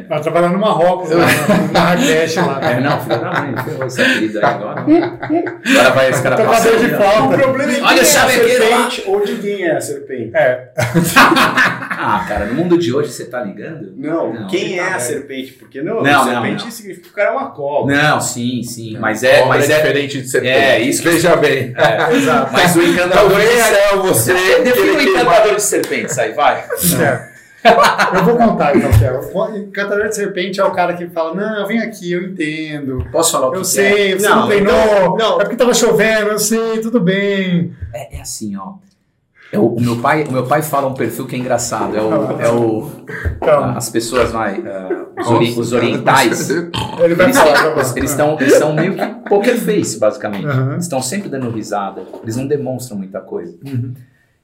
[0.07, 2.59] Vai trabalhar no Marrocos, lá, no Marrakech lá.
[2.61, 4.81] É, não, filho da mãe, ferrou esse apelido aí agora.
[4.81, 6.85] Agora vai esse cara passar de.
[6.85, 8.77] O problema é Olha é a bequeira lá.
[8.91, 10.31] serpente ou de quem é a serpente.
[10.35, 10.69] É,
[11.99, 13.91] Ah, cara, no mundo de hoje você tá ligando?
[13.97, 14.99] Não, Não, quem tá é a bem.
[14.99, 15.53] serpente?
[15.53, 17.95] Porque não, Não, serpente não, significa que o cara é uma cobra.
[17.95, 20.53] Não, sim, sim, mas é, Cobra mas é, diferente de serpente.
[20.53, 21.73] É, isso que- Veja bem.
[21.75, 22.53] é, exato.
[22.53, 24.33] mas o encantador de Ariel, você.
[24.61, 26.63] Defina o encantador de serpentes aí, vai.
[27.01, 27.36] É.
[28.15, 29.11] Eu vou contar então, que é.
[29.33, 33.05] O encantador de serpente é o cara que fala: Não, vem aqui, eu entendo.
[33.11, 34.73] Posso falar o que Eu que sei, você não, Não, treinou.
[34.73, 35.41] não, não.
[35.41, 37.73] É porque tava chovendo, eu sei, tudo bem.
[37.93, 38.15] é?
[38.15, 38.73] É, é assim, ó.
[39.49, 41.95] É o, o meu pai, o meu pai fala um perfil que é engraçado.
[41.95, 42.91] É o, é o
[43.77, 46.49] as pessoas vai, ah, os, ori- os orientais.
[46.99, 50.45] Ele vai Eles falar eles estão eles estão meio que poker face, basicamente.
[50.45, 52.01] Eles estão sempre dando risada.
[52.23, 53.57] Eles não demonstram muita coisa.
[53.65, 53.93] Uhum.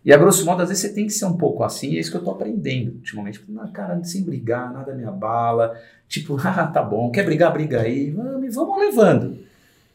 [0.06, 2.00] E a grosso modo, às vezes você tem que ser um pouco assim, e é
[2.02, 3.44] isso que eu tô aprendendo ultimamente.
[3.48, 5.78] Na cara, sem brigar, nada me abala.
[6.08, 9.38] Tipo, ah, tá bom, quer brigar, briga aí, vamos, vamos levando.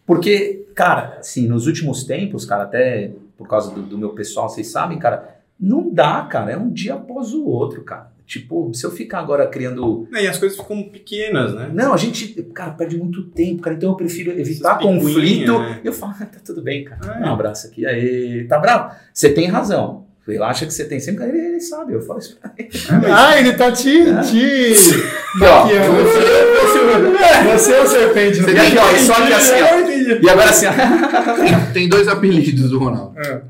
[0.07, 4.69] Porque, cara, assim, nos últimos tempos, cara, até por causa do, do meu pessoal, vocês
[4.69, 8.11] sabem, cara, não dá, cara, é um dia após o outro, cara.
[8.29, 11.71] Tipo, se eu ficar agora criando E as coisas ficam pequenas, né?
[11.73, 13.75] não, a gente, cara, perde muito tempo, cara.
[13.75, 15.59] Então eu prefiro evitar conflito.
[15.59, 15.81] né?
[15.83, 17.21] Eu falo, ah, tá tudo bem, cara.
[17.21, 17.27] É.
[17.27, 17.87] Um abraço aqui.
[17.87, 18.95] Aí, tá bravo?
[19.15, 20.07] Você tem razão.
[20.27, 21.25] Ele acha que você tem sempre.
[21.25, 22.69] Ele, ele sabe, eu falo isso pra ele.
[23.11, 24.05] Ah, ele tá te.
[24.31, 24.75] te...
[25.43, 27.59] ó, maquiando.
[27.59, 30.23] Você é o serpente, não E aqui, ó, só que assim, ó.
[30.23, 31.73] E agora assim, ó.
[31.73, 33.19] Tem dois apelidos do Ronaldo.
[33.19, 33.41] É.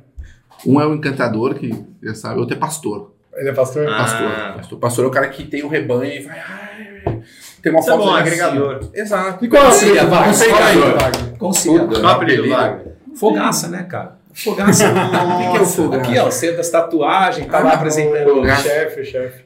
[0.64, 3.18] Um é o encantador, que já sabe, o outro é pastor.
[3.39, 3.89] Ele é pastor?
[3.89, 3.97] Ah.
[3.98, 4.28] Pastor.
[4.56, 4.78] pastor.
[4.78, 6.39] Pastor é o cara que tem o rebanho e vai.
[6.39, 7.20] "Ai,
[7.62, 8.81] Tem uma Isso é foto bom, dele agregador.
[8.94, 9.44] Exato.
[9.44, 11.39] E qual é o apelido, Wagner?
[11.39, 11.89] conciliador.
[11.89, 12.48] Qual é o apelido apelido.
[12.48, 12.93] Wagner?
[13.16, 14.19] Fogaça, né, cara?
[14.32, 14.85] Fogaça.
[14.89, 16.02] O que, que é o fogaça?
[16.02, 18.40] Aqui, ó, você das tatuagens, tá lá apresentando.
[18.40, 19.44] O chefe, o chefe.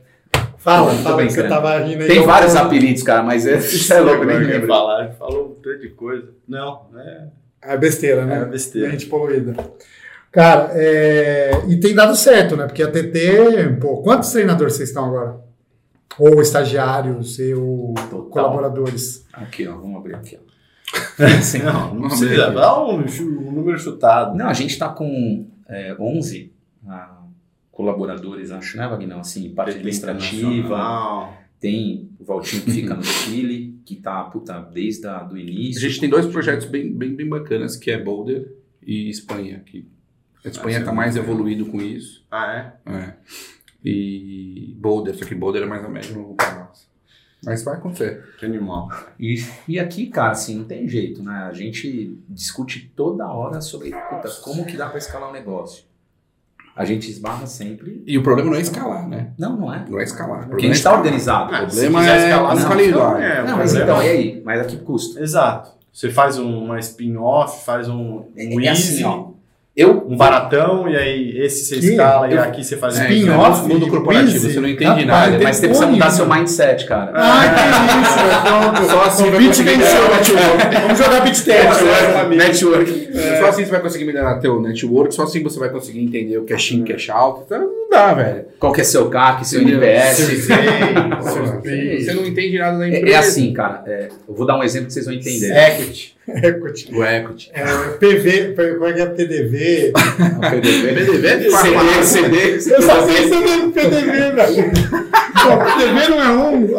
[0.58, 2.08] Fala, Tô fala você tava rindo aí.
[2.08, 4.68] Tem vários apelidos, cara, mas esse isso é louco, nem lembro.
[4.68, 6.28] falar, falou um tanto de coisa.
[6.46, 8.42] Não, é, É besteira, né?
[8.42, 8.90] é besteira.
[8.90, 9.54] Gente poluída.
[10.32, 11.62] Cara, é...
[11.68, 12.66] e tem dado certo, né?
[12.66, 15.40] Porque a TT, pô, quantos treinadores vocês estão agora?
[16.18, 18.24] Ou estagiários, ou Total.
[18.26, 19.26] colaboradores?
[19.32, 20.52] Aqui, ó, vamos abrir aqui, ó.
[21.38, 22.28] Assim, Não, não precisa.
[22.28, 22.54] ver.
[22.54, 24.36] Dá um, um número chutado.
[24.36, 26.52] Não, a gente está com é, 11
[26.86, 27.22] ah,
[27.70, 29.20] colaboradores, acho, né, Vagnão?
[29.20, 31.28] Assim, parte administrativa.
[31.60, 35.80] Tem o Valtinho que fica no Chile, que tá, puta, desde a, do A início.
[35.80, 38.52] gente tem dois projetos bem, bem, bem bacanas, que é Boulder
[38.84, 39.62] e Espanha.
[39.64, 39.86] Que
[40.44, 42.24] a Espanha está mais evoluído com isso.
[42.30, 42.90] Ah, é?
[42.92, 43.12] É.
[43.84, 46.86] E Boulder, só que Boulder é mais ou menos no nossa.
[47.44, 48.24] Mas vai acontecer.
[48.38, 48.88] Que animal.
[49.18, 49.34] E,
[49.66, 51.48] e aqui, cara, assim, não tem jeito, né?
[51.48, 55.84] A gente discute toda hora sobre puta, como que dá para escalar um negócio.
[56.74, 58.02] A gente esbarra sempre.
[58.06, 59.32] E o problema não é escalar, né?
[59.36, 59.84] Não, não é.
[59.88, 60.48] Não é escalar.
[60.48, 60.98] Porque a gente é está escalar.
[61.00, 61.54] organizado.
[61.54, 63.02] Ah, O problema é escalar, não, escalabilidade.
[63.02, 64.42] então é, não, mas então, e aí?
[64.44, 65.20] Mas a que custa?
[65.20, 65.72] Exato.
[65.92, 69.31] Você faz um- uma spin-off, faz um, É easy, assim, ó.
[69.74, 71.90] Eu, um baratão, e aí esse você Que?
[71.92, 75.04] escala, e Eu- aqui você faz É, isso é Spin-off, mundo corporativo, você não entende
[75.06, 75.42] Rapaz, nada.
[75.44, 77.10] mas você precisa mudar seu mindset, cara.
[77.14, 78.90] Ah, que isso, é pronto.
[78.90, 80.10] Só assim beat venceu, ganhar.
[80.10, 80.76] network.
[80.82, 82.36] Vamos jogar beat tênis.
[82.36, 83.01] Network.
[83.14, 83.38] Network.
[83.38, 86.44] Só assim você vai conseguir melhorar teu network, só assim você vai conseguir entender o
[86.44, 87.42] cash in, cash out.
[87.46, 88.44] Então, não dá, velho.
[88.58, 89.82] Qual que é seu CAC, seu Entendeu?
[89.82, 90.48] NPS?
[91.62, 93.06] Você não entende nada da empresa.
[93.06, 93.82] É, é assim, cara.
[93.86, 95.52] é, eu vou dar um exemplo que vocês vão entender.
[95.56, 96.16] Equity.
[96.28, 96.94] Equity.
[96.94, 97.50] O equity.
[97.52, 97.64] É,
[97.98, 99.92] PV, como é que é PDV?
[100.50, 101.50] PDV?
[101.50, 102.74] CD, CD.
[102.74, 104.70] Eu só sei sobre PDV, velho.
[104.72, 106.76] Pô, PDV não é um.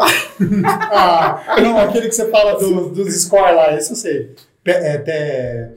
[0.65, 4.29] Ah, não, aquele que você fala do- dos score lá, esse eu sei.
[4.63, 5.69] Pe- é,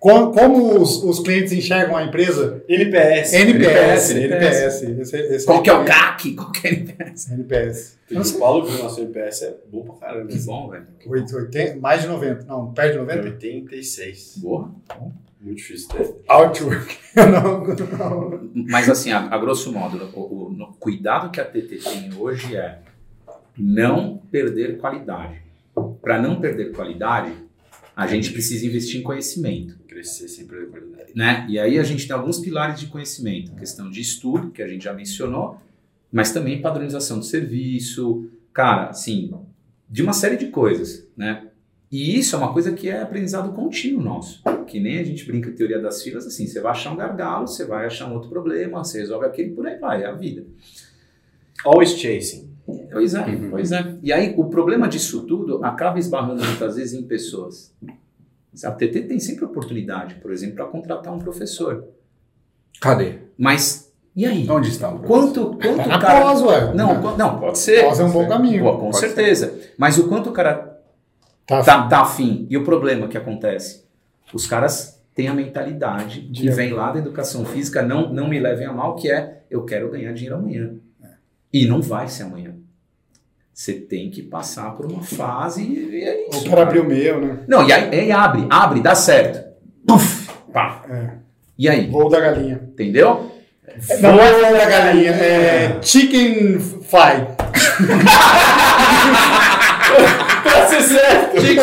[0.00, 2.62] te- como os, os clientes enxergam a empresa?
[2.68, 3.32] NPS.
[3.34, 4.10] NPS, NPS.
[4.12, 4.82] NPS.
[4.82, 6.34] Esse, esse Qual que é o CAC?
[6.34, 7.32] Qual que é o NPS?
[7.32, 7.98] NPS.
[8.10, 8.38] Eu O sei.
[8.38, 10.28] Paulo viu nosso NPS é bom pra caramba.
[10.28, 10.86] Que bom, velho.
[11.06, 12.44] Oito- 80, mais de 90.
[12.46, 13.22] Não, perto de 90?
[13.28, 14.34] 86.
[14.38, 14.70] Boa.
[15.40, 16.14] Muito difícil ter.
[16.28, 16.96] Outwork.
[17.16, 18.50] não, não.
[18.68, 22.56] Mas assim, a, a grosso modo, o, o- no- cuidado que a TT tem hoje
[22.56, 22.78] é
[23.56, 25.40] não perder qualidade.
[26.02, 27.32] Para não perder qualidade,
[27.94, 29.77] a gente precisa investir em conhecimento.
[29.98, 31.12] Crescer sempre qualidade.
[31.12, 31.44] né?
[31.48, 34.84] E aí a gente tem alguns pilares de conhecimento, questão de estudo, que a gente
[34.84, 35.60] já mencionou,
[36.12, 39.34] mas também padronização do serviço, cara, assim,
[39.90, 41.48] de uma série de coisas, né?
[41.90, 44.40] E isso é uma coisa que é aprendizado contínuo nosso.
[44.68, 47.64] Que nem a gente brinca teoria das filas, assim, você vai achar um gargalo, você
[47.64, 50.44] vai achar um outro problema, você resolve aquele, por aí vai, é a vida.
[51.64, 52.50] Always chasing.
[52.92, 53.98] Pois é, pois é.
[54.00, 57.74] E aí, o problema disso tudo acaba esbarrando muitas vezes em pessoas.
[58.64, 61.84] A TT tem sempre oportunidade, por exemplo, para contratar um professor.
[62.80, 63.18] Cadê?
[63.36, 64.48] Mas, e aí?
[64.50, 66.20] Onde está o Quanto, quanto Tá cara...
[66.22, 66.74] pós, ué.
[66.74, 67.84] Não, qu- não, pode ser.
[67.84, 68.62] Pós é um bom caminho.
[68.64, 69.58] Pô, com certeza.
[69.76, 70.76] Mas o quanto o cara
[71.46, 72.46] Tá, tá, tá afim.
[72.50, 73.84] E o problema que acontece?
[74.34, 78.38] Os caras têm a mentalidade que De- vem lá da educação física, não, não me
[78.38, 80.74] levem a mal, que é eu quero ganhar dinheiro amanhã.
[81.52, 82.54] E não vai ser amanhã.
[83.58, 86.46] Você tem que passar por uma fase e é isso.
[86.46, 87.38] O cara abriu o meu, né?
[87.48, 89.52] Não, e aí, aí abre, abre, dá certo.
[89.84, 90.84] Puf, pá.
[90.88, 91.08] É.
[91.58, 91.90] E aí?
[91.90, 92.60] Voo da galinha.
[92.62, 93.32] Entendeu?
[94.00, 97.26] Não é voo da galinha, é chicken fly.
[100.68, 101.36] Pra ser certo!
[101.36, 101.60] Explique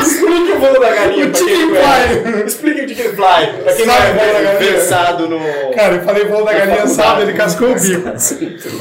[0.00, 2.08] Explique o voo da galinha O chicken é.
[2.32, 2.44] fly.
[2.46, 3.62] Explique o chicken fly.
[3.62, 5.38] Pra quem não Sabe o é versado no...
[5.74, 8.08] Cara, eu falei voo da galinha assada, ele cascou o bico.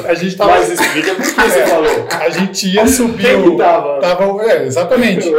[0.08, 0.52] A gente tava.
[0.52, 2.08] Mas explica por que você falou.
[2.10, 3.58] A gente ia subir Quem que o.
[3.58, 4.00] tava?
[4.00, 5.32] Tava, é, exatamente.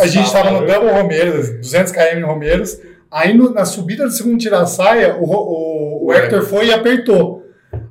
[0.00, 2.78] A gente tava no Double Romeiros, 200 km no Romeiros.
[3.10, 5.46] Aí no- na subida do segundo tira-saia, o, Ro-
[6.02, 7.37] o, o Hector foi e apertou.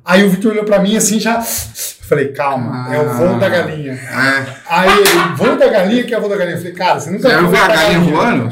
[0.08, 1.38] Aí o Victor olhou pra mim assim já.
[1.42, 3.92] Falei, calma, é o voo da galinha.
[3.92, 4.56] É.
[4.66, 6.56] Aí ele, voo da galinha, que é o voo da galinha?
[6.56, 8.48] Eu falei, cara, você nunca Você não viu a galinha voando?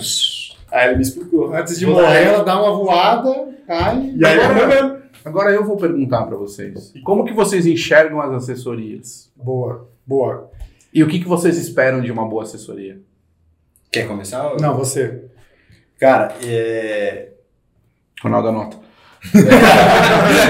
[0.70, 1.55] Aí ele me explicou.
[1.55, 4.12] Antes de morrer, ela dá uma voada, cai.
[4.15, 6.93] E aí, Agora- Agora eu vou perguntar pra vocês.
[7.03, 9.28] Como que vocês enxergam as assessorias?
[9.35, 10.51] Boa, boa.
[10.93, 13.01] E o que, que vocês esperam de uma boa assessoria?
[13.91, 14.55] Quer começar?
[14.61, 15.24] Não, você.
[15.99, 17.31] Cara, é...
[18.23, 18.86] Ronaldo anota.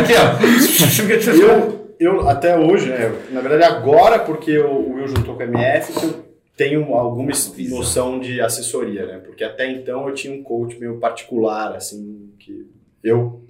[0.00, 1.32] Aqui, ó.
[1.32, 5.92] eu, eu até hoje, né, na verdade agora, porque o Will juntou com a MF,
[5.92, 6.26] que eu
[6.56, 7.32] tenho alguma
[7.68, 9.18] noção de assessoria, né?
[9.18, 12.66] Porque até então eu tinha um coach meio particular, assim, que
[13.02, 13.44] eu,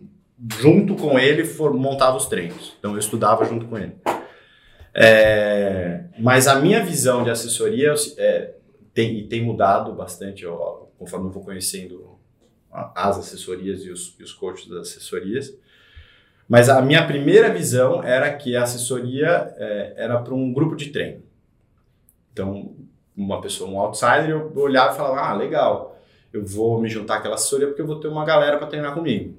[0.60, 2.74] junto com ele, for, montava os treinos.
[2.78, 3.92] Então eu estudava junto com ele.
[4.94, 8.54] É, mas a minha visão de assessoria é,
[8.94, 12.15] tem, e tem mudado bastante eu, conforme eu vou conhecendo
[12.94, 15.56] as assessorias e os, e os coaches das assessorias.
[16.48, 20.90] Mas a minha primeira visão era que a assessoria é, era para um grupo de
[20.90, 21.22] treino.
[22.32, 22.74] Então,
[23.16, 25.98] uma pessoa, um outsider, eu olhava e falava: ah, legal,
[26.32, 29.34] eu vou me juntar àquela assessoria porque eu vou ter uma galera para treinar comigo.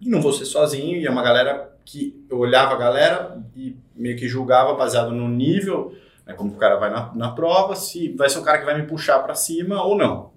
[0.00, 3.76] E não vou ser sozinho, e é uma galera que eu olhava a galera e
[3.94, 5.94] meio que julgava baseado no nível,
[6.24, 8.80] né, como o cara vai na, na prova, se vai ser um cara que vai
[8.80, 10.30] me puxar para cima ou não.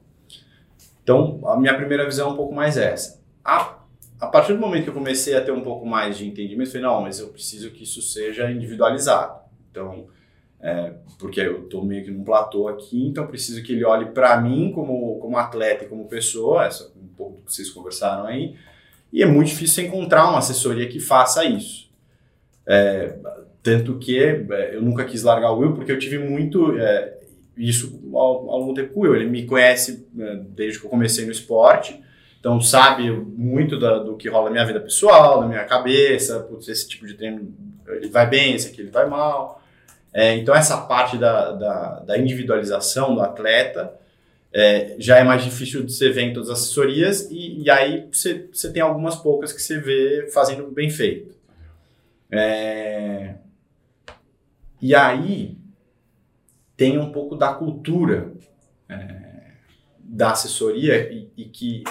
[1.03, 3.21] Então, a minha primeira visão é um pouco mais essa.
[3.43, 3.83] A
[4.23, 6.71] a partir do momento que eu comecei a ter um pouco mais de entendimento, eu
[6.71, 9.41] falei, não, mas eu preciso que isso seja individualizado.
[9.69, 10.07] Então,
[10.61, 14.39] é, porque eu estou meio que num platô aqui, então preciso que ele olhe para
[14.39, 18.55] mim como, como atleta e como pessoa, essa, um pouco do que vocês conversaram aí,
[19.11, 21.91] e é muito difícil encontrar uma assessoria que faça isso.
[22.65, 23.17] É,
[23.61, 27.19] tanto que é, eu nunca quis largar o Will, porque eu tive muito é,
[27.57, 29.15] isso ao, ao longo do tempo Will.
[29.15, 32.01] Ele me conhece é, desde que eu comecei no esporte,
[32.39, 36.67] então sabe muito da- do que rola na minha vida pessoal, na minha cabeça, putz,
[36.67, 37.53] esse tipo de treino
[37.87, 39.61] ele vai bem, esse aqui ele vai mal.
[40.13, 43.93] É, então essa parte da, da, da individualização do atleta
[44.51, 48.07] é, já é mais difícil de você ver em todas as assessorias e, e aí
[48.11, 51.33] você, você tem algumas poucas que você vê fazendo bem feito.
[52.31, 53.35] É,
[54.81, 55.57] e aí
[56.75, 58.31] tem um pouco da cultura
[58.89, 59.51] é,
[59.99, 61.83] da assessoria e, e que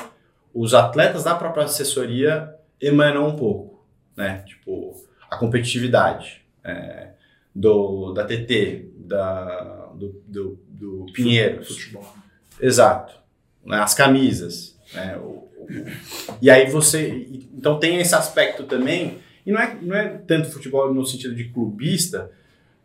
[0.55, 3.85] os atletas da própria assessoria emanam um pouco,
[4.17, 4.43] né?
[4.47, 4.95] Tipo,
[5.31, 7.11] a competitividade é,
[7.55, 11.69] do, da TT, da, do, do, do Pinheiros.
[11.69, 12.15] Futebol.
[12.61, 13.15] Exato.
[13.65, 13.79] Né?
[13.79, 14.79] As camisas.
[14.95, 15.17] Né?
[15.17, 15.87] O- o-
[16.41, 17.27] e aí você.
[17.55, 19.19] Então tem esse aspecto também.
[19.47, 22.31] E não é, não é tanto futebol no sentido de clubista,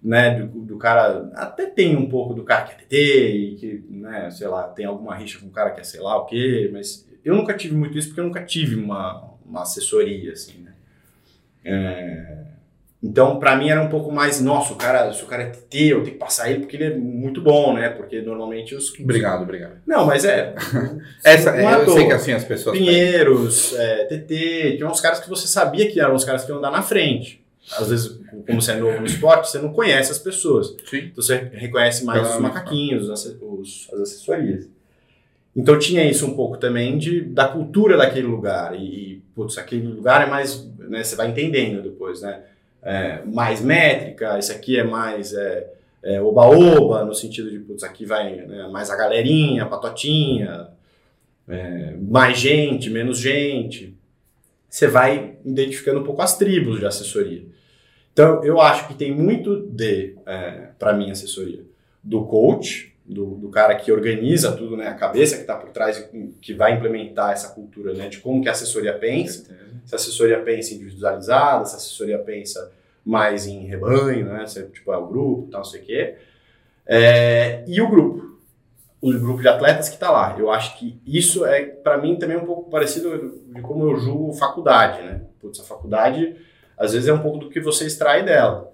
[0.02, 0.40] né?
[0.40, 1.30] Do, do cara.
[1.36, 2.95] Até tem um pouco do cara que é TT
[3.36, 6.18] e que, né, sei lá, tem alguma rixa com o cara que é sei lá
[6.18, 10.32] o quê, mas eu nunca tive muito isso porque eu nunca tive uma, uma assessoria,
[10.32, 10.74] assim, né?
[11.64, 12.48] É,
[13.02, 15.78] então, pra mim era um pouco mais, nossa, o cara, se o cara é TT,
[15.78, 17.90] eu tenho que passar ele porque ele é muito bom, né?
[17.90, 18.91] Porque normalmente os.
[18.99, 19.74] Obrigado, obrigado.
[19.86, 20.56] Não, mas é.
[21.24, 22.78] Essa, é à eu sei que assim as pessoas.
[22.78, 26.57] Pinheiros, é, TT, tinha uns caras que você sabia que eram os caras que iam
[26.57, 27.45] andar na frente.
[27.77, 30.76] Às vezes, como você é novo no esporte, você não conhece as pessoas.
[30.85, 30.98] Sim.
[31.11, 34.69] Então você reconhece mais Pela os macaquinhos, os, os- as assessorias.
[35.56, 38.76] Então tinha isso um pouco também de, da cultura daquele lugar.
[38.80, 40.65] E, putz, aquele lugar é mais.
[40.77, 42.44] Né, você vai entendendo depois, né?
[42.81, 45.73] é, mais métrica, esse aqui é mais é,
[46.03, 50.68] é, oba-oba, no sentido de, putz, aqui vai né, mais a galerinha, a patotinha,
[51.49, 53.94] é, mais gente, menos gente.
[54.69, 57.44] Você vai identificando um pouco as tribos de assessoria.
[58.18, 61.64] Então, eu acho que tem muito de, é, para mim, assessoria,
[62.03, 65.99] do coach, do, do, cara que organiza tudo, né, a cabeça que está por trás
[65.99, 69.44] e que vai implementar essa cultura, né, de como que a assessoria pensa,
[69.85, 72.72] se a assessoria pensa individualizada, se a assessoria pensa
[73.06, 76.15] mais em rebanho, né, se tipo é o grupo, tal, não sei o quê,
[76.88, 78.39] é, e o grupo,
[78.99, 80.35] o grupo de atletas que está lá.
[80.39, 84.34] Eu acho que isso é para mim também um pouco parecido de como eu julgo
[84.34, 85.22] faculdade, né?
[85.39, 86.35] Putz, a faculdade
[86.77, 88.71] às vezes é um pouco do que você extrai dela.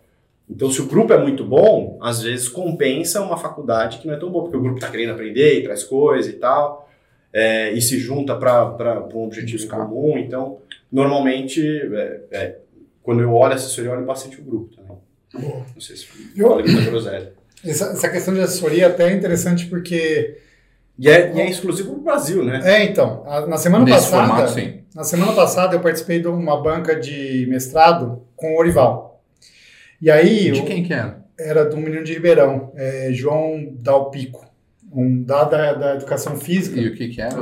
[0.50, 4.18] Então, se o grupo é muito bom, às vezes compensa uma faculdade que não é
[4.18, 6.90] tão boa, porque o grupo está querendo aprender e traz coisa e tal,
[7.32, 10.18] é, e se junta para um objetivo comum.
[10.18, 10.60] Então,
[10.92, 12.58] normalmente, é, é,
[13.02, 14.98] quando eu olho a assessoria, eu olho bastante o grupo também.
[15.34, 17.34] Não sei se eu, falei muita groselha.
[17.66, 20.38] Essa, essa questão de assessoria até é interessante porque.
[21.00, 22.62] E é, e é exclusivo do Brasil, né?
[22.64, 23.24] É, então.
[23.26, 24.28] A, na semana Nesse passada.
[24.28, 24.83] formato, sim.
[24.96, 29.24] Na semana passada eu participei de uma banca de mestrado com o Orival.
[30.02, 30.52] E aí.
[30.52, 31.24] De quem que era?
[31.38, 34.46] era do menino de Ribeirão, é, João Dalpico,
[34.92, 36.80] um da, da, da educação física.
[36.80, 37.36] E o que que era?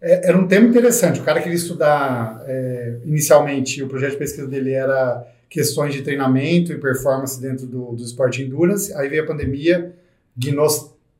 [0.00, 1.20] É, era um tema interessante.
[1.20, 6.72] O cara queria estudar, é, inicialmente, o projeto de pesquisa dele era questões de treinamento
[6.72, 8.92] e performance dentro do, do esporte endurance.
[8.94, 9.94] Aí veio a pandemia,
[10.36, 10.68] guinou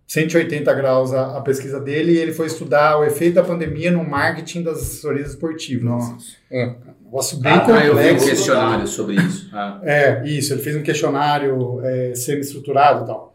[0.06, 4.05] 180 graus a, a pesquisa dele e ele foi estudar o efeito da pandemia no
[4.05, 5.85] marketing das assessorias esportivas.
[5.85, 6.14] Nossa.
[6.52, 8.26] Um negócio bem Ah, eu vi um complexo.
[8.28, 9.48] questionário sobre isso.
[9.52, 9.81] Ah.
[9.85, 13.35] É, isso, ele fez um questionário é, semi-estruturado e tal.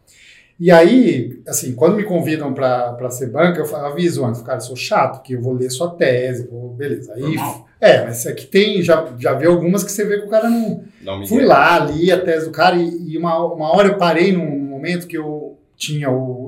[0.58, 4.62] E aí, assim, quando me convidam para ser banca, eu falo, aviso antes, cara, eu
[4.62, 7.14] sou chato, que eu vou ler sua tese, vou, beleza.
[7.14, 7.66] Aí, Normal.
[7.80, 10.84] é, mas aqui tem, já, já vi algumas que você vê que o cara não.
[11.00, 13.96] Não me Fui lá, li a tese do cara e, e uma, uma hora eu
[13.96, 16.39] parei num momento que eu tinha o,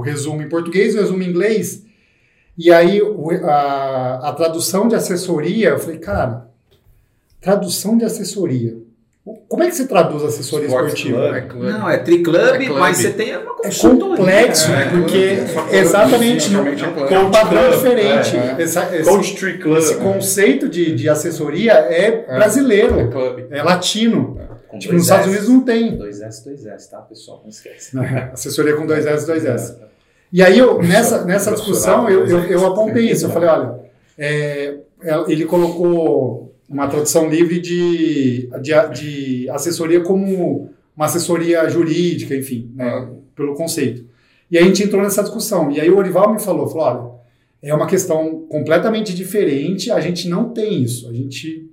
[0.00, 1.84] o resumo em português, o resumo em inglês,
[2.56, 6.48] e aí o- a, a tradução de assessoria, eu falei, cara,
[7.40, 8.76] tradução de assessoria.
[9.48, 11.20] Como é que você traduz assessoria Sports esportiva?
[11.20, 11.34] club.
[11.36, 11.66] É clube.
[11.66, 14.16] Não, é triclub, É mas você tem uma É consultoria.
[14.16, 14.88] complexo, né?
[14.90, 18.36] porque Só que exatamente é é um padrão Club, diferente.
[18.36, 19.76] é, Essa- esse, Club.
[19.78, 22.98] esse conceito de, de assessoria é brasileiro,
[23.50, 24.40] É é latino.
[24.78, 25.26] Tipo, nos Estados.
[25.26, 25.96] Unidos não tem.
[25.96, 27.40] Dois S, dois S, tá, pessoal?
[27.42, 27.96] Não esquece.
[28.32, 29.76] Assessoria com dois S, dois S.
[30.32, 33.26] E aí, eu, nessa, nessa discussão, eu, eu, eu apontei isso.
[33.26, 33.80] Eu falei, olha,
[34.16, 34.78] é,
[35.28, 43.08] ele colocou uma tradução livre de, de, de assessoria como uma assessoria jurídica, enfim, né,
[43.34, 44.04] pelo conceito.
[44.50, 45.70] E aí a gente entrou nessa discussão.
[45.70, 50.28] E aí o Orival me falou, falou, olha, é uma questão completamente diferente, a gente
[50.28, 51.08] não tem isso.
[51.08, 51.69] A gente...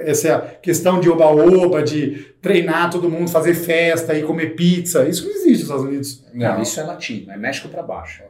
[0.00, 5.30] Essa questão de oba-oba, de treinar todo mundo, fazer festa e comer pizza, isso não
[5.30, 6.24] existe nos Estados Unidos.
[6.32, 8.22] Não, isso é latino, é México pra baixo.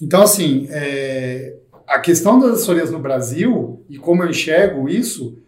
[0.00, 1.54] Então, assim, é,
[1.86, 5.38] a questão das assessorias no Brasil e como eu enxergo isso,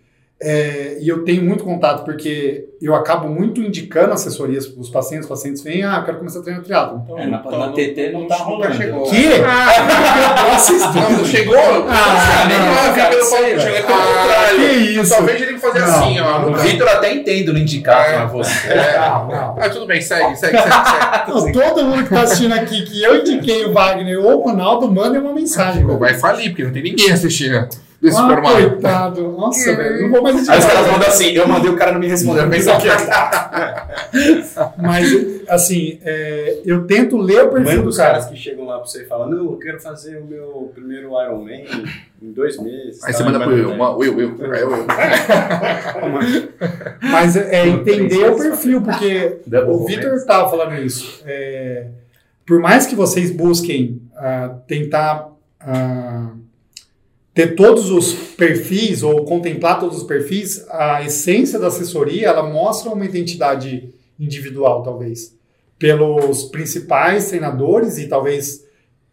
[0.41, 5.25] é, e eu tenho muito contato porque eu acabo muito indicando assessorias para os pacientes,
[5.25, 7.01] os pacientes vêm, ah, eu quero começar a treinar triatlo.
[7.05, 8.75] Então, É, na, na TT não tá rolando.
[8.75, 9.03] chegou.
[9.05, 9.23] que?
[10.55, 11.57] Vocês Não, não chegou?
[11.57, 12.95] Ah, nem não,
[14.59, 15.11] que isso?
[15.15, 16.39] Talvez ele fazer Não, assim, ó.
[16.41, 18.13] não O Vitor até entendo no indicar É.
[18.17, 18.69] pra você.
[18.69, 18.99] É.
[18.99, 19.57] Não, não.
[19.59, 20.63] Ah, tudo bem, segue, segue, segue.
[20.63, 20.77] segue.
[21.29, 24.91] Não, todo mundo que está assistindo aqui que eu indiquei o Wagner ou o Ronaldo,
[24.91, 25.85] manda uma mensagem.
[25.85, 27.67] Vai falir, porque não tem ninguém assistindo
[28.07, 28.55] desse Ah, formato.
[28.57, 29.33] coitado.
[29.33, 30.03] Nossa, velho.
[30.03, 32.49] Não vou mais Aí os caras mandam assim, eu mandei o cara não me respondeu.
[32.49, 32.89] Pensa que
[34.81, 35.13] Mas,
[35.49, 38.11] assim, é, eu tento ler o perfil Manda do os cara.
[38.13, 41.09] caras que chegam lá pra você e falam, não, eu quero fazer o meu primeiro
[41.21, 41.65] Ironman
[42.23, 43.03] em dois meses.
[43.05, 43.19] Aí tá?
[43.19, 44.37] você manda pro Will, uma- Will, Will.
[44.53, 44.87] Aí eu, Will.
[47.03, 49.39] Mas é é entender o perfil, porque
[49.69, 51.23] o Vitor estava falando isso.
[51.27, 51.87] É,
[52.47, 55.29] por mais que vocês busquem ah, tentar
[55.61, 56.31] ah,
[57.37, 62.91] ter todos os perfis ou contemplar todos os perfis, a essência da assessoria ela mostra
[62.91, 65.37] uma identidade individual, talvez,
[65.79, 68.65] pelos principais treinadores e talvez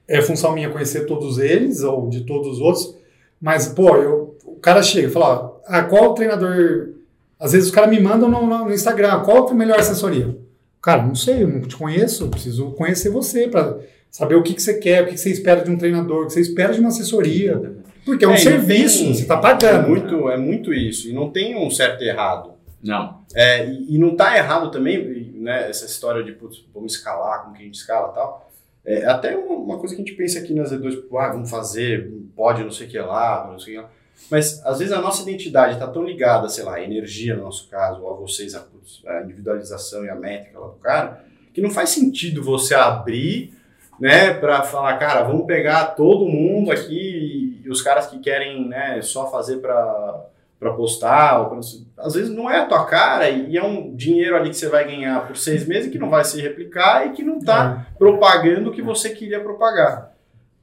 [0.08, 2.95] é função minha conhecer todos eles ou de todos os outros.
[3.41, 6.94] Mas, pô, eu, o cara chega e fala, ah, qual treinador
[7.38, 10.34] às vezes os caras me mandam no, no Instagram, qual é a melhor assessoria?
[10.82, 13.80] Cara, não sei, eu não te conheço, preciso conhecer você para
[14.10, 16.28] saber o que, que você quer, o que, que você espera de um treinador, o
[16.28, 17.83] que você espera de uma assessoria.
[18.06, 19.88] Porque é um É, serviço, tem- você está É pagando.
[19.90, 21.10] muito, é muito isso.
[21.10, 22.54] E não tem um certo e errado.
[22.84, 23.22] Não.
[23.34, 27.56] É, e, e não tá errado também, né, essa história de, putz, vamos escalar, como
[27.56, 28.52] que a gente escala e tal.
[28.86, 31.50] É até uma, uma coisa que a gente pensa aqui nas E2, tipo, ah, vamos
[31.50, 33.90] fazer, pode não sei o que lá, não sei o que lá.
[34.30, 37.70] Mas às vezes a nossa identidade está tão ligada, sei lá, à energia no nosso
[37.70, 38.66] caso, ou a vocês, a,
[39.08, 41.24] a individualização e a métrica lá do cara,
[41.54, 43.54] que não faz sentido você abrir,
[44.00, 47.43] né, para falar, cara, vamos pegar todo mundo aqui
[47.74, 50.30] os caras que querem, né, só fazer para
[50.60, 51.60] para postar, ou pra,
[51.98, 54.86] às vezes não é a tua cara e é um dinheiro ali que você vai
[54.86, 58.74] ganhar por seis meses que não vai se replicar e que não está propagando o
[58.74, 60.14] que você queria propagar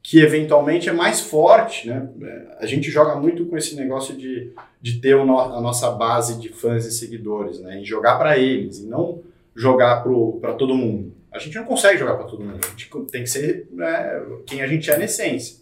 [0.03, 2.09] que eventualmente é mais forte, né?
[2.59, 4.51] A gente joga muito com esse negócio de,
[4.81, 7.81] de ter no, a nossa base de fãs e seguidores, né?
[7.81, 9.21] E jogar para eles, e não
[9.55, 10.03] jogar
[10.41, 11.13] para todo mundo.
[11.31, 14.61] A gente não consegue jogar para todo mundo, a gente tem que ser né, quem
[14.61, 15.60] a gente é na essência.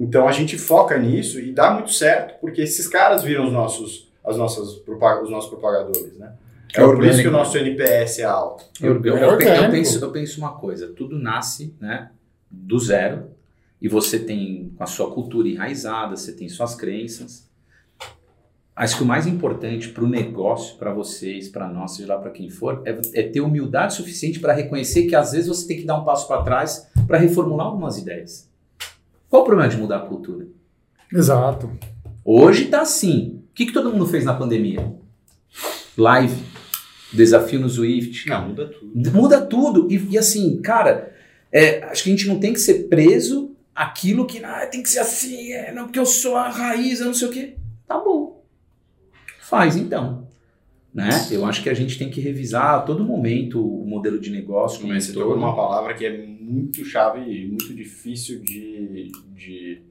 [0.00, 4.10] Então a gente foca nisso e dá muito certo, porque esses caras viram os nossos,
[4.24, 6.32] as nossas, os nossos propagadores, né?
[6.74, 8.64] É, é por isso que o nosso NPS é alto.
[8.80, 12.10] Eu, eu, eu, eu, penso, eu penso uma coisa, tudo nasce né,
[12.50, 13.28] do zero,
[13.82, 17.48] e você tem a sua cultura enraizada, você tem suas crenças.
[18.74, 22.30] Acho que o mais importante para o negócio, para vocês, para nós, seja lá para
[22.30, 25.84] quem for, é, é, ter humildade suficiente para reconhecer que às vezes você tem que
[25.84, 28.49] dar um passo para trás para reformular algumas ideias.
[29.30, 30.48] Qual o problema de mudar a cultura?
[31.12, 31.70] Exato.
[32.24, 33.44] Hoje está assim.
[33.50, 34.92] O que, que todo mundo fez na pandemia?
[35.96, 36.42] Live,
[37.12, 38.28] desafio no Swift.
[38.28, 39.12] Não, muda tudo.
[39.12, 39.88] Muda tudo.
[39.88, 41.14] E, e assim, cara,
[41.52, 44.88] é, acho que a gente não tem que ser preso aquilo que ah, tem que
[44.88, 47.56] ser assim, é, não, porque eu sou a raiz, eu não sei o quê.
[47.86, 48.44] Tá bom.
[49.40, 50.28] Faz então.
[50.92, 51.08] Né?
[51.30, 54.86] Eu acho que a gente tem que revisar a todo momento o modelo de negócio.
[54.86, 59.82] Mas você tocou uma palavra que é muito chave e muito difícil de, de,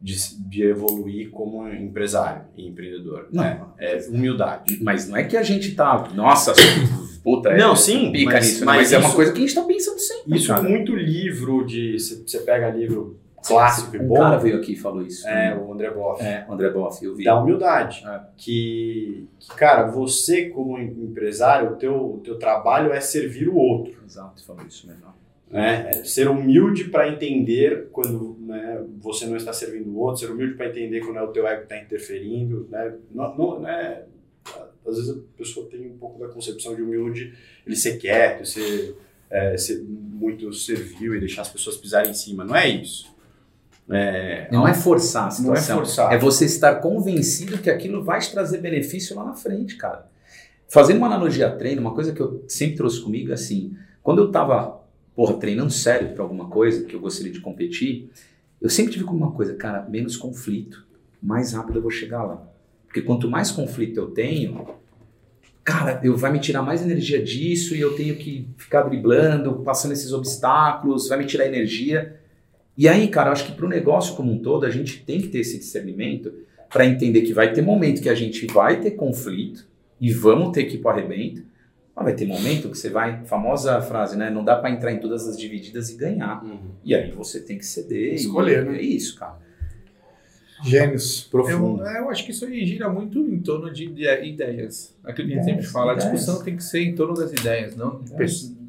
[0.00, 3.28] de, de, evoluir como empresário e empreendedor.
[3.32, 3.42] Não.
[3.42, 3.60] Né?
[3.78, 4.78] É humildade.
[4.80, 6.52] Mas não é que a gente tá, nossa,
[7.22, 8.66] puta, não, é, sim, pica mas, nisso, né?
[8.66, 10.36] mas, mas é uma coisa que a gente está pensando sempre.
[10.36, 11.98] Isso é muito livro de.
[11.98, 14.14] Você pega livro clássico e um bom.
[14.14, 15.26] Um cara veio aqui e falou isso.
[15.28, 16.22] É, o André Boff.
[16.22, 17.24] É, o André Boff, eu vi.
[17.24, 18.04] Da humildade.
[18.06, 18.20] É.
[18.36, 24.02] Que, que, cara, você como empresário, o teu, o teu trabalho é servir o outro.
[24.04, 25.18] Exato, falou isso mesmo.
[25.50, 25.90] Né?
[25.90, 30.54] É, ser humilde para entender quando né, você não está servindo o outro, ser humilde
[30.54, 32.68] para entender quando é o teu ego está interferindo.
[32.70, 32.94] Né?
[33.10, 34.02] Não, não, né?
[34.86, 37.34] Às vezes a pessoa tem um pouco da concepção de humilde,
[37.66, 38.96] ele ser quieto, ser,
[39.30, 42.44] é, ser muito servil e deixar as pessoas pisarem em cima.
[42.44, 43.17] Não é isso.
[43.90, 45.76] É, não é forçar a situação.
[45.76, 46.12] Não é, forçar.
[46.12, 50.06] é você estar convencido que aquilo vai te trazer benefício lá na frente, cara.
[50.68, 54.20] Fazendo uma analogia a treino, uma coisa que eu sempre trouxe comigo é assim: quando
[54.20, 54.80] eu tava,
[55.16, 58.10] porra, treinando sério para alguma coisa que eu gostaria de competir,
[58.60, 60.86] eu sempre tive como uma coisa, cara, menos conflito,
[61.22, 62.46] mais rápido eu vou chegar lá.
[62.86, 64.66] Porque quanto mais conflito eu tenho,
[65.64, 69.92] cara, eu vai me tirar mais energia disso e eu tenho que ficar driblando, passando
[69.92, 72.18] esses obstáculos, vai me tirar energia.
[72.78, 75.20] E aí, cara, eu acho que para o negócio como um todo, a gente tem
[75.20, 76.32] que ter esse discernimento
[76.70, 79.66] para entender que vai ter momento que a gente vai ter conflito
[80.00, 81.42] e vamos ter que ir para o arrebento,
[81.96, 84.30] mas vai ter momento que você vai, famosa frase, né?
[84.30, 86.44] Não dá para entrar em todas as divididas e ganhar.
[86.44, 86.70] Uhum.
[86.84, 88.14] E aí você tem que ceder.
[88.14, 88.78] Escolher, e, né?
[88.78, 89.38] É isso, cara.
[90.62, 91.22] Gênios.
[91.22, 91.82] Profundo.
[91.82, 94.96] Eu, eu, acho que isso aí gira muito em torno de ideias.
[95.02, 97.74] Aquilo que a gente sempre fala, a discussão tem que ser em torno das ideias,
[97.74, 98.04] não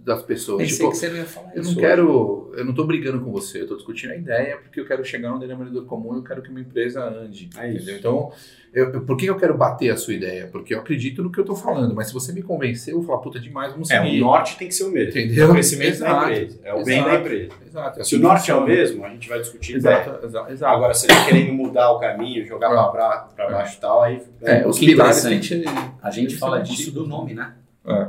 [0.10, 0.64] das pessoas.
[0.64, 3.31] Pensei tipo, que você não ia falar eu não quero, eu não estou brigando com
[3.31, 6.41] você, eu estou discutindo a ideia porque eu quero chegar num denominador comum, eu quero
[6.41, 7.48] que uma empresa ande.
[7.56, 7.95] É entendeu?
[7.95, 8.31] Então,
[8.73, 10.48] eu, eu, por que eu quero bater a sua ideia?
[10.52, 13.06] Porque eu acredito no que eu estou falando, mas se você me convencer, eu vou
[13.06, 14.18] falar, puta, demais, vamos seguir.
[14.18, 15.11] É, o norte tem que ser o mesmo.
[15.11, 15.49] Entendeu?
[15.49, 16.60] O crescimento exato, da empresa.
[16.64, 17.53] É o exato, bem da empresa.
[17.68, 18.02] Exato.
[18.02, 20.76] É se o norte é o mesmo, a gente vai discutir exato, exato, exato.
[20.76, 22.91] Agora, se ele querendo mudar o caminho, jogar é.
[22.91, 23.52] para é.
[23.52, 24.23] baixo e tal, aí...
[24.41, 25.23] É, os pilares...
[25.23, 25.64] A gente,
[26.02, 27.53] a gente fala disso do nome, né?
[27.86, 28.07] É.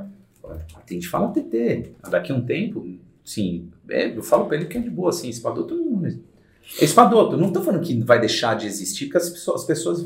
[0.75, 1.93] A gente fala TT.
[2.11, 2.87] Daqui a um tempo,
[3.25, 5.91] sim, é, eu falo pra ele que é de boa, assim, espadoto não.
[6.81, 10.05] Espadoto, não tô falando que vai deixar de existir, porque as pessoas, as pessoas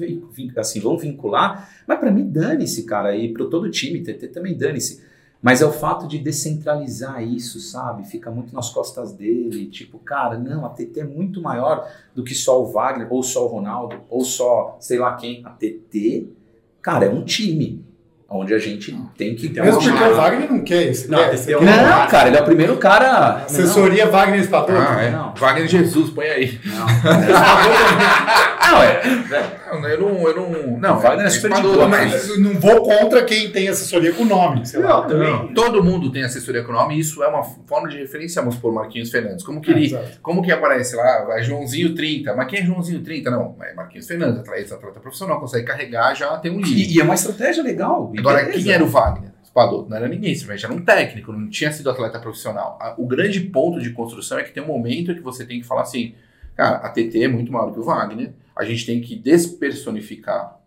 [0.56, 5.02] assim, vão vincular, mas para mim dane-se, cara, e para todo time, TT também dane-se.
[5.42, 8.04] Mas é o fato de descentralizar isso, sabe?
[8.04, 9.66] Fica muito nas costas dele.
[9.66, 13.44] Tipo, cara, não, a TT é muito maior do que só o Wagner, ou só
[13.44, 15.44] o Ronaldo, ou só sei lá quem.
[15.44, 16.28] A TT,
[16.80, 17.83] cara, é um time
[18.28, 19.90] onde a gente tem que ter Mesmo uma...
[19.90, 21.10] porque o Wagner não quer isso.
[21.10, 23.44] Não, quer, não, não, cara, ele é o primeiro cara...
[23.44, 24.12] Assessoria não.
[24.12, 24.72] Wagner Espadoto?
[24.78, 25.10] Ah, é.
[25.10, 25.34] Não.
[25.34, 26.60] Wagner Jesus, põe aí.
[26.64, 26.86] Não,
[28.70, 29.02] não é...
[29.72, 30.28] Não, eu não...
[30.28, 34.12] Eu não, não Wagner é super de boa, mas não vou contra quem tem assessoria
[34.12, 34.66] com nome.
[34.66, 35.00] Sei lá.
[35.00, 35.54] Não, também.
[35.54, 38.72] Todo mundo tem assessoria com nome e isso é uma forma de referência, vamos por
[38.72, 39.44] Marquinhos Fernandes.
[39.44, 39.98] Como que é, ele...
[40.22, 41.40] Como que aparece lá?
[41.42, 42.34] Joãozinho 30.
[42.34, 43.30] Mas quem é Joãozinho 30?
[43.30, 46.78] Não, é Marquinhos Fernandes, atleta, atleta profissional, consegue carregar, já tem um livro.
[46.78, 48.12] E, e é uma estratégia legal.
[48.16, 48.62] Agora, beleza.
[48.62, 49.32] quem era o Wagner?
[49.42, 49.88] Espadoto?
[49.88, 52.78] Não era ninguém, simplesmente era um técnico, não tinha sido atleta profissional.
[52.98, 55.82] O grande ponto de construção é que tem um momento que você tem que falar
[55.82, 56.14] assim,
[56.56, 58.32] Cara, a TT é muito maior que o Wagner.
[58.56, 60.60] A gente tem que despersonificar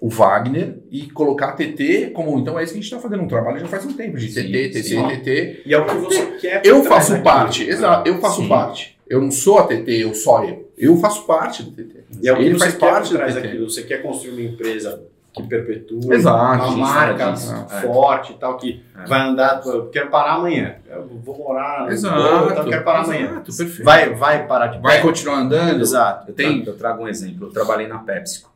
[0.00, 2.38] o Wagner e colocar a TT como.
[2.38, 4.30] Então é isso que a gente está fazendo um trabalho já faz um tempo de
[4.30, 5.08] Sim, TT, TT, sim.
[5.08, 5.62] TT.
[5.66, 6.60] E é o que você quer.
[6.62, 7.24] por Eu faço daquilo.
[7.24, 8.48] parte, exato, eu faço Sim.
[8.48, 8.98] parte.
[9.08, 10.72] Eu não sou a TT, eu só eu.
[10.76, 12.04] Eu faço parte do TT.
[12.22, 13.58] E é o que Ele você faz quer parte por do TT.
[13.58, 15.02] Você quer construir uma empresa
[15.32, 17.66] que perpetua Exato, uma marca é disso.
[17.82, 19.06] forte e tal, que É.
[19.06, 19.62] vai andar.
[19.64, 20.76] Eu quero parar amanhã.
[20.90, 21.86] Eu vou morar.
[21.86, 22.16] no Exato.
[22.22, 23.26] Morro, então eu quero parar amanhã.
[23.30, 23.84] Exato, perfeito.
[23.84, 25.02] Vai, vai parar de Vai pé.
[25.02, 25.80] continuar andando?
[25.80, 26.30] Exato.
[26.30, 27.46] Eu, tenho, eu trago um exemplo.
[27.46, 28.52] Eu trabalhei na PepsiCo.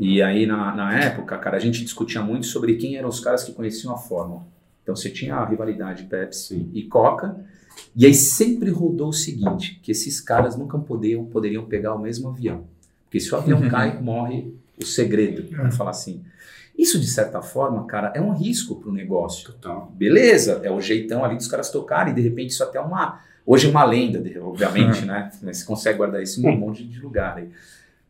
[0.00, 3.44] E aí, na, na época, cara, a gente discutia muito sobre quem eram os caras
[3.44, 4.42] que conheciam a fórmula.
[4.82, 7.36] Então, você tinha a rivalidade Pepsi e Coca.
[7.94, 12.28] E aí sempre rodou o seguinte, que esses caras nunca poderiam, poderiam pegar o mesmo
[12.30, 12.64] avião.
[13.04, 16.22] Porque se o avião cai, morre o segredo, vamos falar assim.
[16.76, 19.52] Isso, de certa forma, cara, é um risco para o negócio.
[19.52, 19.92] Total.
[19.94, 23.20] Beleza, é o jeitão ali dos caras tocarem, e de repente isso até é uma.
[23.44, 25.30] Hoje é uma lenda, obviamente, né?
[25.42, 27.48] Mas Você consegue guardar isso em um monte de lugar aí.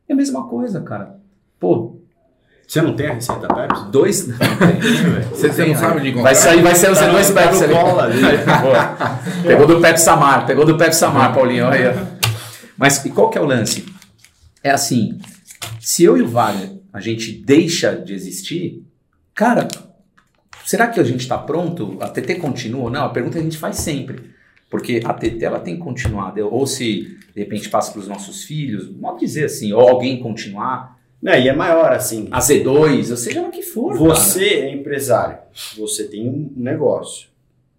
[0.09, 1.17] É a mesma coisa, cara.
[1.59, 1.97] Pô,
[2.69, 3.91] Você não tem a receita Pepsi?
[3.91, 4.29] dois.
[4.29, 5.21] Não, tem.
[5.31, 6.23] Você, você não sabe de encontrar?
[6.23, 7.75] Vai sair, vai sair os Tá dois tá Pepsi ali.
[7.75, 9.43] ali.
[9.47, 12.07] Pegou do Pepsi Samar, pegou do Pepsi Samar, Paulinho, olha aí.
[12.77, 13.85] Mas e qual que é o lance?
[14.63, 15.19] É assim,
[15.83, 18.85] se eu e o Wagner, a gente deixa de existir,
[19.35, 19.67] cara,
[20.65, 21.97] será que a gente está pronto?
[22.01, 23.05] A TT continua ou não?
[23.05, 24.31] A pergunta a gente faz sempre.
[24.71, 28.45] Porque a TT ela tem que continuar, ou se de repente passa para os nossos
[28.45, 32.29] filhos, modo dizer assim, ou alguém continuar, Não, e é maior, assim.
[32.31, 33.99] a Z2, ou seja lá o que for.
[33.99, 35.39] Você é empresário,
[35.77, 37.29] você tem um negócio.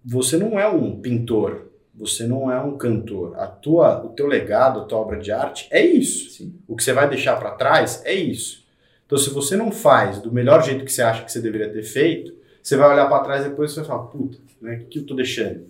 [0.06, 3.38] Você não é um pintor, você não é um cantor.
[3.38, 6.32] A tua, o teu legado, a tua obra de arte é isso.
[6.32, 6.56] Sim.
[6.68, 8.64] O que você vai deixar para trás é isso.
[9.06, 11.84] Então, se você não faz do melhor jeito que você acha que você deveria ter
[11.84, 15.00] feito, você vai olhar para trás e depois você vai falar, puta, né, o que
[15.00, 15.68] eu tô deixando?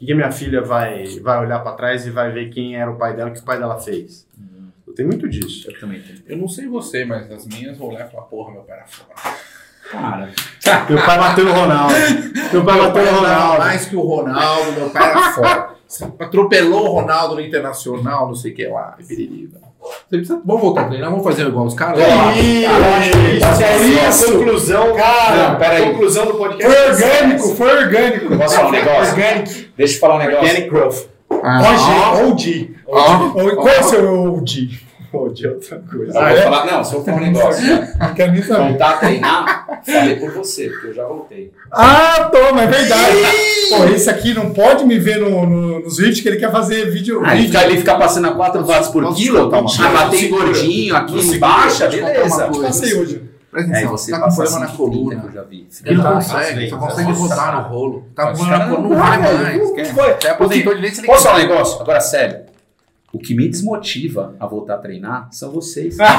[0.00, 2.90] O que a minha filha vai, vai olhar para trás e vai ver quem era
[2.90, 4.26] o pai dela, o que o pai dela fez?
[4.86, 5.70] Eu tenho muito disso.
[5.70, 6.22] Eu também tenho.
[6.26, 8.86] Eu não sei você, mas as minhas vão olhar e falar, porra, meu pai era
[8.86, 9.12] foda.
[9.90, 10.28] Cara,
[10.86, 11.94] Teu pai bateu no Ronaldo.
[12.52, 13.58] Meu bateu pai no andava Ronaldo.
[13.58, 15.68] mais que o Ronaldo, meu pai era foda.
[16.18, 18.96] Atropelou o Ronaldo no Internacional, não sei o que lá.
[18.98, 19.14] Você
[20.10, 20.40] precisa...
[20.44, 22.00] Vamos voltar a treinar, vamos fazer igual os caras?
[22.36, 24.32] Isso, é isso.
[24.38, 25.90] Conclusão, Cara, Não, peraí.
[25.92, 26.74] conclusão do podcast.
[26.74, 28.36] Foi orgânico, foi orgânico.
[28.36, 29.12] Posso falar um negócio?
[29.12, 29.50] Orgânico.
[29.76, 30.40] deixa eu falar um negócio.
[30.44, 30.96] Organic growth.
[31.42, 31.62] Ah,
[32.26, 32.74] OG.
[32.88, 33.54] OG.
[33.54, 34.85] Qual é o seu OG?
[35.16, 36.12] Pô, de outra coisa.
[36.12, 36.42] Eu Ah, vou é?
[36.42, 37.62] falar, não, se eu falar um negócio.
[37.98, 38.68] Não quero nem saber.
[38.68, 41.52] Voltar a treinar, falei por você, porque eu já voltei.
[41.72, 43.16] Ah, toma, é verdade.
[43.70, 46.90] Pô, esse aqui não pode me ver no- no- nos vídeos que ele quer fazer
[46.90, 47.22] vídeo.
[47.24, 47.52] Aí vídeo.
[47.52, 50.44] fica, ele fica passando a 4 watts por Posso quilo, ah, bater Segura.
[50.44, 51.38] gordinho aqui, Segura.
[51.38, 52.44] baixa, eu beleza.
[52.46, 52.62] coisa.
[52.66, 53.22] Passei hoje.
[53.50, 55.20] Presta É, você tá com problema na coluna.
[55.20, 55.66] que eu já vi.
[55.84, 57.60] Ele não Ah, consegue, só consegue Nossa, rodar cara.
[57.62, 58.04] no rolo.
[58.14, 58.58] Tá com problema
[59.74, 59.92] quer?
[59.94, 60.10] vai.
[60.10, 61.80] Até aposentou de leite, você nem Posso falar um negócio?
[61.80, 62.36] Agora, sério.
[63.16, 65.96] O que me desmotiva a voltar a treinar são vocês.
[65.98, 66.18] Ah,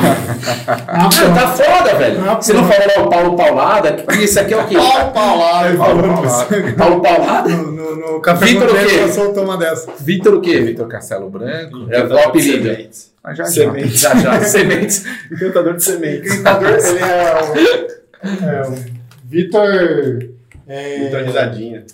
[0.98, 2.28] Não, tá foda, velho.
[2.28, 3.94] Ah, Você não falou lá o Paulo Paulada?
[3.94, 4.76] que Isso aqui é o quê?
[4.76, 5.70] Pau, pau lá.
[5.70, 6.74] Ele Paulo Paulada.
[6.76, 7.50] Paulo Paulada?
[7.50, 8.78] no, no, no café Vitor o quê?
[8.98, 9.92] leite, soltou uma dessa.
[10.00, 10.60] Vitor o quê?
[10.62, 11.86] Vitor Castelo Branco.
[11.92, 12.64] É o apelido.
[12.64, 13.14] Sementes.
[13.24, 13.50] Mas já já.
[13.52, 14.00] Sementes.
[14.00, 14.40] Já, já.
[14.42, 15.06] Sementes.
[15.32, 16.32] Encantador de sementes.
[16.34, 18.76] Ele é o, é o
[19.26, 20.30] Vitor.
[20.68, 21.86] É, Muita risadinha.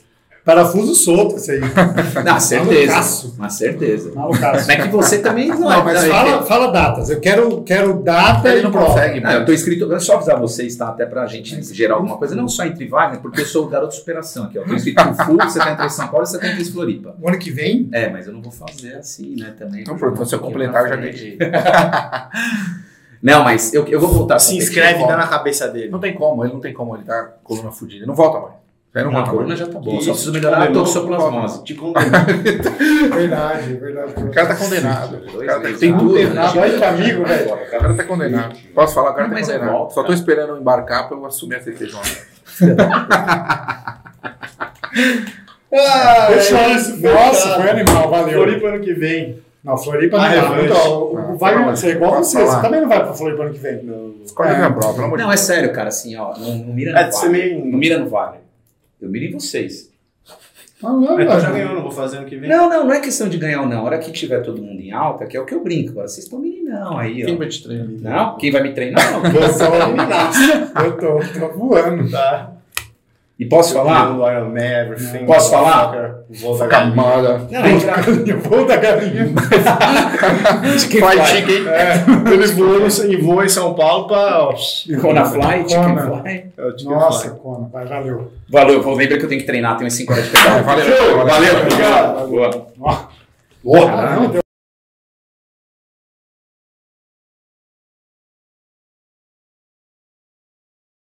[0.46, 1.62] Parafuso solto, esse aí.
[2.26, 2.92] Não, certeza.
[2.92, 3.36] Malucaço.
[3.38, 4.12] Mas certeza.
[4.14, 4.68] Malucaço.
[4.68, 5.84] Mas é que você também não, Não, é.
[5.84, 7.10] mas não, é fala, fala datas.
[7.10, 8.88] Eu quero, quero data Ele e não prova.
[8.88, 9.46] consegue, Não, eu mano.
[9.46, 10.90] tô inscrito, eu só avisar vocês, tá?
[10.90, 13.92] Até pra gente gerar alguma coisa, não só entre Wagner, porque eu sou o garoto
[13.94, 14.64] de superação aqui, ó.
[14.64, 17.16] Tô inscrito no FUC, você tá entre São Paulo e você tá entre Floripa.
[17.22, 19.82] O ano que vem, É, mas eu não vou fazer assim, né, também.
[19.82, 21.38] Então pronto, se eu completar, eu já frente.
[23.24, 24.38] Não, mas eu, eu vou voltar.
[24.38, 25.90] Se inscreve dá na cabeça dele.
[25.90, 28.00] Não tem como, ele não tem como, ele tá com a coluna fudida.
[28.00, 28.63] Ele não volta mais.
[28.96, 31.64] Ele não Não, coluna já tá boa, Isso, só preciso melhorar a toxoplasmose.
[31.64, 32.12] Te condenou.
[33.18, 34.14] verdade, verdade.
[34.24, 35.16] O cara tá condenado.
[35.34, 36.10] O cara tá- tem tudo.
[36.14, 37.54] Condenado, olha que amigo, velho.
[37.56, 38.56] O cara tá condenado.
[38.76, 39.10] Posso falar?
[39.10, 39.78] O cara Não, tá mas eu condenado.
[39.78, 40.14] volto, Só tô cara.
[40.20, 41.98] esperando eu embarcar pra eu assumir a CTJ.
[45.74, 47.02] Ah, Fechou isso.
[47.02, 48.34] Nossa, foi animal, valeu.
[48.44, 49.40] Floripa ano que vem.
[49.64, 50.62] Não, Floripa Ah, não vai.
[50.62, 50.66] revanche.
[50.80, 52.46] Então, o- Ah, Wagner você é igual você.
[52.46, 54.16] Você também não vai pra Floripa ano que vem.
[54.24, 56.92] Escolhe a minha prova, pelo amor de Não, é sério, cara, assim, ó, não, mira
[56.92, 57.66] no É ser meio.
[57.66, 58.43] Não mira no Wagner.
[59.04, 59.92] Eu miro em vocês.
[60.84, 62.50] Ah, não, Então já ganhou, não vou fazer ano que vem.
[62.50, 63.80] Não, não, não é questão de ganhar ou não.
[63.80, 65.92] A hora que tiver todo mundo em alta, que é o que eu brinco.
[65.92, 67.38] Agora, vocês estão meninão aí, Quem ó.
[67.38, 67.88] vai te treinar?
[68.02, 68.38] Não?
[68.38, 69.24] Quem vai me treinar, não.
[69.42, 69.68] Eu sou
[70.84, 72.10] Eu tô, tô voando.
[72.12, 72.52] Tá.
[73.44, 74.10] E posso falar?
[74.12, 75.26] No Iron Man, everything.
[75.26, 76.16] Posso falar?
[76.30, 76.96] Vou da galinha.
[76.96, 77.42] Camada.
[77.52, 79.28] Não, é Eu vou da galinha.
[80.80, 81.64] Fly chicken.
[82.32, 84.48] Ele voou no- e voa em São Paulo pra.
[84.48, 84.54] ó,
[85.02, 85.98] Kona Fly, Chicken.
[85.98, 86.46] Fly.
[86.58, 87.30] é Nossa.
[87.32, 88.32] Kona, vai, valeu.
[88.50, 90.64] Valeu, vou lembrar que eu tenho que treinar, tem umas 5 horas de pedal.
[90.64, 92.28] Valeu, Valeu, obrigado.
[93.64, 94.30] Boa.
[94.32, 94.43] Deu